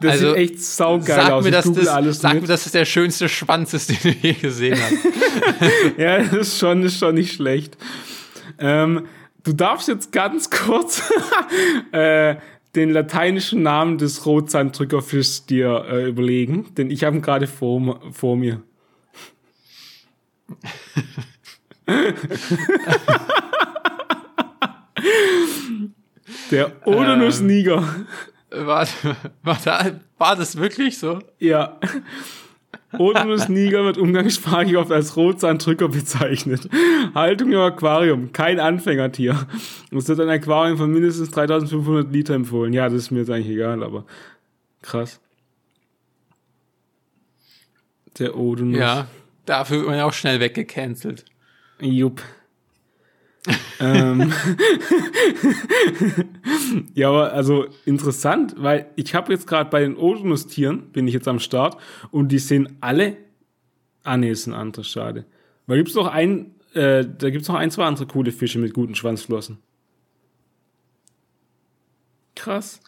Das 0.00 0.12
Also, 0.12 0.28
sieht 0.30 0.36
echt 0.36 0.64
saugeil 0.64 1.16
Sag, 1.16 1.30
aus. 1.30 1.44
mir, 1.44 1.50
dass 1.52 1.72
das, 1.72 1.86
alles 1.88 2.20
sag 2.20 2.34
mit. 2.34 2.42
mir, 2.42 2.48
dass 2.48 2.64
das 2.64 2.72
der 2.72 2.84
schönste 2.84 3.28
Schwanz 3.28 3.72
ist, 3.72 3.88
den 3.90 3.98
du 4.02 4.10
je 4.10 4.32
gesehen 4.32 4.78
hast. 4.80 4.94
Ja, 5.98 6.18
das 6.18 6.32
ist 6.32 6.58
schon, 6.58 6.82
ist 6.82 6.98
schon 6.98 7.14
nicht 7.14 7.34
schlecht. 7.34 7.76
Ähm, 8.58 9.06
du 9.44 9.52
darfst 9.52 9.86
jetzt 9.88 10.10
ganz 10.10 10.50
kurz 10.50 11.02
äh, 11.92 12.36
den 12.76 12.90
lateinischen 12.90 13.62
Namen 13.62 13.98
des 13.98 14.26
Rotsanddrückerfischs 14.26 15.46
dir 15.46 15.86
äh, 15.88 16.08
überlegen, 16.08 16.74
denn 16.76 16.90
ich 16.90 17.02
habe 17.04 17.16
ihn 17.16 17.22
gerade 17.22 17.46
vor, 17.46 18.00
vor 18.12 18.36
mir. 18.36 18.62
Der 26.50 26.86
Odonus 26.86 27.40
Ähm. 27.40 27.46
niger. 27.46 27.82
War, 28.50 28.86
war, 29.42 29.58
da, 29.64 30.00
war 30.18 30.36
das 30.36 30.56
wirklich 30.56 30.98
so? 30.98 31.18
Ja. 31.38 31.80
Odonus 32.98 33.48
niger 33.48 33.84
wird 33.84 33.98
umgangssprachlich 33.98 34.76
oft 34.76 34.92
als 34.92 35.16
Rotsanddrücker 35.16 35.88
bezeichnet. 35.88 36.68
Haltung 37.14 37.52
im 37.52 37.58
Aquarium, 37.58 38.32
kein 38.32 38.60
Anfängertier. 38.60 39.46
Es 39.90 40.08
wird 40.08 40.20
ein 40.20 40.28
Aquarium 40.28 40.78
von 40.78 40.90
mindestens 40.90 41.30
3500 41.30 42.12
Liter 42.12 42.34
empfohlen. 42.34 42.72
Ja, 42.72 42.88
das 42.88 42.94
ist 42.94 43.10
mir 43.10 43.20
jetzt 43.20 43.30
eigentlich 43.30 43.54
egal, 43.54 43.82
aber 43.82 44.04
krass. 44.82 45.20
Der 48.18 48.36
Odonus. 48.36 48.78
Ja. 48.78 49.06
Dafür 49.44 49.78
wird 49.78 49.88
man 49.88 49.98
ja 49.98 50.04
auch 50.04 50.12
schnell 50.12 50.40
weggecancelt. 50.40 51.24
Jupp. 51.80 52.22
Ähm. 53.80 54.32
ja, 56.94 57.08
aber 57.08 57.32
also 57.32 57.66
interessant, 57.84 58.54
weil 58.58 58.90
ich 58.96 59.14
habe 59.14 59.32
jetzt 59.32 59.46
gerade 59.46 59.70
bei 59.70 59.80
den 59.80 59.96
Odonus-Tieren, 59.96 60.90
bin 60.92 61.06
ich 61.06 61.14
jetzt 61.14 61.28
am 61.28 61.38
Start, 61.38 61.76
und 62.10 62.28
die 62.28 62.38
sehen 62.38 62.76
alle. 62.80 63.16
Ah, 64.04 64.16
nee, 64.16 64.30
ist 64.30 64.46
ein 64.46 64.54
anderer, 64.54 64.84
schade. 64.84 65.26
Weil 65.66 65.78
gibt's 65.78 65.94
noch 65.94 66.06
ein, 66.06 66.54
äh, 66.74 67.04
da 67.06 67.30
gibt's 67.30 67.48
noch 67.48 67.56
ein, 67.56 67.70
zwei 67.70 67.84
andere 67.84 68.06
coole 68.06 68.32
Fische 68.32 68.58
mit 68.58 68.74
guten 68.74 68.94
Schwanzflossen. 68.94 69.58
Krass. 72.34 72.80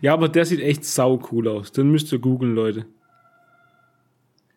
Ja, 0.00 0.12
aber 0.12 0.28
der 0.28 0.44
sieht 0.44 0.60
echt 0.60 0.84
sau 0.84 1.22
cool 1.30 1.48
aus. 1.48 1.72
Den 1.72 1.90
müsst 1.90 2.12
ihr 2.12 2.18
googeln, 2.18 2.54
Leute. 2.54 2.84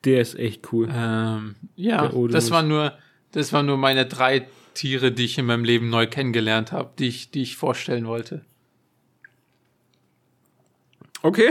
Der 0.04 0.22
ist 0.22 0.38
echt 0.38 0.72
cool. 0.72 0.90
Ähm, 0.92 1.56
ja, 1.76 2.12
das 2.30 2.52
war 2.52 2.62
nur, 2.62 2.94
das 3.32 3.54
waren 3.54 3.66
nur 3.66 3.78
meine 3.78 4.06
drei 4.06 4.48
Tiere, 4.76 5.12
die 5.12 5.26
ich 5.26 5.38
in 5.40 5.46
meinem 5.48 5.64
Leben 5.64 5.90
neu 5.90 6.06
kennengelernt 6.06 6.72
habe, 6.72 6.92
die 7.00 7.08
ich, 7.08 7.32
die 7.32 7.42
ich 7.42 7.58
vorstellen 7.58 8.06
wollte. 8.06 8.42
Okay, 11.24 11.50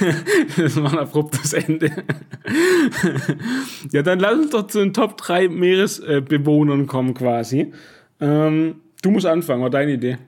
das 0.56 0.82
war 0.82 0.92
ein 0.92 0.98
abruptes 0.98 1.52
Ende. 1.52 1.92
ja, 3.92 4.02
dann 4.02 4.18
lass 4.18 4.34
uns 4.36 4.50
doch 4.50 4.66
zu 4.66 4.80
den 4.80 4.92
Top 4.92 5.16
3 5.16 5.48
Meeresbewohnern 5.48 6.88
kommen 6.88 7.14
quasi. 7.14 7.72
Ähm, 8.20 8.80
du 9.00 9.10
musst 9.12 9.26
anfangen, 9.26 9.62
war 9.62 9.70
deine 9.70 9.92
Idee. 9.92 10.18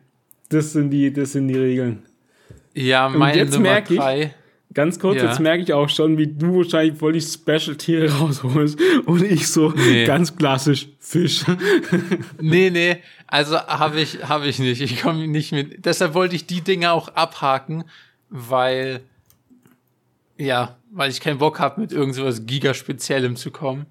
Das 0.48 0.72
sind 0.72 0.90
die, 0.90 1.12
das 1.12 1.32
sind 1.32 1.48
die 1.48 1.56
Regeln. 1.58 2.04
Ja, 2.74 3.08
meine 3.08 3.44
Nummer 3.46 3.58
merke 3.60 3.94
ich- 3.94 4.00
drei. 4.00 4.34
Ganz 4.74 4.98
kurz, 4.98 5.18
Ja. 5.18 5.26
jetzt 5.28 5.38
merke 5.40 5.62
ich 5.62 5.72
auch 5.72 5.88
schon, 5.88 6.18
wie 6.18 6.26
du 6.26 6.58
wahrscheinlich 6.58 6.98
voll 6.98 7.12
die 7.12 7.20
Special-Tiere 7.20 8.10
rausholst 8.18 8.78
und 9.06 9.22
ich 9.22 9.48
so 9.48 9.70
Nee. 9.70 10.04
ganz 10.04 10.36
klassisch 10.36 10.88
Fisch. 10.98 11.44
Nee, 12.40 12.70
nee, 12.70 12.96
also 13.28 13.56
habe 13.58 14.00
ich, 14.00 14.24
habe 14.28 14.46
ich 14.46 14.58
nicht. 14.58 14.80
Ich 14.80 15.00
komme 15.02 15.26
nicht 15.28 15.52
mit. 15.52 15.84
Deshalb 15.86 16.14
wollte 16.14 16.34
ich 16.36 16.46
die 16.46 16.60
Dinge 16.60 16.90
auch 16.92 17.08
abhaken, 17.08 17.84
weil, 18.30 19.00
ja, 20.36 20.76
weil 20.90 21.10
ich 21.10 21.20
keinen 21.20 21.38
Bock 21.38 21.60
habe, 21.60 21.80
mit 21.80 21.92
irgend 21.92 22.14
sowas 22.14 22.44
Giga-Speziellem 22.46 23.36
zu 23.36 23.50
kommen. 23.50 23.86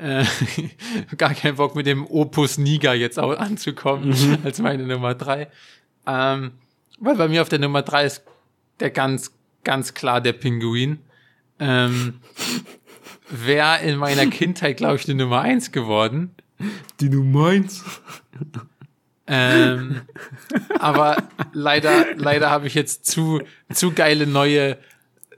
Äh, 0.00 0.24
gar 1.16 1.34
keinen 1.34 1.56
Bock 1.56 1.74
mit 1.74 1.86
dem 1.86 2.06
Opus 2.06 2.58
Niger 2.58 2.94
jetzt 2.94 3.18
auch 3.18 3.36
anzukommen, 3.36 4.14
als 4.44 4.58
meine 4.60 4.84
Nummer 4.86 5.14
drei. 5.14 5.48
Ähm, 6.06 6.52
weil 7.00 7.16
bei 7.16 7.28
mir 7.28 7.42
auf 7.42 7.48
der 7.48 7.58
Nummer 7.58 7.82
drei 7.82 8.04
ist 8.04 8.22
der 8.80 8.90
ganz, 8.90 9.32
ganz 9.64 9.94
klar 9.94 10.20
der 10.20 10.32
Pinguin. 10.32 11.00
Ähm, 11.58 12.20
Wäre 13.30 13.82
in 13.82 13.96
meiner 13.96 14.26
Kindheit, 14.26 14.78
glaube 14.78 14.96
ich, 14.96 15.04
die 15.04 15.14
Nummer 15.14 15.40
eins 15.40 15.70
geworden. 15.70 16.34
Die 17.00 17.10
du 17.10 17.22
meinst. 17.22 17.84
Ähm, 19.26 20.00
aber 20.78 21.28
leider, 21.52 22.16
leider 22.16 22.50
habe 22.50 22.66
ich 22.66 22.74
jetzt 22.74 23.04
zu, 23.04 23.42
zu 23.70 23.92
geile 23.92 24.26
neue, 24.26 24.78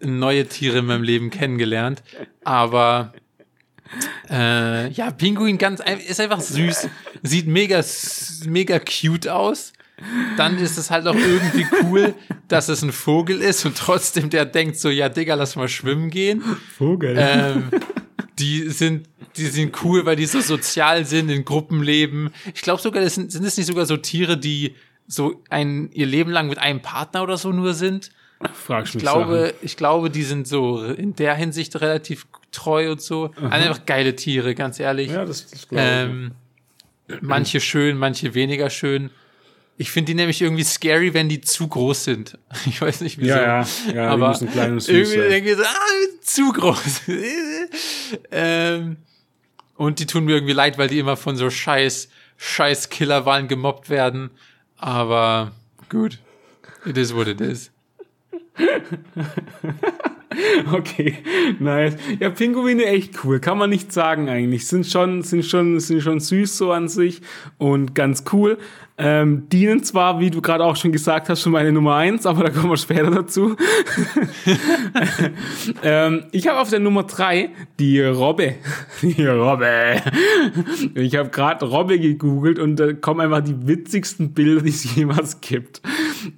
neue 0.00 0.46
Tiere 0.46 0.78
in 0.78 0.86
meinem 0.86 1.02
Leben 1.02 1.30
kennengelernt. 1.30 2.02
Aber 2.44 3.12
äh, 4.30 4.88
ja, 4.92 5.10
Pinguin 5.10 5.58
ganz 5.58 5.82
ist 6.06 6.20
einfach 6.20 6.40
süß, 6.40 6.88
sieht 7.22 7.48
mega, 7.48 7.82
mega 8.46 8.78
cute 8.78 9.28
aus. 9.28 9.72
Dann 10.36 10.58
ist 10.58 10.78
es 10.78 10.90
halt 10.90 11.06
auch 11.06 11.14
irgendwie 11.14 11.66
cool, 11.82 12.14
dass 12.48 12.68
es 12.68 12.82
ein 12.82 12.92
Vogel 12.92 13.40
ist 13.40 13.64
und 13.64 13.76
trotzdem 13.76 14.30
der 14.30 14.44
denkt 14.44 14.78
so, 14.78 14.90
ja 14.90 15.08
Digga, 15.08 15.34
lass 15.34 15.56
mal 15.56 15.68
schwimmen 15.68 16.10
gehen. 16.10 16.42
Vogel. 16.76 17.16
Ähm, 17.18 17.70
die 18.38 18.68
sind, 18.70 19.08
die 19.36 19.46
sind 19.46 19.84
cool, 19.84 20.06
weil 20.06 20.16
die 20.16 20.26
so 20.26 20.40
sozial 20.40 21.04
sind, 21.04 21.28
in 21.28 21.44
Gruppen 21.44 21.82
leben. 21.82 22.32
Ich 22.54 22.62
glaube 22.62 22.80
sogar, 22.80 23.02
das 23.02 23.14
sind, 23.14 23.30
sind 23.30 23.44
es 23.44 23.56
nicht 23.56 23.66
sogar 23.66 23.86
so 23.86 23.96
Tiere, 23.96 24.38
die 24.38 24.74
so 25.06 25.42
ein, 25.50 25.90
ihr 25.92 26.06
Leben 26.06 26.30
lang 26.30 26.48
mit 26.48 26.58
einem 26.58 26.80
Partner 26.80 27.22
oder 27.22 27.36
so 27.36 27.52
nur 27.52 27.74
sind. 27.74 28.10
Fragst 28.54 28.94
Ich 28.94 29.00
glaube, 29.00 29.54
ich 29.60 29.76
glaube, 29.76 30.08
die 30.08 30.22
sind 30.22 30.48
so 30.48 30.82
in 30.82 31.14
der 31.14 31.34
Hinsicht 31.34 31.78
relativ 31.80 32.26
treu 32.52 32.92
und 32.92 33.02
so. 33.02 33.32
Einfach 33.36 33.84
geile 33.84 34.16
Tiere, 34.16 34.54
ganz 34.54 34.80
ehrlich. 34.80 35.10
Ja, 35.10 35.24
das, 35.24 35.50
das 35.50 35.68
glaube 35.68 35.84
ich. 35.84 35.90
Ähm, 35.90 36.32
manche 37.20 37.60
schön, 37.60 37.98
manche 37.98 38.34
weniger 38.34 38.70
schön. 38.70 39.10
Ich 39.80 39.90
finde 39.90 40.10
die 40.10 40.14
nämlich 40.14 40.42
irgendwie 40.42 40.62
scary, 40.62 41.14
wenn 41.14 41.30
die 41.30 41.40
zu 41.40 41.66
groß 41.66 42.04
sind. 42.04 42.36
Ich 42.66 42.82
weiß 42.82 43.00
nicht 43.00 43.16
wieso. 43.16 43.30
ja, 43.30 43.62
ja, 43.62 43.66
ja, 43.86 43.92
die 43.92 43.98
aber 43.98 44.28
müssen 44.28 44.50
klein 44.50 44.72
und 44.72 44.80
süß 44.80 44.90
irgendwie 44.90 45.18
sein. 45.18 45.30
denke 45.30 45.50
ich 45.52 45.56
so, 45.56 45.62
ah, 45.62 46.20
zu 46.20 46.52
groß. 46.52 47.00
ähm, 48.30 48.98
und 49.76 49.98
die 49.98 50.04
tun 50.04 50.26
mir 50.26 50.32
irgendwie 50.32 50.52
leid, 50.52 50.76
weil 50.76 50.88
die 50.88 50.98
immer 50.98 51.16
von 51.16 51.36
so 51.36 51.48
scheiß, 51.48 52.10
scheiß 52.36 52.90
Killerwahlen 52.90 53.48
gemobbt 53.48 53.88
werden. 53.88 54.28
Aber 54.76 55.52
gut. 55.88 56.18
It 56.84 56.98
is 56.98 57.14
what 57.14 57.26
it 57.26 57.40
is. 57.40 57.70
Okay, 60.72 61.14
nice. 61.58 61.96
Ja, 62.18 62.30
Pinguine 62.30 62.84
echt 62.86 63.24
cool, 63.24 63.40
kann 63.40 63.58
man 63.58 63.70
nicht 63.70 63.92
sagen 63.92 64.28
eigentlich. 64.28 64.66
Sind 64.66 64.86
schon, 64.86 65.22
sind 65.22 65.44
schon, 65.44 65.80
sind 65.80 66.02
schon 66.02 66.20
süß 66.20 66.56
so 66.56 66.72
an 66.72 66.88
sich 66.88 67.20
und 67.58 67.94
ganz 67.94 68.24
cool. 68.32 68.58
Ähm, 69.02 69.48
dienen 69.48 69.82
zwar, 69.82 70.20
wie 70.20 70.30
du 70.30 70.42
gerade 70.42 70.62
auch 70.62 70.76
schon 70.76 70.92
gesagt 70.92 71.30
hast, 71.30 71.40
schon 71.40 71.52
meine 71.52 71.72
Nummer 71.72 71.94
eins, 71.94 72.26
aber 72.26 72.44
da 72.44 72.50
kommen 72.50 72.68
wir 72.68 72.76
später 72.76 73.10
dazu. 73.10 73.56
ähm, 75.82 76.24
ich 76.32 76.46
habe 76.46 76.60
auf 76.60 76.68
der 76.68 76.80
Nummer 76.80 77.04
drei 77.04 77.48
die 77.78 78.02
Robbe. 78.02 78.56
Die 79.02 79.24
Robbe. 79.24 80.02
Ich 80.94 81.16
habe 81.16 81.30
gerade 81.30 81.64
Robbe 81.64 81.98
gegoogelt 81.98 82.58
und 82.58 82.76
da 82.76 82.92
kommen 82.92 83.20
einfach 83.20 83.40
die 83.40 83.66
witzigsten 83.66 84.34
Bilder, 84.34 84.60
die 84.60 84.68
es 84.68 84.94
jemals 84.94 85.40
gibt. 85.40 85.80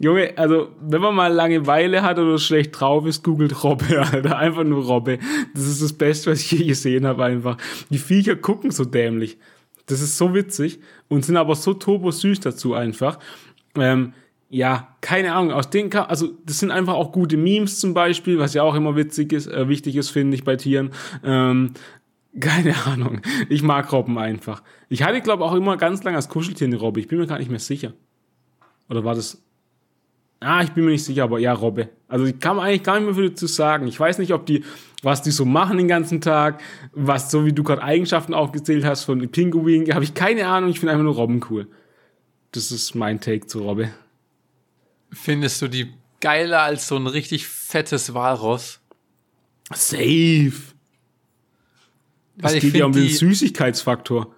Junge, 0.00 0.32
also 0.36 0.68
wenn 0.80 1.00
man 1.00 1.14
mal 1.14 1.32
Langeweile 1.32 2.02
hat 2.02 2.18
oder 2.18 2.38
schlecht 2.38 2.78
drauf 2.78 3.06
ist, 3.06 3.22
googelt 3.24 3.62
Robbe, 3.64 4.00
Alter. 4.12 4.38
Einfach 4.38 4.64
nur 4.64 4.84
Robbe. 4.84 5.18
Das 5.54 5.64
ist 5.64 5.82
das 5.82 5.92
Beste, 5.92 6.30
was 6.30 6.40
ich 6.40 6.52
je 6.52 6.64
gesehen 6.66 7.06
habe 7.06 7.24
einfach. 7.24 7.56
Die 7.90 7.98
Viecher 7.98 8.36
gucken 8.36 8.70
so 8.70 8.84
dämlich. 8.84 9.38
Das 9.86 10.00
ist 10.00 10.16
so 10.16 10.34
witzig 10.34 10.80
und 11.08 11.24
sind 11.24 11.36
aber 11.36 11.54
so 11.54 11.74
turbo 11.74 12.10
süß 12.10 12.40
dazu 12.40 12.74
einfach. 12.74 13.18
Ähm, 13.76 14.12
ja, 14.48 14.96
keine 15.00 15.32
Ahnung, 15.32 15.52
aus 15.52 15.70
denen 15.70 15.92
also 15.92 16.28
das 16.44 16.58
sind 16.58 16.70
einfach 16.70 16.94
auch 16.94 17.10
gute 17.10 17.38
Memes 17.38 17.80
zum 17.80 17.94
Beispiel, 17.94 18.38
was 18.38 18.52
ja 18.52 18.62
auch 18.62 18.74
immer 18.74 18.96
witzig 18.96 19.32
ist, 19.32 19.46
äh, 19.46 19.68
wichtig 19.68 19.96
ist, 19.96 20.10
finde 20.10 20.34
ich, 20.34 20.44
bei 20.44 20.56
Tieren. 20.56 20.90
Ähm, 21.24 21.72
keine 22.38 22.74
Ahnung. 22.86 23.20
Ich 23.48 23.62
mag 23.62 23.90
Robben 23.92 24.18
einfach. 24.18 24.62
Ich 24.88 25.02
hatte, 25.02 25.20
glaube 25.20 25.44
auch 25.44 25.54
immer 25.54 25.76
ganz 25.76 26.02
lange 26.02 26.16
als 26.16 26.28
Kuscheltier 26.28 26.66
eine 26.66 26.76
Robbe. 26.76 27.00
Ich 27.00 27.08
bin 27.08 27.18
mir 27.18 27.26
gar 27.26 27.38
nicht 27.38 27.50
mehr 27.50 27.60
sicher. 27.60 27.94
Oder 28.88 29.04
war 29.04 29.14
das. 29.14 29.42
Ah, 30.42 30.62
ich 30.62 30.70
bin 30.72 30.84
mir 30.84 30.90
nicht 30.90 31.04
sicher, 31.04 31.24
aber 31.24 31.38
ja, 31.38 31.52
Robbe. 31.52 31.88
Also 32.08 32.26
ich 32.26 32.38
kann 32.38 32.58
eigentlich 32.58 32.82
gar 32.82 32.96
nicht 32.98 33.06
mehr 33.06 33.14
viel 33.14 33.30
dazu 33.30 33.46
sagen. 33.46 33.86
Ich 33.86 33.98
weiß 33.98 34.18
nicht, 34.18 34.32
ob 34.32 34.46
die, 34.46 34.64
was 35.02 35.22
die 35.22 35.30
so 35.30 35.44
machen 35.44 35.78
den 35.78 35.88
ganzen 35.88 36.20
Tag, 36.20 36.60
was 36.92 37.30
so 37.30 37.46
wie 37.46 37.52
du 37.52 37.62
gerade 37.62 37.82
Eigenschaften 37.82 38.34
aufgezählt 38.34 38.84
hast 38.84 39.04
von 39.04 39.26
Pinguin, 39.30 39.92
habe 39.94 40.04
ich 40.04 40.14
keine 40.14 40.46
Ahnung. 40.46 40.70
Ich 40.70 40.80
finde 40.80 40.92
einfach 40.92 41.04
nur 41.04 41.14
Robben 41.14 41.40
cool. 41.50 41.68
Das 42.52 42.70
ist 42.70 42.94
mein 42.94 43.20
Take 43.20 43.46
zu 43.46 43.60
Robbe. 43.60 43.90
Findest 45.10 45.62
du 45.62 45.68
die 45.68 45.92
geiler 46.20 46.62
als 46.62 46.88
so 46.88 46.96
ein 46.96 47.06
richtig 47.06 47.46
fettes 47.46 48.14
Walross? 48.14 48.80
Safe. 49.74 50.52
es 52.42 52.52
geht 52.60 52.74
ja 52.74 52.84
um 52.84 52.92
den 52.92 53.08
Süßigkeitsfaktor. 53.08 54.34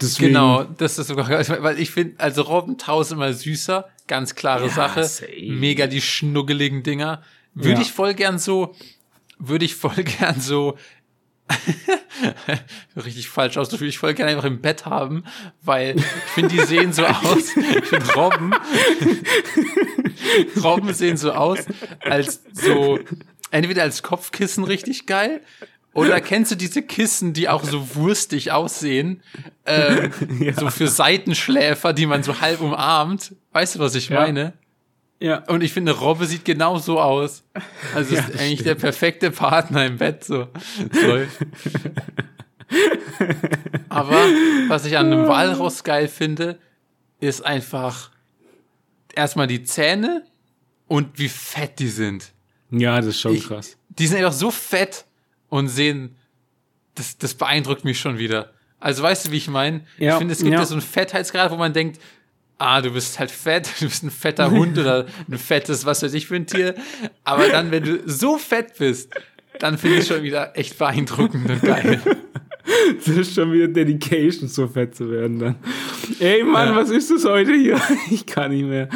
Deswegen. 0.00 0.28
Genau, 0.28 0.64
das 0.64 0.98
ist 0.98 1.08
sogar, 1.08 1.28
weil 1.62 1.78
ich 1.78 1.90
finde, 1.90 2.18
also 2.18 2.42
Robbentau 2.42 3.00
ist 3.00 3.12
immer 3.12 3.32
süßer, 3.32 3.88
ganz 4.06 4.34
klare 4.34 4.66
ja, 4.66 4.72
Sache. 4.72 5.04
Same. 5.04 5.30
Mega 5.52 5.86
die 5.86 6.00
schnuggeligen 6.00 6.82
Dinger. 6.82 7.22
Würde 7.54 7.76
ja. 7.76 7.80
ich 7.80 7.92
voll 7.92 8.14
gern 8.14 8.38
so, 8.38 8.74
würde 9.38 9.64
ich 9.64 9.74
voll 9.74 10.02
gern 10.04 10.40
so 10.40 10.76
richtig 12.96 13.28
falsch 13.28 13.56
aus, 13.56 13.70
würde 13.72 13.86
ich 13.86 13.98
voll 13.98 14.14
gerne 14.14 14.32
einfach 14.32 14.44
im 14.44 14.60
Bett 14.60 14.84
haben, 14.84 15.24
weil 15.62 15.96
ich 15.96 16.04
finde, 16.34 16.56
die 16.56 16.62
sehen 16.62 16.92
so 16.92 17.04
aus, 17.06 17.56
ich 17.56 17.84
finde 17.84 18.12
Robben, 18.14 18.54
Robben 20.62 20.92
sehen 20.92 21.16
so 21.16 21.32
aus, 21.32 21.60
als 22.00 22.42
so, 22.52 22.98
entweder 23.50 23.82
als 23.82 24.02
Kopfkissen 24.02 24.64
richtig 24.64 25.06
geil, 25.06 25.40
oder 25.96 26.20
kennst 26.20 26.50
du 26.50 26.56
diese 26.56 26.82
Kissen, 26.82 27.32
die 27.32 27.48
auch 27.48 27.64
so 27.64 27.96
wurstig 27.96 28.52
aussehen, 28.52 29.22
ähm, 29.64 30.12
ja. 30.40 30.52
so 30.52 30.68
für 30.70 30.88
Seitenschläfer, 30.88 31.92
die 31.92 32.06
man 32.06 32.22
so 32.22 32.40
halb 32.40 32.60
umarmt? 32.60 33.34
Weißt 33.52 33.76
du, 33.76 33.78
was 33.78 33.94
ich 33.94 34.10
ja. 34.10 34.20
meine? 34.20 34.52
Ja. 35.20 35.38
Und 35.44 35.62
ich 35.62 35.72
finde, 35.72 35.92
Robbe 35.92 36.26
sieht 36.26 36.44
genau 36.44 36.78
so 36.78 37.00
aus. 37.00 37.44
Also 37.94 38.14
ja, 38.14 38.20
ist 38.20 38.32
eigentlich 38.32 38.60
stimmt. 38.60 38.66
der 38.66 38.74
perfekte 38.74 39.30
Partner 39.30 39.86
im 39.86 39.96
Bett, 39.96 40.24
so. 40.24 40.48
Aber 43.88 44.18
was 44.68 44.84
ich 44.84 44.98
an 44.98 45.06
einem 45.06 45.26
Walross 45.26 45.82
geil 45.82 46.08
finde, 46.08 46.58
ist 47.20 47.44
einfach 47.44 48.10
erstmal 49.14 49.46
die 49.46 49.64
Zähne 49.64 50.24
und 50.88 51.18
wie 51.18 51.30
fett 51.30 51.78
die 51.78 51.88
sind. 51.88 52.32
Ja, 52.70 52.96
das 52.96 53.06
ist 53.06 53.20
schon 53.20 53.34
ich, 53.34 53.46
krass. 53.46 53.78
Die 53.88 54.06
sind 54.06 54.18
einfach 54.18 54.34
so 54.34 54.50
fett 54.50 55.06
und 55.48 55.68
sehen, 55.68 56.16
das, 56.94 57.18
das 57.18 57.34
beeindruckt 57.34 57.84
mich 57.84 58.00
schon 58.00 58.18
wieder. 58.18 58.52
Also 58.78 59.02
weißt 59.02 59.26
du, 59.26 59.32
wie 59.32 59.36
ich 59.36 59.48
meine? 59.48 59.82
Ja, 59.98 60.12
ich 60.12 60.18
finde, 60.18 60.32
es 60.32 60.40
gibt 60.40 60.52
ja. 60.52 60.64
so 60.64 60.74
einen 60.74 60.82
Fettheitsgrad, 60.82 61.50
wo 61.50 61.56
man 61.56 61.72
denkt, 61.72 62.00
ah, 62.58 62.80
du 62.80 62.90
bist 62.90 63.18
halt 63.18 63.30
fett, 63.30 63.70
du 63.80 63.86
bist 63.86 64.02
ein 64.02 64.10
fetter 64.10 64.50
Hund 64.50 64.78
oder 64.78 65.06
ein 65.30 65.38
fettes, 65.38 65.84
was 65.84 66.02
weiß 66.02 66.14
ich 66.14 66.26
für 66.26 66.36
ein 66.36 66.46
Tier. 66.46 66.74
Aber 67.24 67.48
dann, 67.48 67.70
wenn 67.70 67.82
du 67.82 68.02
so 68.06 68.38
fett 68.38 68.78
bist, 68.78 69.12
dann 69.58 69.78
finde 69.78 69.96
ich 69.96 70.02
es 70.02 70.08
schon 70.08 70.22
wieder 70.22 70.56
echt 70.56 70.78
beeindruckend 70.78 71.50
und 71.50 71.62
geil. 71.62 72.00
Das 72.96 73.06
ist 73.06 73.32
schon 73.32 73.52
wieder 73.52 73.68
Dedication, 73.68 74.48
so 74.48 74.66
fett 74.66 74.96
zu 74.96 75.08
werden 75.08 75.38
dann. 75.38 75.54
Ey 76.18 76.42
Mann, 76.42 76.70
ja. 76.70 76.76
was 76.76 76.90
ist 76.90 77.12
das 77.12 77.24
heute 77.24 77.54
hier? 77.54 77.80
Ich 78.10 78.26
kann 78.26 78.50
nicht 78.50 78.64
mehr. 78.64 78.88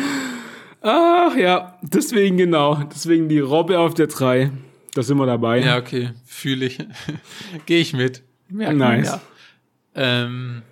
Ach 0.80 1.36
ja, 1.36 1.78
deswegen 1.80 2.36
genau. 2.36 2.82
Deswegen 2.92 3.28
die 3.28 3.38
Robbe 3.38 3.78
auf 3.78 3.94
der 3.94 4.08
3. 4.08 4.50
Da 4.94 5.02
sind 5.02 5.18
wir 5.18 5.26
dabei. 5.26 5.60
Ja, 5.60 5.78
okay. 5.78 6.12
Fühle 6.24 6.66
ich. 6.66 6.78
Gehe 7.66 7.80
ich 7.80 7.92
mit. 7.92 8.22
Merken, 8.48 8.78
nice. 8.78 9.06
Ja. 9.06 9.22
Ähm, 9.94 10.62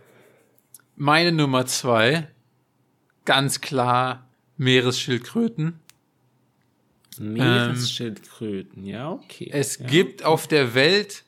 meine 0.96 1.32
Nummer 1.32 1.66
2 1.66 2.28
ganz 3.24 3.60
klar 3.60 4.28
Meeresschildkröten. 4.56 5.78
Meeresschildkröten, 7.18 8.84
ähm, 8.84 8.88
ja, 8.88 9.10
okay. 9.10 9.50
Es 9.52 9.78
ja. 9.78 9.86
gibt 9.86 10.24
auf 10.24 10.46
der 10.46 10.74
Welt 10.74 11.24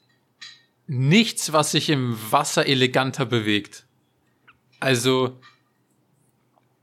nichts, 0.87 1.53
was 1.53 1.73
sich 1.73 1.91
im 1.91 2.17
Wasser 2.31 2.67
eleganter 2.67 3.27
bewegt. 3.27 3.85
Also, 4.81 5.39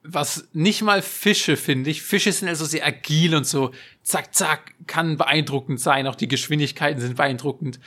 was 0.03 0.47
nicht 0.53 0.81
mal 0.81 1.01
Fische, 1.01 1.57
finde 1.57 1.89
ich. 1.89 2.01
Fische 2.01 2.31
sind 2.31 2.47
also 2.47 2.65
sehr 2.65 2.85
agil 2.85 3.35
und 3.35 3.45
so, 3.45 3.71
zack, 4.03 4.33
zack, 4.33 4.73
kann 4.87 5.17
beeindruckend 5.17 5.79
sein. 5.79 6.07
Auch 6.07 6.15
die 6.15 6.27
Geschwindigkeiten 6.27 7.01
sind 7.01 7.17
beeindruckend. 7.17 7.79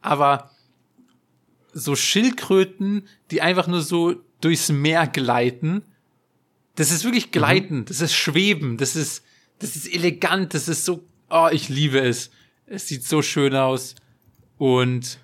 Aber 0.00 0.50
so 1.72 1.96
Schildkröten, 1.96 3.08
die 3.30 3.40
einfach 3.42 3.66
nur 3.66 3.82
so 3.82 4.16
durchs 4.40 4.70
Meer 4.70 5.06
gleiten, 5.06 5.82
das 6.74 6.92
ist 6.92 7.04
wirklich 7.04 7.32
gleiten, 7.32 7.78
mhm. 7.78 7.84
das 7.86 8.00
ist 8.00 8.14
schweben, 8.14 8.76
das 8.76 8.94
ist, 8.94 9.24
das 9.58 9.74
ist 9.74 9.92
elegant, 9.92 10.54
das 10.54 10.68
ist 10.68 10.84
so, 10.84 11.04
oh, 11.30 11.48
ich 11.50 11.68
liebe 11.68 12.00
es. 12.00 12.30
Es 12.66 12.86
sieht 12.86 13.04
so 13.04 13.22
schön 13.22 13.54
aus. 13.56 13.94
Und, 14.58 15.18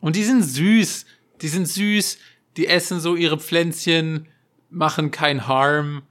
und 0.00 0.16
die 0.16 0.24
sind 0.24 0.42
süß. 0.42 1.06
Die 1.40 1.48
sind 1.48 1.66
süß. 1.66 2.18
Die 2.56 2.66
essen 2.66 3.00
so 3.00 3.16
ihre 3.16 3.38
Pflänzchen, 3.38 4.28
machen 4.68 5.10
kein 5.10 5.46
Harm. 5.46 6.02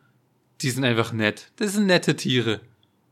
Die 0.62 0.70
sind 0.70 0.84
einfach 0.84 1.12
nett. 1.12 1.52
Das 1.58 1.74
sind 1.74 1.88
nette 1.88 2.16
Tiere. 2.16 2.62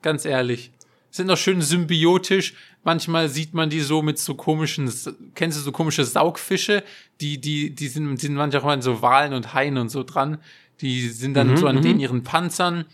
Ganz 0.02 0.26
ehrlich. 0.26 0.72
Sind 1.12 1.30
auch 1.32 1.38
schön 1.38 1.62
symbiotisch. 1.62 2.54
Manchmal 2.84 3.30
sieht 3.30 3.54
man 3.54 3.70
die 3.70 3.82
so 3.82 4.02
mit 4.02 4.20
so 4.20 4.36
komischen, 4.36 4.92
kennst 5.36 5.58
du 5.58 5.62
so 5.62 5.72
komische 5.72 6.06
Saugfische? 6.06 6.84
Die, 7.20 7.40
die, 7.40 7.72
die 7.74 7.88
sind, 7.88 8.20
sind 8.20 8.36
manchmal 8.36 8.76
in 8.76 8.82
so 8.82 9.02
Walen 9.02 9.34
und 9.34 9.54
Haien 9.54 9.78
und 9.78 9.90
so 9.90 10.04
dran. 10.04 10.38
Die 10.82 11.10
sind 11.10 11.34
dann 11.34 11.52
mhm, 11.52 11.58
so 11.58 11.68
an 11.68 11.78
mhm. 11.78 11.82
den 11.82 12.00
ihren 12.00 12.24
Panzern 12.24 12.86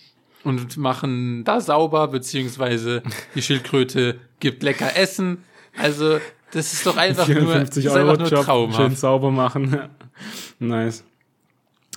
und 0.44 0.78
machen 0.78 1.44
da 1.44 1.60
sauber, 1.60 2.08
beziehungsweise 2.08 3.04
die 3.36 3.42
Schildkröte 3.42 4.20
gibt 4.40 4.64
lecker 4.64 4.96
Essen. 4.96 5.40
Also, 5.78 6.20
das 6.52 6.74
ist 6.74 6.86
doch 6.86 6.98
einfach 6.98 7.28
nur, 7.28 7.56
ist 7.56 7.88
einfach 7.88 8.18
nur 8.18 8.30
traumhaft. 8.30 8.82
Schön 8.82 8.96
sauber 8.96 9.32
machen. 9.32 9.90
nice. 10.60 11.04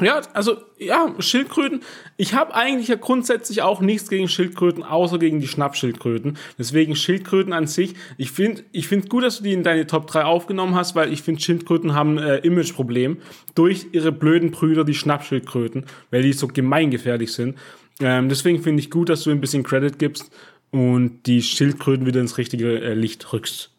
Ja, 0.01 0.21
also 0.33 0.59
ja, 0.79 1.13
Schildkröten. 1.19 1.83
Ich 2.17 2.35
habe 2.35 2.55
eigentlich 2.55 2.89
ja 2.89 2.95
grundsätzlich 2.95 3.63
auch 3.63 3.81
nichts 3.81 4.09
gegen 4.09 4.29
Schildkröten, 4.29 4.85
außer 4.85 5.19
gegen 5.19 5.41
die 5.41 5.49
Schnappschildkröten. 5.49 6.39
Deswegen 6.57 6.95
Schildkröten 6.95 7.53
an 7.53 7.67
sich. 7.67 7.95
Ich 8.17 8.31
finde, 8.31 8.63
ich 8.73 8.87
finde 8.87 9.09
gut, 9.09 9.25
dass 9.25 9.39
du 9.39 9.45
die 9.45 9.53
in 9.53 9.65
deine 9.65 9.87
Top 9.87 10.07
3 10.07 10.25
aufgenommen 10.25 10.75
hast, 10.75 10.95
weil 10.95 11.13
ich 11.13 11.23
finde, 11.23 11.41
Schildkröten 11.41 11.95
haben 11.95 12.19
äh, 12.19 12.39
Imageproblem 12.39 13.19
durch 13.55 13.87
ihre 13.93 14.13
blöden 14.13 14.51
Brüder, 14.51 14.85
die 14.85 14.95
Schnappschildkröten, 14.95 15.87
weil 16.11 16.23
die 16.23 16.33
so 16.33 16.47
gemeingefährlich 16.47 17.33
sind. 17.33 17.59
Ähm, 18.01 18.29
deswegen 18.29 18.63
finde 18.63 18.81
ich 18.81 18.91
gut, 18.91 19.09
dass 19.09 19.25
du 19.25 19.31
ein 19.31 19.41
bisschen 19.41 19.65
Credit 19.65 19.99
gibst 19.99 20.31
und 20.71 21.27
die 21.27 21.43
Schildkröten 21.43 22.07
wieder 22.07 22.21
ins 22.21 22.39
richtige 22.39 22.81
äh, 22.81 22.95
Licht 22.95 23.33
rückst. 23.33 23.71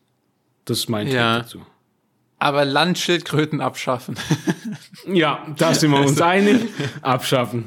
Das 0.66 0.80
ist 0.80 0.90
mein 0.90 1.08
ja. 1.08 1.38
Tipp 1.38 1.44
dazu. 1.44 1.66
Aber 2.40 2.66
Landschildkröten 2.66 3.62
abschaffen. 3.62 4.16
ja, 5.08 5.46
da 5.58 5.74
sind 5.74 5.92
wir 5.92 6.00
uns 6.00 6.22
einig. 6.22 6.62
Abschaffen. 7.02 7.66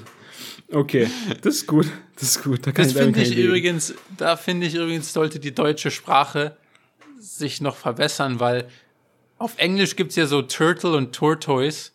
Okay, 0.73 1.09
das 1.43 1.57
ist 1.57 1.67
gut. 1.67 1.87
Das 2.15 2.37
ist 2.37 2.43
gut. 2.43 2.67
Da 2.67 2.73
das 2.73 2.93
finde 2.93 3.21
ich 3.21 3.37
übrigens, 3.37 3.95
da 4.17 4.37
finde 4.37 4.67
ich 4.67 4.75
übrigens, 4.75 5.13
sollte 5.13 5.39
die 5.39 5.55
deutsche 5.55 5.91
Sprache 5.91 6.57
sich 7.21 7.61
noch 7.61 7.77
verbessern, 7.77 8.41
weil 8.41 8.67
auf 9.39 9.59
Englisch 9.59 9.97
gibt's 9.97 10.17
ja 10.17 10.27
so 10.27 10.41
Turtle 10.41 10.97
und 10.97 11.15
Tortoise, 11.15 11.91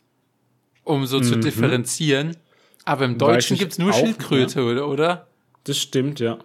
um 0.83 1.05
so 1.07 1.17
mhm. 1.19 1.23
zu 1.23 1.39
differenzieren. 1.39 2.37
Aber 2.85 3.05
im 3.05 3.17
Deutschen 3.17 3.57
gibt's 3.57 3.77
nur 3.77 3.91
Schildkröte, 3.91 4.61
mehr. 4.61 4.87
oder? 4.87 5.27
Das 5.63 5.77
stimmt, 5.77 6.19
ja. 6.19 6.37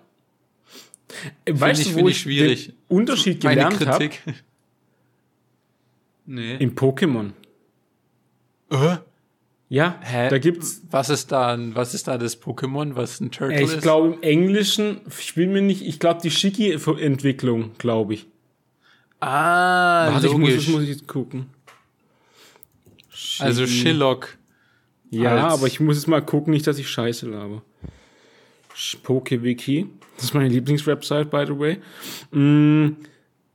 Weißt 1.49 1.83
ich, 1.83 1.95
du, 1.95 2.01
wo 2.01 2.09
ich, 2.09 2.16
ich 2.16 2.22
schwierig. 2.22 2.66
den 2.66 2.76
Unterschied 2.89 3.41
gelernt 3.41 3.87
habe? 3.87 4.11
Nee. 6.26 6.56
Im 6.56 6.74
Pokémon. 6.74 7.32
Äh? 8.70 8.96
Ja, 9.68 9.98
Hä? 10.02 10.28
da 10.28 10.38
gibt's. 10.38 10.82
Was 10.90 11.08
ist 11.08 11.32
da, 11.32 11.58
was 11.74 11.94
ist 11.94 12.06
da 12.06 12.18
das 12.18 12.40
Pokémon, 12.40 12.94
was 12.94 13.20
ein 13.20 13.30
Turtle 13.30 13.56
ich 13.56 13.62
ist? 13.68 13.74
Ich 13.76 13.80
glaube 13.80 14.14
im 14.14 14.22
Englischen, 14.22 15.00
ich 15.18 15.34
bin 15.34 15.52
mir 15.52 15.62
nicht, 15.62 15.82
ich 15.82 15.98
glaube 15.98 16.20
die 16.22 16.30
Shiki-Entwicklung, 16.30 17.72
glaube 17.78 18.14
ich. 18.14 18.26
Ah, 19.20 20.12
Warte, 20.12 20.26
logisch. 20.26 20.48
Ich 20.48 20.56
muss, 20.56 20.64
das 20.64 20.74
muss 20.74 20.82
ich 20.82 20.88
jetzt 20.90 21.08
gucken. 21.08 21.46
Shiki. 23.08 23.42
Also 23.44 23.66
Shillock. 23.66 24.36
Ja, 25.10 25.48
aber 25.48 25.66
ich 25.66 25.80
muss 25.80 25.96
jetzt 25.96 26.06
mal 26.06 26.20
gucken, 26.20 26.52
nicht, 26.52 26.66
dass 26.66 26.78
ich 26.78 26.88
Scheiße 26.88 27.28
labe. 27.28 27.62
PokeWiki. 29.02 29.86
Das 30.16 30.24
ist 30.24 30.34
meine 30.34 30.48
Lieblingswebsite, 30.48 31.26
by 31.26 31.44
the 31.46 31.58
way. 31.58 31.78
Mm, 32.30 32.96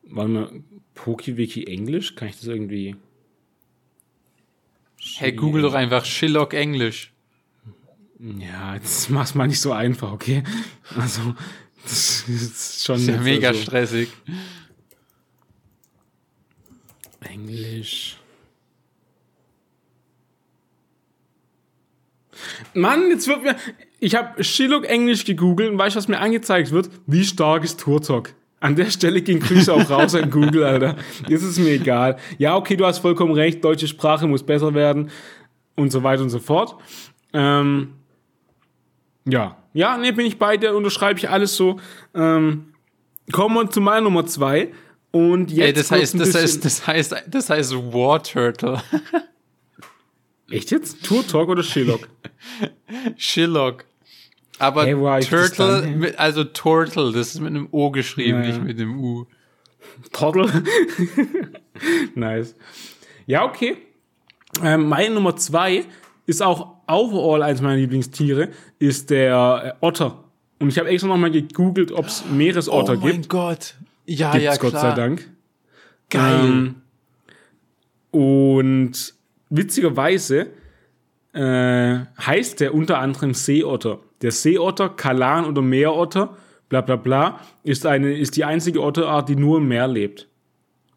warte 0.03 0.29
mal, 0.31 0.49
PokeWiki 0.97 1.65
Englisch? 1.67 2.15
Kann 2.15 2.27
ich 2.27 2.35
das 2.35 2.47
irgendwie. 2.47 2.95
Hey, 5.15 5.31
google 5.31 5.61
doch 5.61 5.73
einfach 5.73 6.03
Shillock 6.03 6.53
Englisch. 6.53 7.13
Ja, 8.19 8.73
jetzt 8.73 9.09
mach's 9.09 9.35
mal 9.35 9.47
nicht 9.47 9.61
so 9.61 9.71
einfach, 9.71 10.11
okay? 10.11 10.43
Also, 10.97 11.35
das 11.83 12.27
ist 12.27 12.83
schon. 12.83 12.95
Das 12.95 13.03
ist 13.03 13.09
ja 13.09 13.21
mega 13.21 13.53
so. 13.53 13.61
stressig. 13.61 14.09
Englisch. 17.21 18.17
Mann, 22.73 23.09
jetzt 23.09 23.27
wird 23.27 23.43
mir. 23.43 23.55
Ich 23.99 24.15
habe 24.15 24.43
Shillock 24.43 24.85
Englisch 24.85 25.25
gegoogelt 25.25 25.71
und 25.71 25.77
weißt 25.77 25.95
du, 25.95 25.97
was 25.97 26.07
mir 26.07 26.19
angezeigt 26.19 26.71
wird? 26.71 26.89
Wie 27.05 27.23
stark 27.23 27.63
ist 27.63 27.79
Turtok? 27.79 28.33
An 28.59 28.75
der 28.75 28.89
Stelle 28.89 29.21
ging 29.21 29.39
Grüße 29.39 29.71
auch 29.71 29.87
raus 29.89 30.15
an 30.15 30.31
Google, 30.31 30.63
Alter. 30.63 30.95
Ist 31.29 31.59
mir 31.59 31.73
egal. 31.73 32.17
Ja, 32.39 32.55
okay, 32.55 32.75
du 32.75 32.85
hast 32.85 32.99
vollkommen 32.99 33.33
recht, 33.33 33.63
deutsche 33.63 33.87
Sprache 33.87 34.27
muss 34.27 34.43
besser 34.43 34.73
werden 34.73 35.11
und 35.75 35.91
so 35.91 36.01
weiter 36.01 36.23
und 36.23 36.29
so 36.29 36.39
fort. 36.39 36.75
Ähm, 37.33 37.93
ja, 39.25 39.57
ja, 39.73 39.97
ne, 39.97 40.11
bin 40.11 40.25
ich 40.25 40.39
bei 40.39 40.57
dir, 40.57 40.75
unterschreibe 40.75 41.19
ich 41.19 41.29
alles 41.29 41.55
so. 41.55 41.79
Ähm, 42.15 42.73
kommen 43.31 43.55
wir 43.55 43.69
zu 43.69 43.79
meiner 43.79 44.01
Nummer 44.01 44.25
zwei. 44.25 44.71
Und 45.11 45.51
jetzt 45.51 45.67
Ey, 45.67 45.73
das 45.73 45.91
heißt, 45.91 46.19
das 46.19 46.35
heißt, 46.35 46.65
das 46.65 46.87
heißt, 46.87 47.15
das 47.27 47.49
heißt 47.49 47.75
War 47.75 48.23
Turtle. 48.23 48.81
Echt 50.49 50.71
jetzt? 50.71 51.03
Tour 51.03 51.25
Talk 51.27 51.49
oder 51.49 51.63
Sherlock? 51.63 52.07
Shillock. 53.17 53.85
Aber 54.59 54.85
das 54.85 55.27
Turtle, 55.29 55.87
mit, 55.87 56.17
also 56.19 56.43
Turtle, 56.43 57.11
das 57.11 57.35
ist 57.35 57.39
mit 57.39 57.49
einem 57.49 57.67
O 57.71 57.91
geschrieben, 57.91 58.39
Ja, 58.39 58.45
ja. 58.45 58.47
nicht 58.47 58.63
mit 58.63 58.79
einem 58.79 58.99
U. 58.99 59.25
Toddle. 60.11 60.63
nice. 62.15 62.55
Ja, 63.25 63.45
okay. 63.45 63.77
Ähm, 64.63 64.87
meine 64.87 65.13
Nummer 65.13 65.35
zwei 65.35 65.85
ist 66.25 66.41
auch 66.41 66.75
overall 66.87 67.43
eins 67.43 67.61
meiner 67.61 67.77
Lieblingstiere, 67.77 68.49
ist 68.79 69.09
der 69.09 69.77
äh, 69.81 69.85
Otter. 69.85 70.23
Und 70.59 70.69
ich 70.69 70.79
habe 70.79 70.89
extra 70.89 71.07
nochmal 71.07 71.31
gegoogelt, 71.31 71.91
ob 71.91 72.07
es 72.07 72.23
Meeresotter 72.25 72.93
oh 72.93 73.01
mein 73.01 73.11
gibt. 73.13 73.29
Gott. 73.29 73.75
Ja, 74.05 74.31
Gibt's 74.31 74.45
ja, 74.45 74.55
Gott 74.55 74.69
klar. 74.71 74.81
sei 74.81 74.95
Dank. 74.95 75.29
Geil. 76.09 76.45
Ähm, 76.45 76.75
und 78.11 79.13
witzigerweise 79.49 80.47
äh, 81.33 81.99
heißt 82.19 82.59
der 82.61 82.73
unter 82.73 82.99
anderem 82.99 83.33
Seeotter. 83.33 83.99
Der 84.21 84.31
Seeotter, 84.31 84.89
Kalan 84.89 85.45
oder 85.45 85.61
Meerotter, 85.61 86.35
bla 86.69 86.81
bla 86.81 86.95
bla, 86.95 87.39
ist, 87.63 87.85
eine, 87.85 88.17
ist 88.17 88.35
die 88.35 88.45
einzige 88.45 88.81
Otterart, 88.81 89.29
die 89.29 89.35
nur 89.35 89.59
im 89.59 89.67
Meer 89.67 89.87
lebt. 89.87 90.27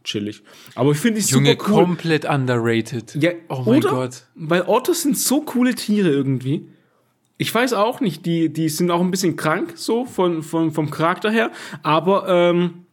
Chillig. 0.03 0.43
Aber 0.75 0.93
ich 0.93 0.99
finde 0.99 1.21
die 1.21 1.27
Junge, 1.27 1.51
super 1.51 1.65
cool. 1.69 1.85
komplett 1.85 2.25
underrated. 2.25 3.15
Ja, 3.17 3.33
oh 3.49 3.63
mein 3.67 3.79
oder? 3.79 3.91
Gott. 3.91 4.25
Weil 4.35 4.63
Otter 4.63 4.95
sind 4.95 5.19
so 5.19 5.43
coole 5.43 5.75
Tiere 5.75 6.09
irgendwie. 6.09 6.69
Ich 7.37 7.55
weiß 7.55 7.75
auch 7.75 8.01
nicht, 8.01 8.25
die, 8.27 8.51
die 8.51 8.69
sind 8.69 8.91
auch 8.91 9.01
ein 9.01 9.11
bisschen 9.11 9.37
krank, 9.37 9.73
so 9.77 10.05
von, 10.05 10.43
von, 10.43 10.73
vom 10.73 10.91
Charakter 10.91 11.31
her, 11.31 11.51
aber 11.83 12.29
ähm, 12.29 12.87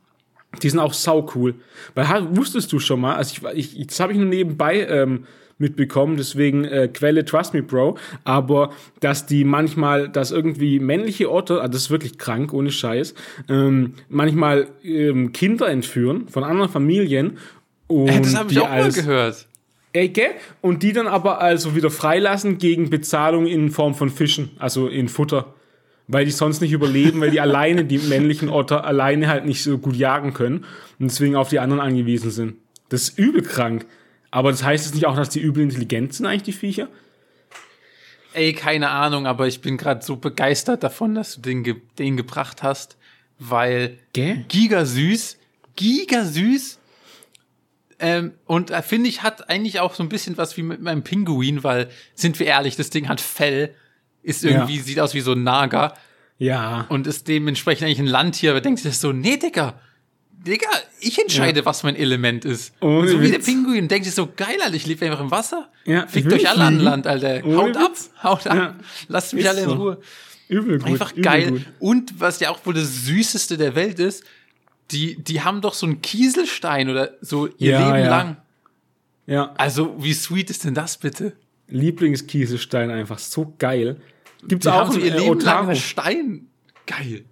die 0.62 0.70
sind 0.70 0.80
auch 0.80 0.94
sau 0.94 1.30
cool. 1.36 1.56
Weil 1.96 2.36
wusstest 2.36 2.72
du 2.72 2.80
schon 2.80 3.02
mal, 3.02 3.16
also 3.16 3.48
ich, 3.54 3.80
ich 3.80 3.88
das 3.88 4.00
habe 4.00 4.14
ich 4.14 4.18
nur 4.18 4.28
nebenbei 4.28 4.88
ähm, 4.88 5.26
mitbekommen, 5.58 6.18
deswegen 6.18 6.66
äh, 6.66 6.88
Quelle 6.88 7.26
Trust 7.26 7.54
Me 7.54 7.64
Bro, 7.64 7.98
aber 8.24 8.72
dass 9.00 9.26
die 9.26 9.44
manchmal, 9.44 10.10
dass 10.10 10.32
irgendwie 10.32 10.80
männliche 10.80 11.32
Otter, 11.32 11.62
also 11.62 11.72
das 11.72 11.82
ist 11.84 11.90
wirklich 11.90 12.18
krank, 12.18 12.54
ohne 12.54 12.72
Scheiß, 12.72 13.14
ähm, 13.50 13.94
manchmal 14.10 14.68
ähm, 14.84 15.34
Kinder 15.34 15.70
entführen 15.70 16.28
von 16.28 16.44
anderen 16.44 16.70
Familien 16.70 17.38
und 17.88 18.10
Äh, 18.10 18.22
das 18.22 18.36
habe 18.36 18.50
ich 18.50 18.58
die 18.58 18.64
auch 18.64 18.70
mal 18.70 18.92
gehört. 18.92 19.48
Ecke 19.94 20.28
und 20.62 20.84
die 20.84 20.94
dann 20.94 21.08
aber 21.08 21.42
also 21.42 21.76
wieder 21.76 21.90
freilassen 21.90 22.58
gegen 22.58 22.90
Bezahlung 22.90 23.48
in 23.48 23.72
Form 23.72 23.96
von 23.96 24.10
Fischen, 24.10 24.52
also 24.60 24.88
in 24.88 25.08
Futter. 25.08 25.54
Weil 26.10 26.24
die 26.24 26.32
sonst 26.32 26.62
nicht 26.62 26.72
überleben, 26.72 27.20
weil 27.20 27.32
die 27.32 27.42
alleine, 27.42 27.84
die 27.84 27.98
männlichen 27.98 28.48
Otter, 28.48 28.86
alleine 28.86 29.28
halt 29.28 29.46
nicht 29.46 29.62
so 29.62 29.78
gut 29.78 29.96
jagen 29.96 30.34
können 30.34 30.66
und 31.00 31.12
deswegen 31.12 31.36
auf 31.36 31.50
die 31.50 31.60
anderen 31.60 31.82
angewiesen 31.82 32.32
sind. 32.32 32.56
Das 32.90 33.10
ist 33.10 33.20
übel 33.20 33.42
krank. 33.42 33.86
Aber 34.32 34.52
das 34.52 34.64
heißt 34.64 34.86
jetzt 34.86 34.96
nicht 34.96 35.06
auch, 35.08 35.16
dass 35.16 35.30
die 35.30 35.40
übel 35.40 35.64
intelligent 35.64 36.14
sind, 36.14 36.26
eigentlich, 36.26 36.44
die 36.44 36.54
Viecher? 36.54 36.90
Ey, 38.34 38.54
keine 38.54 38.90
Ahnung, 38.90 39.26
aber 39.26 39.48
ich 39.48 39.62
bin 39.62 39.78
gerade 39.78 40.04
so 40.06 40.18
begeistert 40.18 40.84
davon, 40.84 41.16
dass 41.16 41.36
du 41.36 41.42
den, 41.42 41.64
ge 41.64 41.76
den 41.98 42.18
gebracht 42.18 42.62
hast, 42.62 42.98
weil 43.40 43.98
Gell? 44.14 44.46
giga 44.48 44.86
süß, 44.86 45.38
giga 45.76 46.24
süß. 46.24 46.78
Ähm, 48.00 48.34
und 48.46 48.70
äh, 48.70 48.84
finde 48.84 49.10
ich, 49.10 49.24
hat 49.24 49.50
eigentlich 49.50 49.80
auch 49.80 49.96
so 49.96 50.04
ein 50.04 50.10
bisschen 50.10 50.38
was 50.38 50.56
wie 50.56 50.62
mit 50.62 50.82
meinem 50.82 51.04
Pinguin, 51.04 51.64
weil, 51.64 51.90
sind 52.14 52.38
wir 52.40 52.46
ehrlich, 52.46 52.76
das 52.76 52.92
Ding 52.92 53.08
hat 53.08 53.20
Fell, 53.22 53.74
ist 54.22 54.44
irgendwie, 54.44 54.78
Ja. 54.78 54.84
sieht 54.84 55.00
aus 55.00 55.16
wie 55.16 55.22
so 55.22 55.32
ein 55.32 55.42
Nager 55.44 55.96
Ja. 56.38 56.86
und 56.90 57.08
ist 57.08 57.28
dementsprechend 57.28 57.86
eigentlich 57.88 58.00
ein 58.00 58.06
Landtier, 58.06 58.52
aber 58.52 58.62
denkst 58.62 58.84
du 58.84 58.90
das 58.90 59.02
so, 59.02 59.14
nee, 59.14 59.38
Digga, 59.38 59.80
Digga, 60.46 60.68
ich 61.02 61.20
entscheide, 61.20 61.66
was 61.66 61.84
mein 61.84 61.96
Element 61.96 62.46
ist. 62.46 62.74
Ohne 62.80 63.10
so 63.10 63.20
wie 63.22 63.30
der 63.30 63.40
Witz. 63.40 63.46
Pinguin, 63.46 63.88
denkst 63.88 64.08
du 64.10 64.14
so, 64.14 64.30
geil, 64.36 64.58
Alter, 64.64 64.76
ich 64.76 64.86
lebe 64.86 65.06
einfach 65.06 65.20
im 65.20 65.32
Wasser. 65.32 65.70
Ja, 65.86 66.08
Fickt 66.08 66.32
euch 66.32 66.48
alle 66.50 66.64
an. 66.64 66.80
Land, 66.80 67.08
Alter. 67.08 67.44
Ohne 67.44 67.58
haut 67.58 67.76
ab, 67.78 67.90
Witz. 67.92 68.10
haut 68.24 68.48
ab. 68.48 68.56
Ja. 68.56 68.76
Lasst 69.08 69.34
mich 69.34 69.44
Ist 69.44 69.50
alle 69.50 69.62
in 69.64 69.70
so. 69.70 69.76
Ruhe. 69.76 69.98
Übel 70.48 70.78
gut. 70.78 70.88
Einfach 70.88 71.12
übel 71.12 71.24
geil. 71.24 71.52
Gut. 71.52 71.62
Und 71.80 72.20
was 72.20 72.40
ja 72.40 72.50
auch 72.52 72.66
wohl 72.66 72.74
das 72.76 73.06
Süßeste 73.06 73.58
der 73.58 73.76
Welt 73.76 74.00
ist, 74.00 74.24
die, 74.92 75.22
die 75.22 75.42
haben 75.42 75.60
doch 75.60 75.74
so 75.74 75.86
einen 75.86 76.02
Kieselstein 76.02 76.90
oder 76.90 77.12
so 77.20 77.48
ihr 77.58 77.72
Ja, 77.72 77.88
Leben 77.94 78.06
ja. 78.06 78.10
lang. 78.10 78.38
Ja. 79.26 79.54
Also, 79.58 79.96
wie 80.02 80.14
sweet 80.14 80.50
ist 80.50 80.64
denn 80.64 80.74
das 80.76 80.98
bitte? 80.98 81.34
Lieblingskieselstein 81.68 82.92
einfach. 82.92 83.20
So 83.20 83.54
geil. 83.60 84.00
Gibt's 84.48 84.64
Die 84.64 84.70
auch 84.70 84.76
haben 84.76 84.92
so 84.94 85.00
ihr 85.00 85.06
Leben 85.12 85.18
lang 85.26 85.30
Otaro. 85.30 85.68
einen 85.68 85.76
Stein. 85.76 86.48
Geil. 86.86 87.26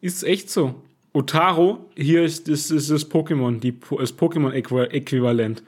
Ist 0.00 0.24
echt 0.24 0.50
so. 0.50 0.82
Otaro, 1.12 1.90
hier 1.96 2.22
ist 2.22 2.48
das, 2.48 2.70
ist 2.70 2.90
das 2.90 3.10
Pokémon, 3.10 3.58
die, 3.58 3.74
das 3.98 4.16
Pokémon-Äquivalent. 4.16 5.62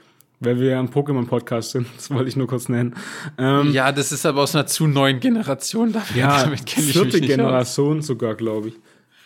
Weil 0.45 0.59
wir 0.59 0.71
ja 0.71 0.81
ein 0.81 0.91
Pokémon-Podcast 0.91 1.71
sind. 1.71 1.87
Das 1.97 2.11
wollte 2.11 2.29
ich 2.29 2.37
nur 2.37 2.49
kurz 2.49 2.69
nennen. 2.69 2.95
Ähm, 3.39 3.73
Ja, 3.73 3.93
das 3.93 4.11
ist 4.11 4.27
aber 4.27 4.43
aus 4.43 4.55
einer 4.57 4.67
zu 4.67 4.89
neuen 4.89 5.21
Generation. 5.21 5.93
Damit, 5.93 6.17
ja, 6.17 6.43
damit 6.45 6.67
kenne 6.67 6.87
ich 6.87 6.93
vierte 6.93 7.19
mich 7.19 7.21
nicht 7.23 7.31
aus. 7.33 7.37
Generation 7.37 8.03
sogar, 8.03 8.35
glaube 8.35 8.69
ich. 8.69 8.75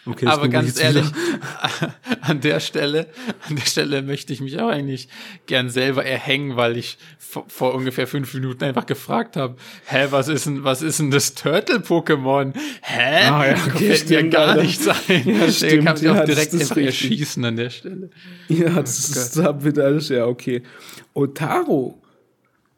Okay, 0.09 0.25
das 0.25 0.35
Aber 0.35 0.49
ganz 0.49 0.81
ehrlich, 0.81 1.05
an 2.21 2.41
der 2.41 2.61
Stelle, 2.61 3.07
an 3.49 3.57
der 3.57 3.65
Stelle 3.65 4.03
möchte 4.03 4.33
ich 4.33 4.41
mich 4.41 4.61
auch 4.61 4.69
eigentlich 4.69 5.09
gern 5.47 5.69
selber 5.69 6.05
erhängen, 6.05 6.57
weil 6.57 6.77
ich 6.77 6.97
vor, 7.19 7.75
ungefähr 7.75 8.07
fünf 8.07 8.33
Minuten 8.33 8.63
einfach 8.65 8.87
gefragt 8.87 9.37
habe, 9.37 9.57
hä, 9.87 10.07
was 10.11 10.29
ist 10.29 10.47
denn, 10.47 10.63
was 10.63 10.81
ist 10.83 11.01
denn 11.01 11.11
das 11.11 11.35
Turtle-Pokémon? 11.35 12.55
Hä? 12.83 13.29
Ah, 13.29 13.47
ja, 13.49 13.55
okay, 13.67 13.89
mir 13.89 13.97
stimmt, 13.97 14.31
gar 14.33 14.49
Alter. 14.49 14.63
nichts 14.63 14.87
ein. 14.87 14.95
Ja, 15.29 15.39
Der 15.47 15.53
stimmt, 15.53 15.85
kann 15.87 15.97
sich 15.97 16.07
ja, 16.07 16.13
auch 16.13 16.17
das- 16.19 16.27
direkt 16.27 16.53
das 16.55 16.61
einfach 16.63 16.77
richtig. 16.77 17.11
erschießen 17.11 17.45
an 17.45 17.57
der 17.57 17.71
Stelle. 17.71 18.11
Ja, 18.49 18.71
das 18.81 19.09
ist 19.11 19.37
damit 19.37 19.77
alles, 19.79 20.09
ja, 20.09 20.27
okay. 20.27 20.63
Otaro, 21.15 22.01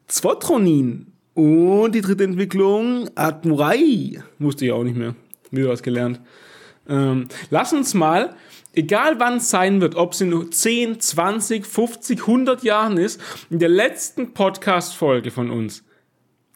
Zwotronin 0.07 1.07
und 1.35 1.93
die 1.93 2.01
dritte 2.01 2.23
Entwicklung, 2.23 3.09
Admurai. 3.15 4.21
Wusste 4.39 4.65
ich 4.65 4.71
auch 4.71 4.83
nicht 4.83 4.97
mehr. 4.97 5.15
Wieder 5.51 5.69
was 5.69 5.83
gelernt. 5.83 6.19
Ähm, 6.89 7.27
lass 7.49 7.73
uns 7.73 7.93
mal, 7.93 8.35
egal 8.73 9.19
wann 9.19 9.37
es 9.37 9.49
sein 9.49 9.81
wird, 9.81 9.95
ob 9.95 10.13
es 10.13 10.21
in 10.21 10.51
10, 10.51 10.99
20, 10.99 11.65
50, 11.65 12.21
100 12.21 12.63
Jahren 12.63 12.97
ist, 12.97 13.21
in 13.49 13.59
der 13.59 13.69
letzten 13.69 14.33
Podcast-Folge 14.33 15.31
von 15.31 15.51
uns 15.51 15.83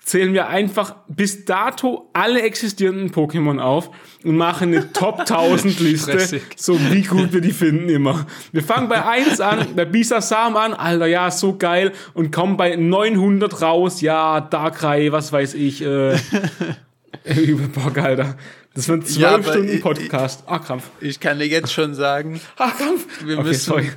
zählen 0.04 0.34
wir 0.34 0.50
einfach 0.50 0.96
bis 1.08 1.46
dato 1.46 2.10
alle 2.14 2.42
existierenden 2.42 3.12
Pokémon 3.12 3.60
auf 3.60 3.90
und 4.24 4.36
machen 4.36 4.74
eine 4.74 4.92
Top 4.94 5.20
1000 5.22 5.80
Liste, 5.80 6.42
so 6.56 6.78
wie 6.92 7.04
gut 7.04 7.32
wir 7.32 7.42
die 7.42 7.54
finden 7.54 7.90
immer. 7.90 8.26
Wir 8.52 8.64
fangen 8.64 8.90
bei 8.90 9.06
1 9.06 9.40
an, 9.40 9.76
bei 9.76 9.86
Bisasam 9.86 10.58
an, 10.58 10.74
Alter, 10.74 11.08
ja, 11.08 11.32
so 11.32 11.58
geil, 11.58 11.94
und 12.14 12.32
kommen 12.32 12.58
bei 12.58 12.76
900 12.76 13.62
raus, 13.62 14.02
ja, 14.02 14.42
Darkrai, 14.42 15.12
was 15.12 15.32
weiß 15.32 15.54
ich, 15.54 15.82
äh, 15.82 16.16
übel 17.26 17.70
Bock, 17.70 17.98
Alter. 17.98 18.36
Das 18.76 18.88
wird 18.88 19.02
ein 19.04 19.06
12 19.06 19.18
Ja, 19.20 19.44
Stunden 19.44 19.70
ich- 19.74 19.82
Podcast. 19.82 20.44
Ah, 20.48 20.60
Krampf. 20.60 20.90
Ich 21.00 21.20
kann 21.20 21.38
dir 21.40 21.46
jetzt 21.48 21.72
schon 21.72 21.94
sagen, 21.94 22.42
Ah, 22.58 22.72
Krampf. 22.72 23.06
Wir 23.24 23.38
okay, 23.40 23.48
müssen- 23.50 23.60
sorry. 23.72 23.92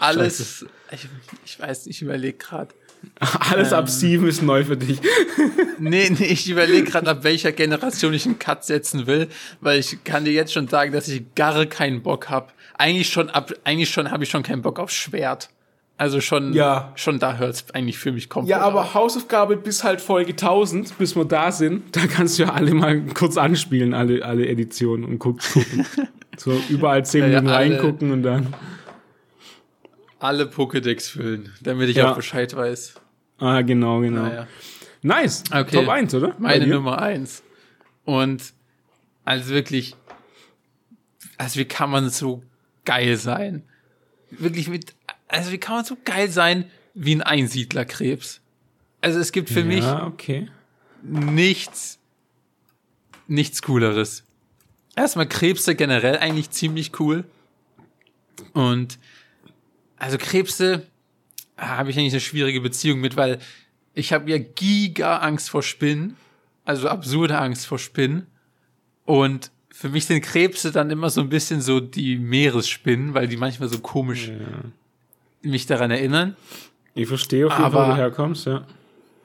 alles, 0.00 0.66
ich, 0.90 1.08
ich 1.44 1.60
weiß, 1.60 1.86
ich 1.86 2.02
überlege 2.02 2.36
gerade. 2.38 2.74
Alles 3.50 3.68
Ähm. 3.70 3.78
ab 3.78 3.88
7 3.88 4.26
ist 4.26 4.42
neu 4.42 4.64
für 4.64 4.76
dich. 4.76 5.00
Nee, 5.80 6.10
nee, 6.10 6.24
ich 6.26 6.50
überlege 6.50 6.90
gerade, 6.90 7.08
ab 7.08 7.22
welcher 7.22 7.52
Generation 7.52 8.12
ich 8.12 8.26
einen 8.26 8.40
Cut 8.40 8.64
setzen 8.64 9.06
will, 9.06 9.28
weil 9.60 9.78
ich 9.78 10.02
kann 10.02 10.24
dir 10.24 10.32
jetzt 10.32 10.52
schon 10.52 10.66
sagen, 10.66 10.90
dass 10.90 11.06
ich 11.06 11.22
gar 11.36 11.64
keinen 11.66 12.02
Bock 12.02 12.28
hab. 12.30 12.52
Eigentlich 12.76 13.08
schon 13.08 13.30
ab, 13.30 13.52
eigentlich 13.62 13.88
schon 13.90 14.10
habe 14.10 14.24
ich 14.24 14.30
schon 14.30 14.42
keinen 14.42 14.60
Bock 14.62 14.80
auf 14.80 14.90
Schwert. 14.90 15.50
Also 15.98 16.20
schon, 16.20 16.52
Ja. 16.52 16.92
schon 16.94 17.18
da 17.18 17.36
hört's 17.38 17.70
eigentlich 17.72 17.98
für 17.98 18.12
mich 18.12 18.28
komplett 18.30 18.50
Ja, 18.56 18.60
aber 18.62 18.82
auf. 18.82 18.94
Hausaufgabe 18.94 19.56
bis 19.56 19.82
halt 19.82 20.00
Folge 20.00 20.36
1000, 20.36 20.96
bis 20.96 21.16
wir 21.16 21.24
da 21.24 21.50
sind. 21.52 21.84
Da 21.96 22.06
kannst 22.06 22.38
du 22.38 22.44
ja 22.44 22.52
alle 22.52 22.72
mal 22.72 23.00
kurz 23.14 23.36
anspielen, 23.36 23.94
alle, 23.94 24.24
alle 24.24 24.46
Editionen 24.46 25.04
und 25.04 25.18
guck, 25.18 25.40
gucken. 25.40 25.84
so 26.36 26.52
überall 26.68 27.04
10 27.04 27.20
Ja, 27.22 27.26
ja, 27.26 27.32
Minuten 27.40 27.48
alle. 27.54 27.70
reingucken 27.74 28.12
und 28.12 28.22
dann. 28.22 28.54
alle 30.20 30.44
Pokédex 30.44 31.10
füllen, 31.10 31.52
damit 31.60 31.88
ich 31.90 31.96
Ja. 31.96 32.12
auch 32.12 32.16
Bescheid 32.16 32.54
weiß. 32.54 32.94
Ah, 33.38 33.62
genau, 33.62 34.00
genau. 34.00 34.22
Naja. 34.22 34.46
Nice. 35.02 35.44
Okay. 35.52 35.76
Top 35.76 35.88
1, 35.88 36.14
oder? 36.14 36.34
Meine? 36.38 36.66
Nummer 36.66 37.00
eins. 37.00 37.42
Und 38.04 38.52
also 39.24 39.50
wirklich, 39.54 39.94
also 41.36 41.58
wie 41.60 41.64
kann 41.66 41.90
man 41.90 42.08
so 42.10 42.42
geil 42.84 43.16
sein? 43.16 43.62
Wirklich 44.30 44.68
mit, 44.68 44.94
also 45.28 45.52
wie 45.52 45.58
kann 45.58 45.76
man 45.76 45.84
so 45.84 45.96
geil 46.04 46.30
sein 46.30 46.64
wie 46.94 47.14
ein 47.14 47.22
Einsiedlerkrebs? 47.22 48.40
Also 49.00 49.20
es 49.20 49.32
gibt 49.32 49.50
für 49.50 49.62
mich 49.62 49.84
Ja, 49.84 50.06
okay. 50.06 50.48
nichts, 51.02 51.98
nichts 53.28 53.62
cooleres. 53.62 54.24
Erstmal 54.96 55.28
Krebse 55.28 55.76
generell 55.76 56.16
eigentlich 56.16 56.50
ziemlich 56.50 56.98
cool. 56.98 57.24
Und 58.52 58.98
also 59.96 60.18
Krebse 60.18 60.86
ah, 61.56 61.76
habe 61.76 61.90
ich 61.90 61.98
eigentlich 61.98 62.14
eine 62.14 62.20
schwierige 62.20 62.60
Beziehung 62.60 63.00
mit, 63.00 63.16
weil 63.16 63.38
ich 63.94 64.12
habe 64.12 64.30
ja 64.30 64.38
giga 64.38 65.18
Angst 65.18 65.50
vor 65.50 65.62
Spinnen, 65.62 66.16
also 66.64 66.88
absurde 66.88 67.38
Angst 67.38 67.66
vor 67.66 67.78
Spinnen. 67.78 68.26
Und 69.04 69.50
für 69.70 69.88
mich 69.88 70.06
sind 70.06 70.22
Krebse 70.22 70.72
dann 70.72 70.90
immer 70.90 71.10
so 71.10 71.20
ein 71.20 71.28
bisschen 71.28 71.60
so 71.60 71.78
die 71.78 72.16
Meeresspinnen, 72.16 73.14
weil 73.14 73.28
die 73.28 73.36
manchmal 73.36 73.68
so 73.68 73.78
komisch 73.78 74.30
mich 75.42 75.66
daran 75.66 75.90
erinnern. 75.90 76.36
Ich 76.94 77.08
verstehe 77.08 77.46
auf 77.46 77.52
jeden 77.52 77.62
Fall, 77.62 77.72
wo 77.72 77.78
Aber- 77.78 77.94
du 77.94 77.96
herkommst, 78.00 78.46
ja. 78.46 78.66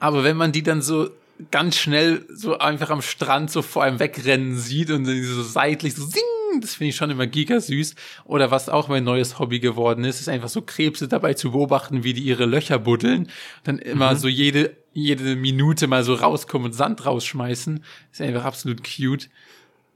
Aber 0.00 0.22
wenn 0.24 0.36
man 0.36 0.52
die 0.52 0.62
dann 0.62 0.82
so 0.82 1.08
ganz 1.50 1.76
schnell 1.76 2.24
so 2.32 2.58
einfach 2.58 2.90
am 2.90 3.02
Strand 3.02 3.50
so 3.50 3.62
vor 3.62 3.82
einem 3.82 3.98
wegrennen 3.98 4.56
sieht 4.56 4.90
und 4.90 5.04
dann 5.06 5.22
so 5.22 5.42
seitlich 5.42 5.94
so 5.94 6.04
sing, 6.04 6.22
das 6.60 6.76
finde 6.76 6.90
ich 6.90 6.96
schon 6.96 7.10
immer 7.10 7.26
giga 7.26 7.58
süß. 7.58 7.94
Oder 8.24 8.50
was 8.52 8.68
auch 8.68 8.86
mein 8.88 9.02
neues 9.02 9.38
Hobby 9.40 9.58
geworden 9.58 10.04
ist, 10.04 10.20
ist 10.20 10.28
einfach 10.28 10.48
so 10.48 10.62
Krebse 10.62 11.08
dabei 11.08 11.34
zu 11.34 11.50
beobachten, 11.50 12.04
wie 12.04 12.12
die 12.12 12.22
ihre 12.22 12.44
Löcher 12.44 12.78
buddeln. 12.78 13.28
Dann 13.64 13.78
immer 13.78 14.14
so 14.14 14.28
jede, 14.28 14.76
jede 14.92 15.34
Minute 15.34 15.88
mal 15.88 16.04
so 16.04 16.14
rauskommen 16.14 16.66
und 16.66 16.72
Sand 16.72 17.04
rausschmeißen. 17.06 17.82
Ist 18.12 18.20
einfach 18.20 18.44
absolut 18.44 18.82
cute. 18.84 19.28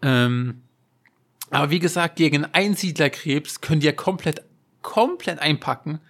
Ähm, 0.02 0.62
aber 1.50 1.70
wie 1.70 1.78
gesagt, 1.78 2.16
gegen 2.16 2.44
Einsiedlerkrebs 2.44 3.60
die 3.60 3.86
ja 3.86 3.92
komplett, 3.92 4.42
komplett 4.82 5.38
einpacken. 5.38 6.00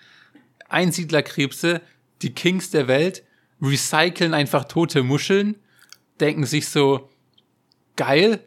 Einsiedlerkrebse, 0.69 1.81
die 2.23 2.35
Kings 2.35 2.71
der 2.71 2.89
Welt, 2.89 3.25
recyceln 3.61 4.35
einfach 4.35 4.65
tote 4.65 5.03
Muscheln, 5.03 5.57
denken 6.21 6.45
sich 6.45 6.69
so, 6.69 7.09
geil, 7.97 8.41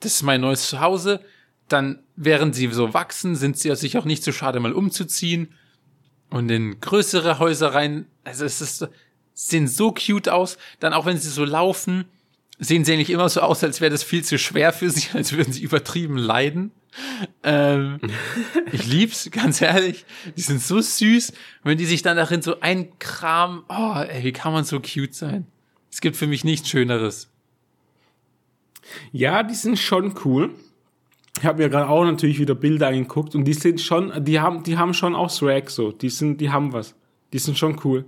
das 0.00 0.16
ist 0.16 0.22
mein 0.22 0.40
neues 0.40 0.68
Zuhause. 0.68 1.20
Dann, 1.68 2.02
während 2.14 2.54
sie 2.54 2.68
so 2.68 2.92
wachsen, 2.92 3.36
sind 3.36 3.58
sie 3.58 3.74
sich 3.74 3.96
auch 3.96 4.04
nicht 4.04 4.22
so 4.22 4.32
schade, 4.32 4.60
mal 4.60 4.74
umzuziehen 4.74 5.48
und 6.30 6.50
in 6.50 6.78
größere 6.80 7.38
Häuser 7.38 7.74
rein. 7.74 8.06
Also 8.22 8.44
es 8.44 8.60
ist, 8.60 8.86
sehen 9.32 9.66
so 9.66 9.92
cute 9.92 10.28
aus. 10.28 10.58
Dann 10.80 10.92
auch 10.92 11.06
wenn 11.06 11.16
sie 11.16 11.30
so 11.30 11.44
laufen, 11.44 12.04
sehen 12.58 12.84
sie 12.84 12.92
eigentlich 12.92 13.10
immer 13.10 13.28
so 13.28 13.40
aus, 13.40 13.64
als 13.64 13.80
wäre 13.80 13.90
das 13.90 14.02
viel 14.02 14.24
zu 14.24 14.38
schwer 14.38 14.72
für 14.72 14.90
sie, 14.90 15.08
als 15.16 15.32
würden 15.32 15.52
sie 15.52 15.62
übertrieben 15.62 16.18
leiden. 16.18 16.70
Ähm, 17.42 18.00
ich 18.72 18.86
lieb's, 18.86 19.30
ganz 19.30 19.60
ehrlich. 19.60 20.04
Die 20.36 20.40
sind 20.40 20.60
so 20.60 20.80
süß. 20.80 21.32
Wenn 21.62 21.78
die 21.78 21.86
sich 21.86 22.02
dann 22.02 22.16
darin 22.16 22.42
so 22.42 22.60
einkramen, 22.60 23.62
oh, 23.68 23.96
ey, 23.96 24.24
wie 24.24 24.32
kann 24.32 24.52
man 24.52 24.64
so 24.64 24.80
cute 24.80 25.14
sein? 25.14 25.46
Es 25.90 26.00
gibt 26.00 26.16
für 26.16 26.26
mich 26.26 26.44
nichts 26.44 26.68
Schöneres. 26.68 27.30
Ja, 29.12 29.42
die 29.42 29.54
sind 29.54 29.78
schon 29.78 30.14
cool. 30.24 30.54
Ich 31.38 31.44
habe 31.44 31.62
mir 31.62 31.68
gerade 31.68 31.88
auch 31.88 32.04
natürlich 32.04 32.38
wieder 32.38 32.54
Bilder 32.54 32.88
angeguckt 32.88 33.34
und 33.34 33.44
die 33.44 33.54
sind 33.54 33.80
schon, 33.80 34.24
die 34.24 34.40
haben, 34.40 34.62
die 34.62 34.78
haben 34.78 34.94
schon 34.94 35.14
auch 35.14 35.30
Swag 35.30 35.70
so. 35.70 35.90
Die 35.90 36.08
sind, 36.08 36.40
die 36.40 36.50
haben 36.50 36.72
was. 36.72 36.94
Die 37.32 37.38
sind 37.38 37.58
schon 37.58 37.80
cool. 37.84 38.04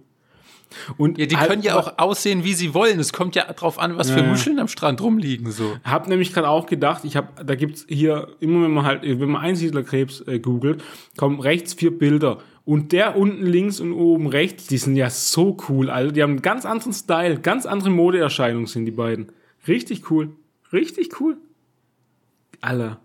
Und 0.99 1.17
Ja, 1.19 1.27
die 1.27 1.37
halt- 1.37 1.49
können 1.49 1.63
ja 1.63 1.79
auch 1.79 1.99
aussehen, 1.99 2.45
wie 2.45 2.53
sie 2.53 2.75
wollen. 2.75 2.99
Es 3.01 3.13
kommt 3.13 3.35
ja 3.37 3.45
drauf 3.53 3.79
an, 3.79 3.97
was 3.97 4.11
für 4.11 4.21
Ja. 4.21 4.27
Muscheln 4.27 4.59
am 4.59 4.69
Strand 4.69 5.01
rumliegen, 5.01 5.51
so. 5.51 5.77
Hab 5.85 6.09
nämlich 6.09 6.33
gerade 6.33 6.49
auch 6.49 6.67
gedacht, 6.67 7.05
ich 7.05 7.17
habe, 7.17 7.45
da 7.45 7.55
gibt's 7.55 7.87
hier 7.89 8.29
immer, 8.41 8.63
wenn 8.65 8.73
man 8.73 8.85
halt, 8.85 9.03
wenn 9.03 9.31
man 9.31 9.41
Einsiedlerkrebs 9.43 10.23
äh, 10.27 10.39
googelt, 10.39 10.83
kommen 11.17 11.41
rechts 11.41 11.75
vier 11.75 11.97
Bilder 11.97 12.39
und 12.65 12.93
der 12.93 13.17
unten 13.17 13.47
links 13.47 13.81
und 13.81 13.93
oben 13.93 14.27
rechts, 14.27 14.67
die 14.67 14.79
sind 14.79 14.97
ja 14.97 15.09
so 15.09 15.57
cool, 15.69 15.89
Alter. 15.89 16.13
Die 16.13 16.23
haben 16.23 16.31
einen 16.33 16.43
ganz 16.43 16.67
anderen 16.67 16.93
Style, 16.93 17.39
ganz 17.41 17.65
andere 17.65 17.91
Modeerscheinungen 17.91 18.67
sind 18.67 18.85
die 18.87 18.91
beiden. 18.91 19.33
Richtig 19.69 20.11
cool, 20.11 20.31
richtig 20.73 21.21
cool. 21.21 21.37
Alter. 22.61 23.01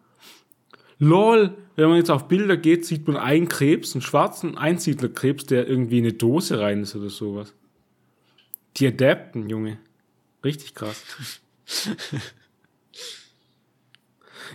Lol, 0.99 1.55
wenn 1.81 1.89
man 1.89 1.97
jetzt 1.97 2.11
auf 2.11 2.27
Bilder 2.27 2.57
geht, 2.57 2.85
sieht 2.85 3.07
man 3.07 3.17
einen 3.17 3.47
Krebs, 3.47 3.93
einen 3.93 4.01
schwarzen 4.01 4.57
Einsiedlerkrebs, 4.57 5.45
der 5.45 5.67
irgendwie 5.67 5.99
in 5.99 6.05
eine 6.05 6.13
Dose 6.13 6.59
rein 6.59 6.81
ist 6.83 6.95
oder 6.95 7.09
sowas. 7.09 7.53
Die 8.77 8.87
Adapten, 8.87 9.49
Junge. 9.49 9.77
Richtig 10.43 10.75
krass. 10.75 11.03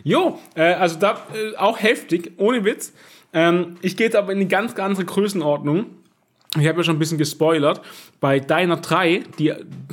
Jo, 0.05 0.39
äh, 0.55 0.75
also 0.75 0.99
da 0.99 1.27
äh, 1.35 1.57
auch 1.57 1.81
heftig, 1.81 2.33
ohne 2.37 2.65
Witz. 2.65 2.93
Ähm, 3.33 3.77
ich 3.83 3.97
gehe 3.97 4.07
jetzt 4.07 4.17
aber 4.17 4.33
in 4.33 4.39
eine 4.39 4.47
ganz, 4.47 4.75
ganz 4.75 4.99
andere 4.99 5.07
Größenordnung. 5.07 5.87
Ich 6.59 6.67
habe 6.67 6.79
ja 6.79 6.85
schon 6.85 6.97
ein 6.97 6.99
bisschen 6.99 7.19
gespoilert. 7.19 7.83
Bei 8.21 8.41
deiner 8.41 8.77
3, 8.77 9.25
die 9.39 9.53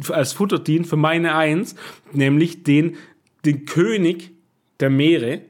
als 0.09 0.33
Futter 0.33 0.59
dient 0.59 0.87
für 0.87 0.95
meine 0.95 1.35
1, 1.35 1.75
nämlich 2.11 2.63
den, 2.63 2.97
den 3.43 3.65
König 3.65 4.31
der 4.79 4.89
Meere, 4.89 5.41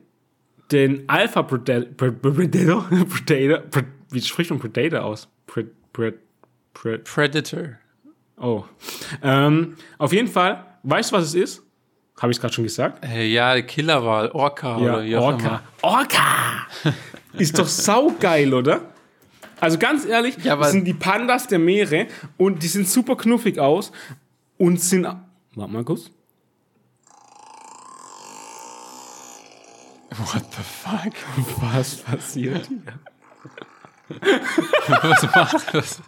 den 0.74 1.08
Alpha 1.08 1.44
Predator, 1.44 2.12
Predator, 2.12 2.84
Predator, 3.10 3.60
Pre- 3.70 3.86
wie 4.12 4.22
spricht 4.22 4.50
man 4.50 4.60
Predator 4.60 5.04
aus? 5.04 5.28
Pre, 5.48 5.66
Pre, 5.94 6.14
Pre, 6.74 7.00
Predator. 7.00 7.70
oh. 8.38 8.64
Ähm, 9.22 9.76
auf 9.98 10.12
jeden 10.12 10.28
Fall, 10.28 10.66
weißt 10.84 11.12
du, 11.12 11.16
was 11.16 11.26
es 11.26 11.36
ist? 11.36 11.64
Habe 12.20 12.32
ich 12.32 12.38
es 12.38 12.42
gerade 12.42 12.54
schon 12.54 12.64
gesagt? 12.64 13.04
Äh, 13.06 13.26
ja, 13.28 13.60
Killerwal, 13.62 14.30
Orca 14.32 14.78
oder 14.78 15.04
wie 15.04 15.16
auch 15.16 15.24
Orca. 15.34 15.62
Orca! 15.82 16.68
Ist 17.38 17.58
doch 17.58 17.68
saugeil, 17.68 18.54
oder? 18.54 18.82
Also 19.60 19.80
ganz 19.80 20.06
ehrlich, 20.06 20.38
Ja, 20.44 20.56
das 20.56 20.72
sind 20.72 20.86
die 20.86 20.94
Pandas 20.94 21.48
der 21.48 21.58
Meere 21.58 22.08
und 22.38 22.62
die 22.62 22.68
sind 22.68 22.88
super 22.88 23.16
knuffig 23.16 23.58
aus 23.60 23.92
und 24.58 24.80
sind. 24.80 25.06
Warte 25.56 25.72
mal 25.74 25.84
kurz. 25.84 26.12
What 30.18 30.44
the 30.54 30.62
fuck? 30.64 31.14
Was 31.62 31.98
passiert? 31.98 32.70
Was 34.88 35.24
macht 35.36 35.74
das? 35.74 36.02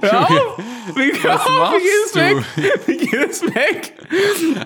Hör 0.00 0.20
auf! 0.20 0.58
Wie, 0.94 1.12
hör 1.22 1.34
auf, 1.34 1.72
wie 1.72 1.82
geht 1.82 2.04
es 2.04 2.12
du? 2.12 2.18
weg? 2.20 2.86
Wie 2.86 2.96
geht 2.96 3.30
es 3.30 3.42
weg? 3.42 3.94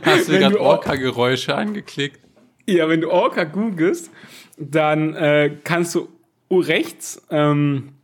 Hast 0.05 0.29
du 0.29 0.39
gerade 0.39 0.61
Orca-Geräusche 0.61 1.55
angeklickt? 1.55 2.21
Ja, 2.67 2.89
wenn 2.89 3.01
du 3.01 3.11
Orca 3.11 3.45
googelst, 3.45 4.11
dann 4.59 5.15
äh, 5.15 5.57
kannst 5.65 5.95
du 5.95 6.09
rechts 6.51 7.23
ähm, 7.31 7.95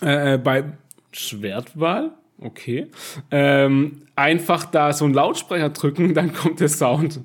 äh, 0.00 0.38
bei 0.38 0.64
Schwertwahl, 1.10 2.12
okay, 2.40 2.88
ähm, 3.30 4.02
einfach 4.14 4.66
da 4.66 4.92
so 4.92 5.06
einen 5.06 5.14
Lautsprecher 5.14 5.70
drücken, 5.70 6.14
dann 6.14 6.32
kommt 6.32 6.60
der 6.60 6.68
Sound. 6.68 7.20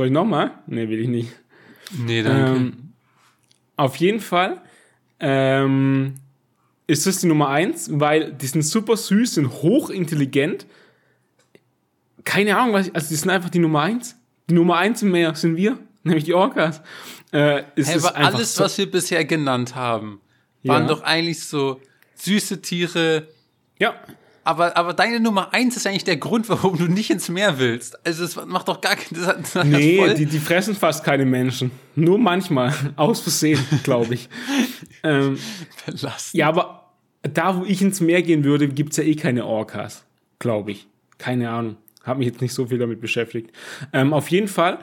Soll 0.00 0.06
ich 0.06 0.12
nochmal? 0.14 0.52
Nee, 0.66 0.88
will 0.88 0.98
ich 1.00 1.08
nicht. 1.08 1.30
Nee, 1.92 2.22
danke. 2.22 2.52
Ähm, 2.58 2.92
auf 3.76 3.96
jeden 3.96 4.20
Fall 4.20 4.62
ähm, 5.18 6.14
ist 6.86 7.06
das 7.06 7.18
die 7.18 7.26
Nummer 7.26 7.50
eins, 7.50 7.90
weil 7.92 8.32
die 8.32 8.46
sind 8.46 8.62
super 8.62 8.96
süß, 8.96 9.34
sind 9.34 9.50
hochintelligent. 9.52 10.64
Keine 12.24 12.56
Ahnung, 12.56 12.72
was 12.72 12.86
ich, 12.86 12.94
also 12.94 13.10
die 13.10 13.14
sind 13.16 13.28
einfach 13.28 13.50
die 13.50 13.58
Nummer 13.58 13.82
eins. 13.82 14.16
Die 14.48 14.54
Nummer 14.54 14.78
eins 14.78 15.02
im 15.02 15.10
Meer 15.10 15.34
sind 15.34 15.56
wir, 15.58 15.78
nämlich 16.02 16.24
die 16.24 16.32
Orcas. 16.32 16.80
Äh, 17.30 17.64
es 17.76 17.88
hey, 17.88 17.96
ist 17.98 18.06
aber 18.06 18.16
alles, 18.16 18.54
so- 18.54 18.64
was 18.64 18.78
wir 18.78 18.90
bisher 18.90 19.26
genannt 19.26 19.74
haben, 19.74 20.22
waren 20.62 20.84
Ja. 20.84 20.88
doch 20.88 21.02
eigentlich 21.02 21.44
so 21.44 21.78
süße 22.14 22.62
Tiere. 22.62 23.28
Ja, 23.78 23.96
Aber, 24.42 24.76
aber 24.76 24.94
deine 24.94 25.20
Nummer 25.20 25.52
eins 25.52 25.76
ist 25.76 25.86
eigentlich 25.86 26.04
der 26.04 26.16
Grund, 26.16 26.48
warum 26.48 26.78
du 26.78 26.86
nicht 26.86 27.10
ins 27.10 27.28
Meer 27.28 27.58
willst. 27.58 28.04
Also 28.06 28.24
es 28.24 28.36
macht 28.46 28.68
doch 28.68 28.80
gar 28.80 28.96
keinen 28.96 29.26
hat 29.26 29.64
nee, 29.66 30.14
die, 30.14 30.26
die 30.26 30.38
fressen 30.38 30.74
fast 30.74 31.04
keine 31.04 31.26
Menschen. 31.26 31.70
Nur 31.94 32.18
manchmal, 32.18 32.74
aus 32.96 33.20
Versehen, 33.20 33.62
glaube 33.82 34.14
ich. 34.14 34.28
ähm, 35.02 35.38
Belastend. 35.84 36.34
Ja, 36.34 36.48
aber 36.48 36.90
da, 37.22 37.58
wo 37.58 37.64
ich 37.64 37.82
ins 37.82 38.00
Meer 38.00 38.22
gehen 38.22 38.44
würde, 38.44 38.68
gibt's 38.68 38.96
ja 38.96 39.04
eh 39.04 39.14
keine 39.14 39.44
Orcas, 39.44 40.04
glaube 40.38 40.72
ich. 40.72 40.86
Keine 41.18 41.50
Ahnung. 41.50 41.76
Hab 42.02 42.16
mich 42.16 42.26
jetzt 42.26 42.40
nicht 42.40 42.54
so 42.54 42.66
viel 42.66 42.78
damit 42.78 43.00
beschäftigt. 43.02 43.50
Ähm, 43.92 44.14
auf 44.14 44.28
jeden 44.28 44.48
Fall, 44.48 44.78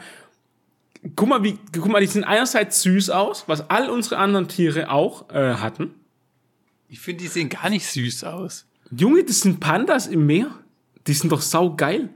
guck 1.15 1.29
mal, 1.29 1.43
wie, 1.43 1.57
guck 1.73 1.87
mal, 1.87 1.99
die 1.99 2.05
sehen 2.05 2.23
einerseits 2.23 2.83
süß 2.83 3.09
aus, 3.09 3.45
was 3.47 3.69
all 3.71 3.89
unsere 3.89 4.17
anderen 4.17 4.47
Tiere 4.47 4.91
auch 4.91 5.31
äh, 5.31 5.55
hatten. 5.55 5.95
Ich 6.89 6.99
finde, 6.99 7.23
die 7.23 7.27
sehen 7.27 7.49
gar 7.49 7.71
nicht 7.71 7.87
süß 7.87 8.23
aus. 8.23 8.67
Junge, 8.91 9.23
das 9.23 9.41
sind 9.41 9.59
Pandas 9.59 10.07
im 10.07 10.25
Meer. 10.25 10.49
Die 11.07 11.13
sind 11.13 11.31
doch 11.31 11.41
saugeil. 11.41 12.09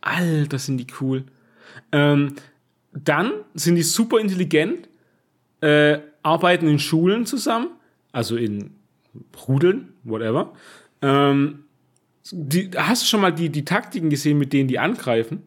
Alter, 0.00 0.58
sind 0.58 0.78
die 0.78 0.86
cool. 1.00 1.24
Ähm, 1.92 2.34
dann 2.92 3.32
sind 3.54 3.76
die 3.76 3.82
super 3.82 4.18
intelligent, 4.18 4.88
äh, 5.60 5.98
arbeiten 6.22 6.68
in 6.68 6.78
Schulen 6.78 7.26
zusammen, 7.26 7.68
also 8.12 8.36
in 8.36 8.74
Rudeln, 9.46 9.92
whatever. 10.04 10.52
Ähm, 11.02 11.64
die, 12.30 12.70
hast 12.76 13.02
du 13.02 13.06
schon 13.06 13.20
mal 13.20 13.32
die, 13.32 13.50
die 13.50 13.64
Taktiken 13.64 14.10
gesehen, 14.10 14.38
mit 14.38 14.52
denen 14.52 14.68
die 14.68 14.78
angreifen? 14.78 15.42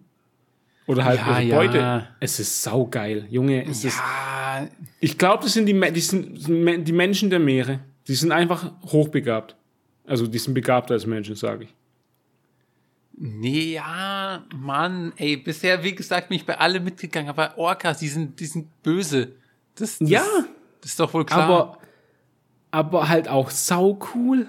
Oder 0.88 1.06
halt 1.06 1.20
Ja, 1.20 1.40
ihre 1.40 1.44
ja. 1.44 1.56
Beute? 1.58 2.08
Es 2.20 2.40
ist 2.40 2.64
saugeil, 2.64 3.28
Junge. 3.30 3.66
Es 3.66 3.84
ist, 3.84 3.98
Ja, 3.98 4.68
ich 5.00 5.18
glaube, 5.18 5.44
das 5.44 5.54
sind 5.54 5.66
die, 5.68 5.80
die, 5.92 6.00
sind 6.02 6.48
die 6.48 6.94
Menschen 6.94 7.30
der 7.30 7.40
Meere. 7.40 7.80
Die 8.10 8.16
sind 8.16 8.32
einfach 8.32 8.74
hochbegabt. 8.88 9.56
Also 10.06 10.26
die 10.26 10.40
sind 10.40 10.56
begabter 10.56 10.96
als 10.96 11.06
Menschen, 11.06 11.36
sage 11.36 11.66
ich. 11.66 11.76
nee, 13.16 13.74
ja, 13.74 14.44
Mann, 14.56 15.14
ey, 15.18 15.38
bisher, 15.38 15.84
wie 15.84 15.94
gesagt, 15.94 16.30
bin 16.30 16.38
ich 16.38 16.46
bei 16.46 16.58
alle 16.58 16.80
mitgegangen, 16.80 17.30
aber 17.30 17.58
Orcas, 17.58 18.00
die 18.00 18.08
sind, 18.08 18.40
die 18.40 18.48
sind 18.48 18.82
böse. 18.82 19.34
Das, 19.76 20.00
das, 20.00 20.10
Ja. 20.10 20.24
Das 20.82 20.92
ist 20.92 21.00
doch 21.00 21.14
wohl 21.14 21.26
klar. 21.26 21.44
Aber, 21.44 21.78
aber 22.72 23.10
halt 23.10 23.28
auch 23.28 23.52
sau 23.52 24.00
cool. 24.16 24.48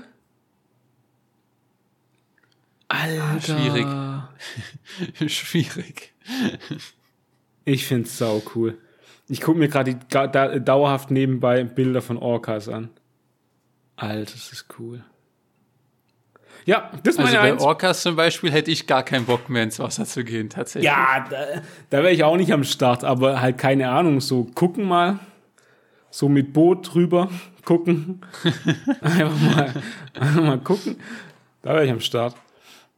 Alter. 2.88 3.40
schwierig. 3.40 3.86
Schwierig. 5.30 6.12
Ich 7.64 7.86
find's 7.86 8.16
sau 8.16 8.42
cool. 8.54 8.78
Ich 9.28 9.40
gucke 9.40 9.58
mir 9.58 9.68
gerade 9.68 9.98
da, 10.08 10.58
dauerhaft 10.58 11.11
nebenbei 11.11 11.62
Bilder 11.64 12.02
von 12.02 12.16
Orcas 12.16 12.68
an. 12.68 12.90
Alter, 14.01 14.32
das 14.32 14.53
ist 14.53 14.66
cool. 14.78 15.03
Ja, 16.66 16.90
das 17.03 17.14
ist 17.14 17.20
Also 17.20 17.32
meine 17.32 17.38
bei 17.42 17.53
Eins. 17.53 17.62
Orcas 17.62 18.03
zum 18.03 18.16
Beispiel 18.16 18.51
hätte 18.53 18.70
ich 18.70 18.86
gar 18.86 19.03
keinen 19.03 19.24
Bock 19.24 19.48
mehr 19.48 19.62
ins 19.62 19.78
Wasser 19.78 20.05
zu 20.05 20.24
gehen, 20.24 20.51
tatsächlich. 20.51 20.84
Ja, 20.90 21.26
da, 21.30 21.62
da 21.88 21.98
wäre 22.03 22.12
ich 22.12 22.22
auch 22.22 22.36
nicht 22.36 22.53
am 22.53 22.64
Start, 22.64 23.03
aber 23.03 23.40
halt 23.40 23.57
keine 23.59 23.90
Ahnung, 23.90 24.20
so 24.20 24.44
gucken 24.44 24.84
mal, 24.86 25.18
so 26.11 26.28
mit 26.28 26.53
Boot 26.53 26.92
drüber 26.94 27.30
gucken, 27.64 28.20
einfach 29.01 29.40
mal, 29.40 29.74
einfach 30.14 30.42
mal 30.42 30.59
gucken, 30.61 30.96
da 31.62 31.74
wäre 31.74 31.86
ich 31.86 31.90
am 31.92 32.01
Start. 32.01 32.34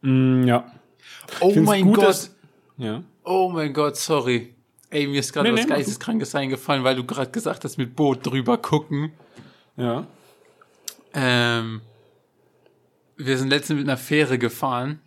Mm, 0.01 0.43
ja. 0.43 0.69
oh 1.39 1.53
mein 1.61 1.85
gut, 1.85 1.95
Gott. 1.95 2.05
dass- 2.05 2.35
Ja. 2.77 3.01
Oh 3.23 3.49
mein 3.49 3.71
Gott, 3.73 3.95
sorry. 3.95 4.53
Ey, 4.89 5.07
mir 5.07 5.19
ist 5.21 5.31
gerade 5.31 5.49
Nee, 5.49 5.57
was 5.57 5.65
nee. 5.65 5.69
Geisteskrankes 5.73 6.35
eingefallen, 6.35 6.83
weil 6.83 6.95
du 6.95 7.05
gerade 7.05 7.31
gesagt 7.31 7.63
hast, 7.63 7.77
mit 7.77 7.95
Boot 7.95 8.25
drüber 8.25 8.57
gucken. 8.57 9.13
Ja. 9.77 10.05
Ähm, 11.13 11.81
wir 13.17 13.37
sind 13.37 13.49
letztens 13.49 13.79
mit 13.79 13.87
einer 13.87 13.97
Fähre 13.97 14.37
gefahren 14.37 14.99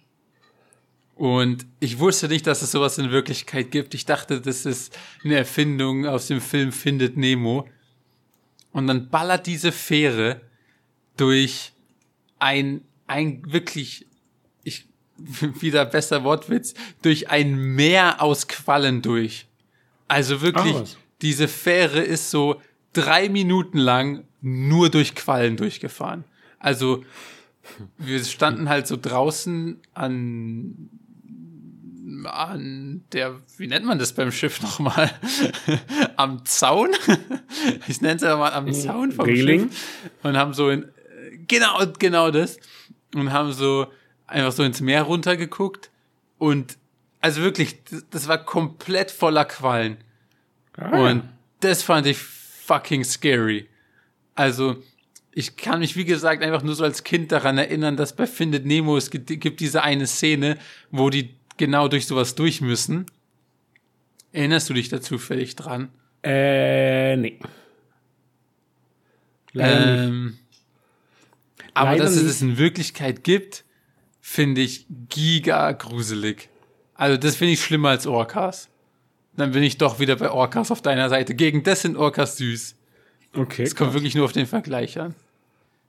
und 1.16 1.66
ich 1.80 1.98
wusste 1.98 2.28
nicht, 2.28 2.46
dass 2.46 2.60
es 2.60 2.70
sowas 2.70 2.98
in 2.98 3.10
Wirklichkeit 3.10 3.70
gibt. 3.70 3.94
Ich 3.94 4.04
dachte, 4.04 4.38
das 4.38 4.66
ist 4.66 4.96
eine 5.24 5.36
Erfindung 5.36 6.06
aus 6.06 6.26
dem 6.26 6.42
Film 6.42 6.72
Findet 6.72 7.16
Nemo. 7.16 7.66
Und 8.70 8.86
dann 8.86 9.08
ballert 9.08 9.46
diese 9.46 9.72
Fähre 9.72 10.42
durch 11.16 11.72
ein, 12.38 12.82
ein 13.06 13.42
wirklich, 13.50 14.06
ich, 14.62 14.86
wieder 15.16 15.86
besser 15.86 16.22
Wortwitz, 16.22 16.74
durch 17.00 17.30
ein 17.30 17.56
Meer 17.56 18.20
aus 18.20 18.46
Quallen 18.46 19.00
durch. 19.00 19.46
Also 20.08 20.42
wirklich, 20.42 20.74
was. 20.74 20.98
diese 21.22 21.48
Fähre 21.48 22.02
ist 22.02 22.30
so 22.30 22.60
drei 22.92 23.30
Minuten 23.30 23.78
lang 23.78 24.24
nur 24.46 24.90
durch 24.90 25.16
Quallen 25.16 25.56
durchgefahren. 25.56 26.24
Also 26.60 27.04
wir 27.98 28.24
standen 28.24 28.68
halt 28.68 28.86
so 28.86 28.96
draußen 28.96 29.80
an 29.92 30.88
an 32.24 33.04
der, 33.12 33.40
wie 33.56 33.66
nennt 33.66 33.84
man 33.84 33.98
das 33.98 34.12
beim 34.12 34.32
Schiff 34.32 34.62
nochmal? 34.62 35.10
am 36.16 36.44
Zaun? 36.44 36.90
ich 37.88 38.00
nenne 38.00 38.16
es 38.16 38.22
ja 38.22 38.36
mal 38.36 38.52
am 38.52 38.72
Zaun 38.72 39.12
vom 39.12 39.26
Reling? 39.26 39.68
Schiff. 39.68 40.10
Und 40.22 40.36
haben 40.36 40.54
so 40.54 40.70
in, 40.70 40.86
genau, 41.46 41.84
genau 41.98 42.30
das. 42.30 42.58
Und 43.14 43.32
haben 43.32 43.52
so 43.52 43.86
einfach 44.26 44.52
so 44.52 44.62
ins 44.62 44.80
Meer 44.80 45.02
runtergeguckt. 45.02 45.90
Und 46.38 46.78
also 47.20 47.42
wirklich, 47.42 47.82
das, 47.84 48.06
das 48.10 48.28
war 48.28 48.38
komplett 48.44 49.10
voller 49.10 49.44
Quallen. 49.44 49.98
Und 50.76 51.24
das 51.60 51.82
fand 51.82 52.06
ich 52.06 52.18
fucking 52.18 53.04
scary. 53.04 53.68
Also, 54.36 54.76
ich 55.32 55.56
kann 55.56 55.80
mich, 55.80 55.96
wie 55.96 56.04
gesagt, 56.04 56.42
einfach 56.42 56.62
nur 56.62 56.74
so 56.74 56.84
als 56.84 57.02
Kind 57.02 57.32
daran 57.32 57.58
erinnern, 57.58 57.96
dass 57.96 58.14
bei 58.14 58.26
Findet 58.26 58.64
Nemo 58.64 58.96
es 58.96 59.10
gibt, 59.10 59.26
gibt 59.26 59.60
diese 59.60 59.82
eine 59.82 60.06
Szene, 60.06 60.56
wo 60.90 61.10
die 61.10 61.34
genau 61.56 61.88
durch 61.88 62.06
sowas 62.06 62.34
durch 62.34 62.60
müssen. 62.60 63.06
Erinnerst 64.32 64.70
du 64.70 64.74
dich 64.74 64.88
da 64.88 65.00
zufällig 65.00 65.56
dran? 65.56 65.88
Äh, 66.22 67.16
nee. 67.16 67.38
Leider 69.52 69.80
nicht. 69.80 70.08
Ähm, 70.08 70.38
aber 71.74 71.90
Leider 71.92 72.04
dass 72.04 72.12
es 72.12 72.22
nicht. 72.22 72.30
es 72.30 72.42
in 72.42 72.58
Wirklichkeit 72.58 73.24
gibt, 73.24 73.64
finde 74.20 74.60
ich 74.60 74.86
giga 75.08 75.72
gruselig. 75.72 76.48
Also 76.94 77.16
das 77.16 77.36
finde 77.36 77.52
ich 77.54 77.62
schlimmer 77.62 77.90
als 77.90 78.06
Orcas. 78.06 78.68
Dann 79.36 79.52
bin 79.52 79.62
ich 79.62 79.76
doch 79.76 80.00
wieder 80.00 80.16
bei 80.16 80.30
Orcas 80.30 80.70
auf 80.70 80.80
deiner 80.80 81.10
Seite. 81.10 81.34
Gegen 81.34 81.62
das 81.62 81.82
sind 81.82 81.96
Orcas 81.96 82.38
süß. 82.38 82.74
Okay. 83.36 83.62
Es 83.62 83.74
kommt 83.74 83.92
wirklich 83.92 84.14
nur 84.14 84.24
auf 84.24 84.32
den 84.32 84.46
Vergleich 84.46 84.98
an. 84.98 85.14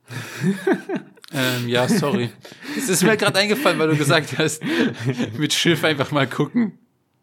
ähm, 1.32 1.68
ja, 1.68 1.88
sorry. 1.88 2.30
Es 2.76 2.88
ist 2.88 3.02
mir 3.02 3.16
gerade 3.16 3.38
eingefallen, 3.38 3.78
weil 3.78 3.88
du 3.88 3.96
gesagt 3.96 4.38
hast, 4.38 4.62
mit 5.38 5.52
Schiff 5.52 5.84
einfach 5.84 6.10
mal 6.10 6.26
gucken. 6.26 6.78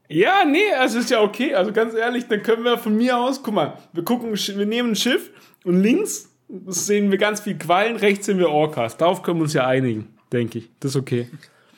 Ja, 0.08 0.46
nee, 0.46 0.72
also 0.78 1.00
ist 1.00 1.10
ja 1.10 1.22
okay. 1.22 1.56
Also 1.56 1.72
ganz 1.72 1.96
ehrlich, 1.96 2.28
dann 2.28 2.44
können 2.44 2.64
wir 2.64 2.78
von 2.78 2.96
mir 2.96 3.18
aus, 3.18 3.42
guck 3.42 3.56
mal, 3.56 3.78
wir 3.94 4.04
gucken, 4.04 4.34
wir 4.34 4.66
nehmen 4.66 4.92
ein 4.92 4.96
Schiff 4.96 5.32
und 5.64 5.82
links 5.82 6.30
sehen 6.68 7.10
wir 7.10 7.18
ganz 7.18 7.42
viel 7.42 7.58
Quallen, 7.58 7.96
rechts 7.96 8.28
sehen 8.28 8.38
wir 8.38 8.50
Orcas. 8.50 8.98
Darauf 8.98 9.24
können 9.24 9.40
wir 9.40 9.44
uns 9.44 9.54
ja 9.54 9.66
einigen, 9.66 10.10
denke 10.32 10.60
ich. 10.60 10.70
Das 10.80 10.92
ist 10.92 10.98
okay. 10.98 11.28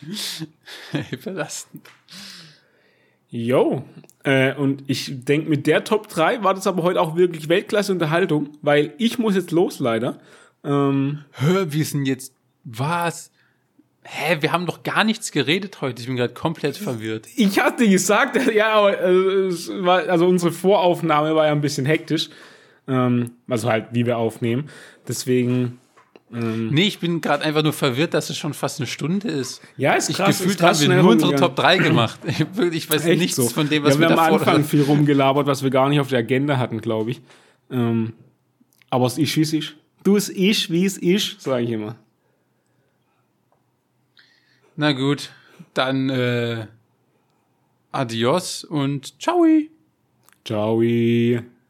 Belastend. 1.24 1.88
Yo. 3.30 3.84
Äh, 4.24 4.56
und 4.56 4.84
ich 4.88 5.26
denke, 5.26 5.50
mit 5.50 5.68
der 5.68 5.84
Top 5.84 6.08
3 6.08 6.44
war 6.44 6.54
das 6.54 6.68
aber 6.68 6.84
heute 6.84 7.02
auch 7.02 7.16
wirklich 7.16 7.50
Weltklasse-Unterhaltung, 7.50 8.50
weil 8.62 8.94
ich 8.98 9.20
muss 9.20 9.36
jetzt 9.36 9.52
los, 9.52 9.80
leider. 9.80 10.20
Ähm, 10.64 11.26
Hör, 11.32 11.72
wir 11.72 11.86
sind 11.86 12.06
jetzt. 12.06 12.34
Was? 12.64 13.32
Hä, 14.04 14.38
wir 14.40 14.54
haben 14.54 14.66
doch 14.66 14.84
gar 14.84 15.04
nichts 15.04 15.32
geredet 15.32 15.82
heute. 15.82 16.02
Ich 16.02 16.08
bin 16.08 16.16
gerade 16.16 16.34
komplett 16.34 16.78
verwirrt. 16.78 17.28
ich 17.36 17.60
hatte 17.60 17.88
gesagt, 17.90 18.40
ja, 18.54 18.74
aber, 18.74 19.00
äh, 19.00 19.48
es 19.48 19.70
war, 19.70 20.08
also 20.10 20.28
unsere 20.28 20.52
Voraufnahme 20.52 21.36
war 21.36 21.46
ja 21.46 21.52
ein 21.52 21.62
bisschen 21.62 21.86
hektisch. 21.86 22.30
Ähm, 22.88 23.32
also 23.50 23.70
halt, 23.70 23.88
wie 23.92 24.06
wir 24.06 24.18
aufnehmen. 24.18 24.70
Deswegen, 25.08 25.80
Nee, 26.30 26.84
ich 26.88 27.00
bin 27.00 27.22
gerade 27.22 27.44
einfach 27.46 27.64
nur 27.64 27.72
verwirrt, 27.72 28.14
dass 28.14 28.30
es 28.30 28.38
schon 28.38 28.54
fast 28.54 28.80
eine 28.82 28.88
Stunde 28.88 29.30
ist. 29.30 29.62
ja, 29.78 29.94
ist 29.94 30.10
Ich 30.10 30.18
krass. 30.18 30.32
ist 30.32 30.40
gefühlt 30.40 30.60
krass 30.60 30.78
haben 30.78 30.82
wir 30.82 30.86
schnell 30.88 31.02
nur 31.02 31.12
unsere. 31.14 31.36
Top 31.36 31.56
3 31.56 31.78
gemacht. 31.78 32.20
Ich, 32.26 32.42
ich 32.74 32.90
weiß 32.90 33.06
Echt 33.06 33.20
nichts 33.22 33.38
so. 33.38 33.48
von 33.48 33.70
dem, 33.70 33.84
was 33.84 33.94
ja, 33.96 34.02
wir 34.02 34.10
wir 34.10 34.18
haben 34.18 34.34
am 34.34 34.40
Anfang 34.40 34.64
viel 34.66 34.82
rumgelabert, 34.82 35.48
was 35.48 35.64
wir 35.64 35.70
gar 35.70 35.88
nicht 35.88 36.02
auf 36.02 36.10
der 36.10 36.20
Agenda 36.20 36.58
hatten, 36.58 36.82
glaube 36.82 37.12
ich. 37.12 37.22
Ähm, 37.72 38.12
aber 38.90 39.06
es 39.06 39.18
ist, 39.18 39.38
wie 39.38 39.42
es 39.42 39.54
ist. 39.54 39.76
Du, 40.04 40.18
es 40.18 40.28
ist, 40.28 40.70
wie 40.70 40.86
es 40.86 40.98
ist, 40.98 41.42
sage 41.42 41.64
ich 41.64 41.70
immer. 41.72 41.96
Na 44.76 44.92
gut, 44.92 45.32
dann 45.74 46.10
äh, 46.10 46.68
adios 47.92 48.64
und 48.66 49.22
ciao. 49.22 49.46
Ciao. 50.46 50.82